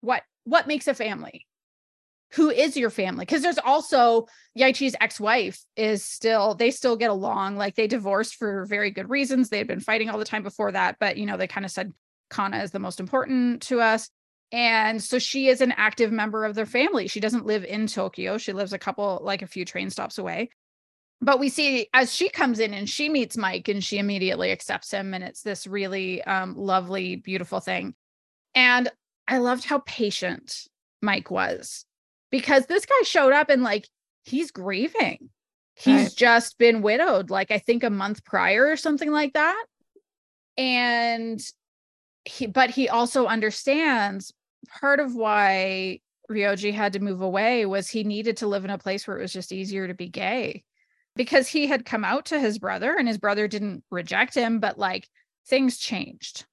what 0.00 0.22
what 0.44 0.66
makes 0.66 0.88
a 0.88 0.94
family? 0.94 1.46
Who 2.34 2.50
is 2.50 2.76
your 2.76 2.90
family? 2.90 3.24
Because 3.24 3.42
there's 3.42 3.58
also 3.58 4.26
Yaichi's 4.58 4.96
ex-wife 5.00 5.62
is 5.76 6.02
still 6.04 6.54
they 6.54 6.70
still 6.70 6.96
get 6.96 7.10
along. 7.10 7.56
Like 7.56 7.74
they 7.74 7.86
divorced 7.86 8.36
for 8.36 8.64
very 8.66 8.90
good 8.90 9.10
reasons. 9.10 9.48
They 9.48 9.58
had 9.58 9.66
been 9.66 9.80
fighting 9.80 10.08
all 10.08 10.18
the 10.18 10.24
time 10.24 10.42
before 10.42 10.72
that, 10.72 10.96
but 10.98 11.16
you 11.16 11.26
know, 11.26 11.36
they 11.36 11.46
kind 11.46 11.66
of 11.66 11.72
said 11.72 11.92
Kana 12.30 12.62
is 12.62 12.70
the 12.70 12.78
most 12.78 13.00
important 13.00 13.62
to 13.62 13.80
us. 13.80 14.08
And 14.50 15.02
so 15.02 15.18
she 15.18 15.48
is 15.48 15.60
an 15.60 15.72
active 15.76 16.12
member 16.12 16.44
of 16.44 16.54
their 16.54 16.66
family. 16.66 17.06
She 17.08 17.20
doesn't 17.20 17.46
live 17.46 17.64
in 17.64 17.86
Tokyo. 17.86 18.36
She 18.38 18.52
lives 18.52 18.72
a 18.72 18.78
couple, 18.78 19.20
like 19.22 19.42
a 19.42 19.46
few 19.46 19.64
train 19.64 19.88
stops 19.90 20.18
away 20.18 20.50
but 21.22 21.38
we 21.38 21.48
see 21.48 21.88
as 21.94 22.12
she 22.12 22.28
comes 22.28 22.58
in 22.58 22.74
and 22.74 22.90
she 22.90 23.08
meets 23.08 23.36
Mike 23.36 23.68
and 23.68 23.82
she 23.82 23.98
immediately 23.98 24.50
accepts 24.50 24.90
him 24.90 25.14
and 25.14 25.22
it's 25.22 25.42
this 25.42 25.68
really 25.68 26.22
um, 26.24 26.56
lovely 26.56 27.14
beautiful 27.14 27.60
thing. 27.60 27.94
And 28.56 28.90
I 29.28 29.38
loved 29.38 29.64
how 29.64 29.78
patient 29.86 30.66
Mike 31.00 31.30
was 31.30 31.86
because 32.32 32.66
this 32.66 32.84
guy 32.86 33.02
showed 33.04 33.32
up 33.32 33.48
and 33.48 33.62
like 33.62 33.86
he's 34.24 34.50
grieving. 34.50 35.30
He's 35.74 36.02
right. 36.08 36.14
just 36.16 36.58
been 36.58 36.82
widowed 36.82 37.30
like 37.30 37.52
I 37.52 37.58
think 37.58 37.84
a 37.84 37.90
month 37.90 38.24
prior 38.24 38.66
or 38.66 38.76
something 38.76 39.12
like 39.12 39.34
that. 39.34 39.64
And 40.58 41.40
he 42.24 42.46
but 42.46 42.70
he 42.70 42.88
also 42.88 43.26
understands 43.26 44.32
part 44.80 44.98
of 44.98 45.14
why 45.14 46.00
Ryoji 46.30 46.72
had 46.72 46.94
to 46.94 47.00
move 47.00 47.20
away 47.20 47.66
was 47.66 47.88
he 47.88 48.04
needed 48.04 48.38
to 48.38 48.46
live 48.46 48.64
in 48.64 48.70
a 48.70 48.78
place 48.78 49.06
where 49.06 49.18
it 49.18 49.22
was 49.22 49.32
just 49.32 49.52
easier 49.52 49.86
to 49.86 49.94
be 49.94 50.08
gay 50.08 50.64
because 51.16 51.48
he 51.48 51.66
had 51.66 51.84
come 51.84 52.04
out 52.04 52.26
to 52.26 52.40
his 52.40 52.58
brother 52.58 52.94
and 52.96 53.06
his 53.06 53.18
brother 53.18 53.48
didn't 53.48 53.84
reject 53.90 54.34
him, 54.34 54.60
but 54.60 54.78
like 54.78 55.08
things 55.46 55.78
changed 55.78 56.46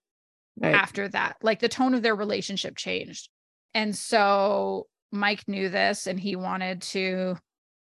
right. 0.59 0.73
after 0.73 1.07
that. 1.09 1.37
Like 1.41 1.59
the 1.59 1.69
tone 1.69 1.93
of 1.93 2.01
their 2.01 2.15
relationship 2.15 2.75
changed. 2.75 3.29
And 3.73 3.95
so 3.95 4.87
Mike 5.11 5.47
knew 5.47 5.69
this 5.69 6.07
and 6.07 6.19
he 6.19 6.35
wanted 6.35 6.81
to 6.81 7.35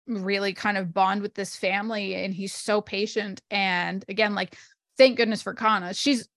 really 0.07 0.53
kind 0.53 0.77
of 0.79 0.95
bond 0.95 1.23
with 1.23 1.35
this 1.35 1.57
family 1.57 2.15
and 2.15 2.33
he's 2.33 2.55
so 2.55 2.81
patient 2.81 3.43
and 3.51 4.05
again 4.09 4.35
like 4.35 4.57
thank 4.97 5.17
goodness 5.17 5.43
for 5.43 5.55
Kana. 5.55 5.95
She's 5.95 6.29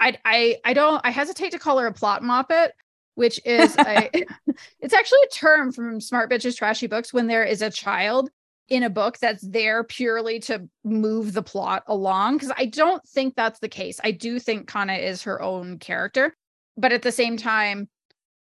I 0.00 0.18
I 0.24 0.56
I 0.64 0.72
don't 0.74 1.00
I 1.04 1.10
hesitate 1.10 1.52
to 1.52 1.58
call 1.58 1.78
her 1.78 1.86
a 1.86 1.92
plot 1.92 2.22
moppet 2.22 2.70
which 3.14 3.40
is 3.44 3.76
a 3.78 4.10
it's 4.80 4.94
actually 4.94 5.20
a 5.24 5.34
term 5.34 5.72
from 5.72 6.00
Smart 6.00 6.30
Bitches 6.30 6.56
Trashy 6.56 6.86
Books 6.86 7.12
when 7.12 7.26
there 7.26 7.44
is 7.44 7.62
a 7.62 7.70
child 7.70 8.30
in 8.68 8.82
a 8.82 8.90
book 8.90 9.18
that's 9.18 9.46
there 9.46 9.84
purely 9.84 10.40
to 10.40 10.68
move 10.84 11.32
the 11.32 11.42
plot 11.42 11.84
along 11.86 12.34
because 12.34 12.52
I 12.56 12.66
don't 12.66 13.06
think 13.08 13.36
that's 13.36 13.60
the 13.60 13.68
case. 13.68 14.00
I 14.02 14.10
do 14.10 14.40
think 14.40 14.66
Kana 14.66 14.94
is 14.94 15.22
her 15.22 15.40
own 15.40 15.78
character, 15.78 16.34
but 16.76 16.92
at 16.92 17.02
the 17.02 17.12
same 17.12 17.36
time, 17.36 17.88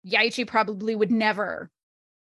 Yaichi 0.07 0.47
probably 0.47 0.95
would 0.95 1.11
never 1.11 1.71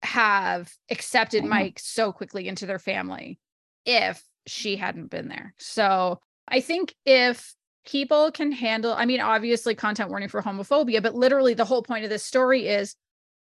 have 0.04 0.72
accepted 0.90 1.42
mm-hmm. 1.42 1.50
Mike 1.50 1.80
so 1.80 2.12
quickly 2.12 2.48
into 2.48 2.66
their 2.66 2.80
family 2.80 3.40
if 3.86 4.24
she 4.48 4.76
hadn't 4.76 5.10
been 5.10 5.28
there. 5.28 5.54
So 5.60 6.20
I 6.48 6.62
think 6.62 6.96
if 7.06 7.56
people 7.86 8.32
can 8.32 8.52
handle, 8.52 8.94
I 8.94 9.06
mean, 9.06 9.22
obviously, 9.22 9.76
content 9.76 10.10
warning 10.10 10.30
for 10.30 10.42
homophobia, 10.42 11.02
but 11.02 11.16
literally 11.16 11.54
the 11.54 11.66
whole 11.66 11.84
point 11.84 12.04
of 12.04 12.10
this 12.10 12.24
story 12.24 12.68
is, 12.68 12.96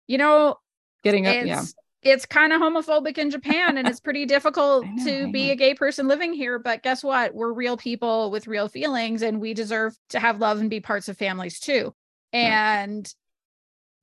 you 0.08 0.18
know, 0.18 0.56
getting 1.04 1.28
up, 1.28 1.46
yeah 1.46 1.64
it's 2.02 2.26
kind 2.26 2.54
of 2.54 2.62
homophobic 2.62 3.18
in 3.18 3.30
Japan 3.30 3.78
and 3.78 3.88
it's 3.88 4.00
pretty 4.00 4.26
difficult 4.26 4.86
know, 4.86 5.06
to 5.06 5.32
be 5.32 5.52
a 5.52 5.56
gay 5.56 5.74
person 5.74 6.08
living 6.08 6.34
here. 6.34 6.60
But 6.60 6.84
guess 6.84 7.04
what? 7.04 7.34
We're 7.34 7.52
real 7.52 7.78
people 7.78 8.32
with 8.32 8.48
real 8.48 8.68
feelings 8.68 9.22
and 9.22 9.42
we 9.42 9.54
deserve 9.54 9.96
to 10.10 10.20
have 10.20 10.40
love 10.40 10.60
and 10.60 10.70
be 10.70 10.80
parts 10.80 11.10
of 11.10 11.18
families 11.18 11.60
too. 11.60 11.94
And. 12.32 13.12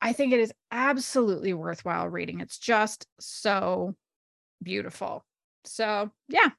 I 0.01 0.13
think 0.13 0.33
it 0.33 0.41
is 0.41 0.53
absolutely 0.71 1.55
worthwhile 1.55 2.09
reading. 2.09 2.41
It's 2.41 2.59
just 2.59 3.07
so 3.19 3.95
beautiful. 4.63 5.25
So, 5.65 6.11
yeah. 6.29 6.51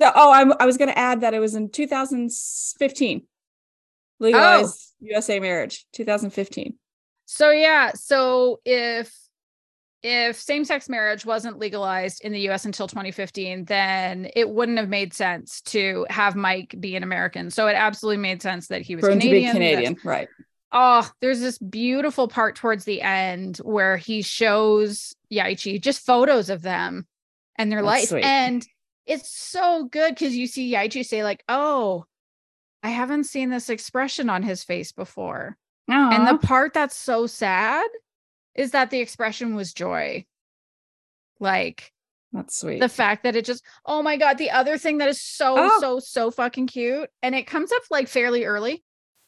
So, 0.00 0.10
oh, 0.14 0.32
I'm, 0.32 0.52
I 0.58 0.66
was 0.66 0.78
going 0.78 0.90
to 0.90 0.98
add 0.98 1.20
that 1.20 1.34
it 1.34 1.40
was 1.40 1.54
in 1.54 1.70
2015. 1.70 3.22
Legalized 4.20 4.92
oh. 5.02 5.06
USA 5.06 5.40
marriage, 5.40 5.86
2015. 5.92 6.74
So, 7.26 7.50
yeah. 7.50 7.92
So, 7.94 8.60
if 8.64 9.12
if 10.02 10.40
same 10.40 10.64
sex 10.64 10.88
marriage 10.88 11.24
wasn't 11.24 11.58
legalized 11.58 12.24
in 12.24 12.32
the 12.32 12.48
US 12.50 12.64
until 12.64 12.88
2015, 12.88 13.64
then 13.66 14.28
it 14.34 14.48
wouldn't 14.48 14.78
have 14.78 14.88
made 14.88 15.14
sense 15.14 15.60
to 15.62 16.06
have 16.10 16.34
Mike 16.34 16.74
be 16.78 16.96
an 16.96 17.02
American. 17.02 17.50
So 17.50 17.68
it 17.68 17.74
absolutely 17.74 18.20
made 18.20 18.42
sense 18.42 18.68
that 18.68 18.82
he 18.82 18.96
was 18.96 19.04
Canadian. 19.04 19.52
Canadian, 19.52 19.96
right. 20.02 20.28
Oh, 20.72 21.08
there's 21.20 21.40
this 21.40 21.58
beautiful 21.58 22.28
part 22.28 22.56
towards 22.56 22.84
the 22.84 23.02
end 23.02 23.58
where 23.58 23.96
he 23.96 24.22
shows 24.22 25.14
Yaichi 25.30 25.80
just 25.80 26.04
photos 26.04 26.48
of 26.48 26.62
them 26.62 27.06
and 27.56 27.70
their 27.70 27.82
That's 27.82 27.86
life. 27.86 28.08
Sweet. 28.08 28.24
And 28.24 28.66
it's 29.06 29.28
so 29.28 29.84
good 29.84 30.14
because 30.14 30.34
you 30.34 30.46
see 30.46 30.72
Yaichi 30.72 31.04
say, 31.04 31.24
like, 31.24 31.44
oh, 31.48 32.06
I 32.82 32.88
haven't 32.88 33.24
seen 33.24 33.50
this 33.50 33.68
expression 33.68 34.30
on 34.30 34.42
his 34.42 34.64
face 34.64 34.92
before. 34.92 35.56
Aww. 35.90 36.14
And 36.14 36.26
the 36.26 36.38
part 36.38 36.72
that's 36.72 36.96
so 36.96 37.26
sad 37.26 37.88
is 38.54 38.70
that 38.70 38.90
the 38.90 39.00
expression 39.00 39.54
was 39.54 39.74
joy. 39.74 40.24
Like, 41.38 41.92
that's 42.32 42.58
sweet. 42.58 42.80
The 42.80 42.88
fact 42.88 43.24
that 43.24 43.36
it 43.36 43.44
just, 43.44 43.62
oh 43.84 44.02
my 44.02 44.16
God. 44.16 44.38
The 44.38 44.50
other 44.50 44.78
thing 44.78 44.98
that 44.98 45.08
is 45.08 45.20
so, 45.20 45.54
oh. 45.58 45.80
so, 45.80 45.98
so 45.98 46.30
fucking 46.30 46.68
cute, 46.68 47.10
and 47.22 47.34
it 47.34 47.46
comes 47.46 47.72
up 47.72 47.82
like 47.90 48.08
fairly 48.08 48.44
early, 48.44 48.82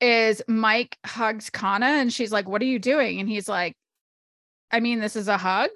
is 0.04 0.42
Mike 0.46 0.98
hugs 1.04 1.48
Kana 1.48 1.86
and 1.86 2.12
she's 2.12 2.30
like, 2.30 2.46
What 2.46 2.60
are 2.60 2.66
you 2.66 2.78
doing? 2.78 3.20
And 3.20 3.28
he's 3.28 3.48
like, 3.48 3.74
I 4.70 4.80
mean, 4.80 5.00
this 5.00 5.16
is 5.16 5.28
a 5.28 5.38
hug. 5.38 5.70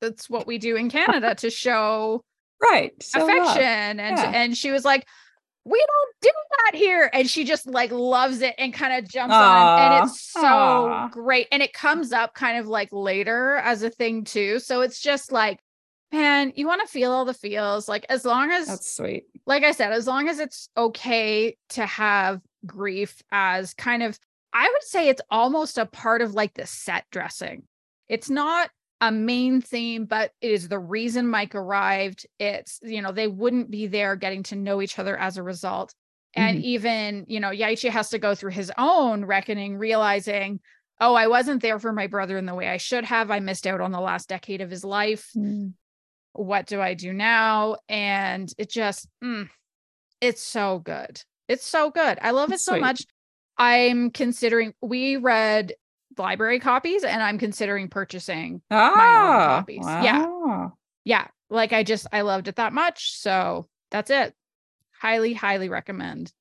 That's 0.00 0.30
what 0.30 0.46
we 0.46 0.58
do 0.58 0.76
in 0.76 0.90
Canada 0.90 1.34
to 1.36 1.50
show 1.50 2.22
right 2.62 2.92
so 3.02 3.24
affection. 3.24 3.98
And 3.98 4.16
yeah. 4.16 4.30
and 4.32 4.56
she 4.56 4.70
was 4.70 4.84
like, 4.84 5.04
We 5.64 5.78
don't 5.78 6.14
do 6.20 6.30
that 6.50 6.78
here. 6.78 7.10
And 7.12 7.28
she 7.28 7.44
just 7.44 7.66
like 7.66 7.90
loves 7.90 8.42
it 8.42 8.54
and 8.58 8.72
kind 8.72 9.04
of 9.04 9.10
jumps 9.10 9.34
Aww. 9.34 9.40
on 9.40 9.78
him. 9.78 9.92
And 9.92 10.04
it's 10.04 10.20
so 10.20 10.40
Aww. 10.40 11.10
great. 11.10 11.48
And 11.50 11.60
it 11.60 11.72
comes 11.72 12.12
up 12.12 12.32
kind 12.32 12.58
of 12.58 12.68
like 12.68 12.90
later 12.92 13.56
as 13.56 13.82
a 13.82 13.90
thing 13.90 14.22
too. 14.22 14.60
So 14.60 14.82
it's 14.82 15.00
just 15.00 15.32
like 15.32 15.58
man, 16.12 16.52
you 16.54 16.64
want 16.68 16.80
to 16.80 16.86
feel 16.86 17.10
all 17.10 17.24
the 17.24 17.34
feels. 17.34 17.88
Like 17.88 18.06
as 18.08 18.24
long 18.24 18.52
as 18.52 18.68
that's 18.68 18.94
sweet. 18.94 19.24
Like 19.46 19.64
I 19.64 19.72
said, 19.72 19.92
as 19.92 20.06
long 20.06 20.28
as 20.28 20.38
it's 20.38 20.68
okay 20.76 21.56
to 21.70 21.84
have 21.84 22.40
grief 22.66 23.22
as 23.30 23.74
kind 23.74 24.02
of, 24.02 24.18
I 24.52 24.68
would 24.70 24.82
say 24.82 25.08
it's 25.08 25.22
almost 25.30 25.78
a 25.78 25.86
part 25.86 26.22
of 26.22 26.34
like 26.34 26.54
the 26.54 26.66
set 26.66 27.04
dressing. 27.10 27.64
It's 28.08 28.30
not 28.30 28.70
a 29.00 29.10
main 29.10 29.60
theme, 29.60 30.06
but 30.06 30.32
it 30.40 30.52
is 30.52 30.68
the 30.68 30.78
reason 30.78 31.28
Mike 31.28 31.54
arrived. 31.54 32.26
It's, 32.38 32.78
you 32.82 33.02
know, 33.02 33.12
they 33.12 33.26
wouldn't 33.26 33.70
be 33.70 33.86
there 33.86 34.16
getting 34.16 34.42
to 34.44 34.56
know 34.56 34.80
each 34.80 34.98
other 34.98 35.16
as 35.16 35.36
a 35.36 35.42
result. 35.42 35.94
And 36.34 36.58
mm-hmm. 36.58 36.66
even, 36.66 37.24
you 37.28 37.40
know, 37.40 37.50
Yaichi 37.50 37.90
has 37.90 38.10
to 38.10 38.18
go 38.18 38.34
through 38.34 38.52
his 38.52 38.72
own 38.76 39.24
reckoning, 39.24 39.76
realizing, 39.76 40.60
oh, 41.00 41.14
I 41.14 41.26
wasn't 41.26 41.62
there 41.62 41.78
for 41.78 41.92
my 41.92 42.06
brother 42.06 42.38
in 42.38 42.46
the 42.46 42.54
way 42.54 42.68
I 42.68 42.76
should 42.76 43.04
have. 43.04 43.30
I 43.30 43.40
missed 43.40 43.66
out 43.66 43.80
on 43.80 43.92
the 43.92 44.00
last 44.00 44.28
decade 44.28 44.60
of 44.60 44.70
his 44.70 44.84
life. 44.84 45.30
Mm 45.36 45.74
what 46.34 46.66
do 46.66 46.80
I 46.80 46.94
do 46.94 47.12
now? 47.12 47.76
And 47.88 48.52
it 48.58 48.68
just, 48.68 49.08
mm, 49.22 49.48
it's 50.20 50.42
so 50.42 50.80
good. 50.80 51.22
It's 51.48 51.66
so 51.66 51.90
good. 51.90 52.18
I 52.20 52.30
love 52.30 52.52
it 52.52 52.60
so 52.60 52.78
much. 52.78 53.04
I'm 53.56 54.10
considering, 54.10 54.74
we 54.80 55.16
read 55.16 55.74
library 56.16 56.60
copies 56.60 57.04
and 57.04 57.22
I'm 57.22 57.38
considering 57.38 57.88
purchasing 57.88 58.62
my 58.70 58.76
own 58.76 58.92
ah, 58.96 59.56
copies. 59.58 59.84
Wow. 59.84 60.02
Yeah. 60.02 60.68
Yeah. 61.04 61.26
Like 61.50 61.72
I 61.72 61.82
just, 61.82 62.06
I 62.12 62.22
loved 62.22 62.48
it 62.48 62.56
that 62.56 62.72
much. 62.72 63.18
So 63.18 63.68
that's 63.90 64.10
it. 64.10 64.34
Highly, 65.00 65.34
highly 65.34 65.68
recommend 65.68 66.32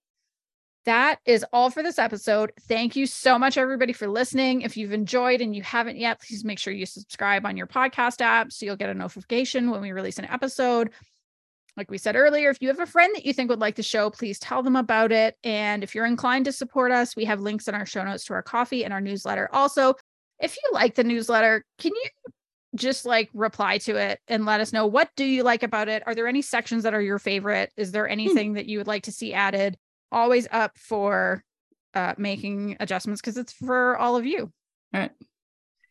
that 0.86 1.20
is 1.26 1.46
all 1.54 1.70
for 1.70 1.82
this 1.82 2.00
episode. 2.00 2.52
Thank 2.68 2.96
you 2.96 3.06
so 3.06 3.40
much, 3.40 3.58
everybody, 3.58 3.94
for 3.94 4.08
listening. 4.08 4.62
If 4.62 4.76
you've 4.78 4.92
enjoyed 4.92 5.42
and 5.42 5.56
you 5.56 5.64
haven't 5.64 5.98
yet, 5.98 6.22
please 6.22 6.44
make 6.44 6.60
sure 6.60 6.74
you 6.74 6.86
subscribe 6.86 7.46
on 7.46 7.58
your 7.58 7.68
podcast 7.68 8.22
app 8.22 8.52
so 8.52 8.66
you'll 8.66 8.76
get 8.76 8.90
a 8.90 8.94
notification 8.94 9.70
when 9.70 9.82
we 9.82 9.92
release 9.92 10.20
an 10.20 10.26
episode. 10.26 10.92
Like 11.76 11.90
we 11.90 11.98
said 11.98 12.16
earlier, 12.16 12.50
if 12.50 12.62
you 12.62 12.68
have 12.68 12.80
a 12.80 12.86
friend 12.86 13.14
that 13.16 13.26
you 13.26 13.34
think 13.34 13.50
would 13.50 13.60
like 13.60 13.76
the 13.76 13.84
show, 13.84 14.10
please 14.10 14.38
tell 14.38 14.62
them 14.62 14.76
about 14.76 15.12
it. 15.12 15.36
And 15.44 15.84
if 15.84 15.96
you're 15.96 16.06
inclined 16.06 16.46
to 16.46 16.52
support 16.52 16.92
us, 16.92 17.16
we 17.16 17.26
have 17.26 17.42
links 17.42 17.68
in 17.68 17.76
our 17.76 17.86
show 17.86 18.04
notes 18.04 18.26
to 18.26 18.34
our 18.34 18.44
Ko-fi 18.44 18.84
and 18.84 18.94
our 18.94 19.02
newsletter. 19.02 19.50
Also, 19.52 19.96
if 20.40 20.56
you 20.56 20.70
like 20.72 20.96
the 20.96 21.04
newsletter, 21.04 21.66
can 21.80 21.94
you 21.96 22.10
just 22.76 23.06
like 23.06 23.30
reply 23.34 23.78
to 23.80 23.96
it 23.96 24.20
and 24.28 24.46
let 24.46 24.60
us 24.60 24.74
know 24.74 24.86
what 24.88 25.10
do 25.16 25.26
you 25.26 25.44
like 25.44 25.64
about 25.64 25.90
it? 25.90 26.04
Are 26.06 26.16
there 26.16 26.28
any 26.28 26.42
sections 26.42 26.84
that 26.84 26.94
are 26.94 27.02
your 27.02 27.20
favorite? 27.20 27.72
Is 27.76 27.92
there 27.92 28.06
hmm. 28.06 28.12
anything 28.12 28.54
that 28.54 28.68
you 28.68 28.78
would 28.78 28.88
like 28.88 29.04
to 29.04 29.12
see 29.12 29.34
added? 29.34 29.78
always 30.14 30.48
up 30.52 30.78
for 30.78 31.44
uh, 31.94 32.14
making 32.18 32.78
adjustments 32.80 33.20
because 33.20 33.38
it's 33.38 33.52
for 33.52 33.98
all 33.98 34.16
of 34.16 34.26
you. 34.26 34.52
All 34.94 35.02
right. 35.02 35.12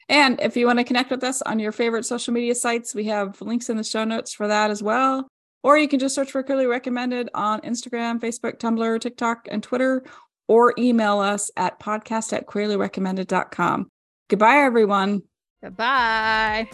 And 0.08 0.40
if 0.40 0.56
you 0.56 0.66
want 0.66 0.78
to 0.78 0.84
connect 0.84 1.10
with 1.10 1.22
us 1.24 1.42
on 1.42 1.58
your 1.58 1.72
favorite 1.72 2.04
social 2.04 2.32
media 2.32 2.54
sites, 2.54 2.94
we 2.94 3.04
have 3.04 3.40
links 3.40 3.68
in 3.68 3.76
the 3.76 3.84
show 3.84 4.04
notes 4.04 4.32
for 4.32 4.48
that 4.48 4.70
as 4.70 4.82
well. 4.82 5.28
Or 5.62 5.78
you 5.78 5.88
can 5.88 5.98
just 6.00 6.14
search 6.14 6.32
for 6.32 6.42
Queerly 6.42 6.66
Recommended 6.66 7.30
on 7.34 7.60
Instagram, 7.60 8.20
Facebook, 8.20 8.58
Tumblr, 8.58 9.00
TikTok, 9.00 9.46
and 9.50 9.62
Twitter, 9.62 10.04
or 10.48 10.74
email 10.78 11.20
us 11.20 11.50
at 11.56 11.78
podcast 11.78 12.32
at 12.32 12.46
queerlyrecommended.com. 12.46 13.88
Goodbye, 14.28 14.56
everyone. 14.56 15.22
Goodbye. 15.62 16.68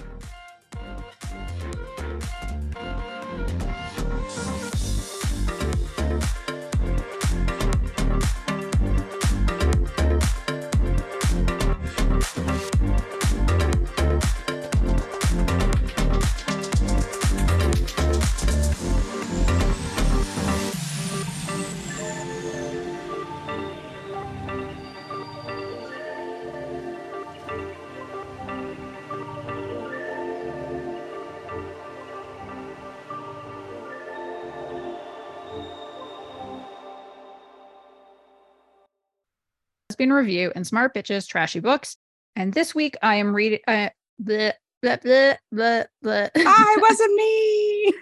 Lesbian 39.98 40.12
Review 40.12 40.52
and 40.54 40.64
Smart 40.64 40.94
Bitches 40.94 41.26
Trashy 41.26 41.58
Books. 41.58 41.96
And 42.36 42.52
this 42.52 42.72
week 42.72 42.96
I 43.02 43.16
am 43.16 43.34
reading. 43.34 43.58
Uh, 43.66 43.88
bleh, 44.22 44.52
bleh, 44.84 45.02
bleh, 45.02 45.36
bleh, 45.52 45.86
bleh. 46.04 46.30
I 46.36 46.76
wasn't 46.80 47.14
me. 47.14 47.92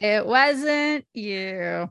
it 0.00 0.26
wasn't 0.26 1.06
you. 1.14 1.88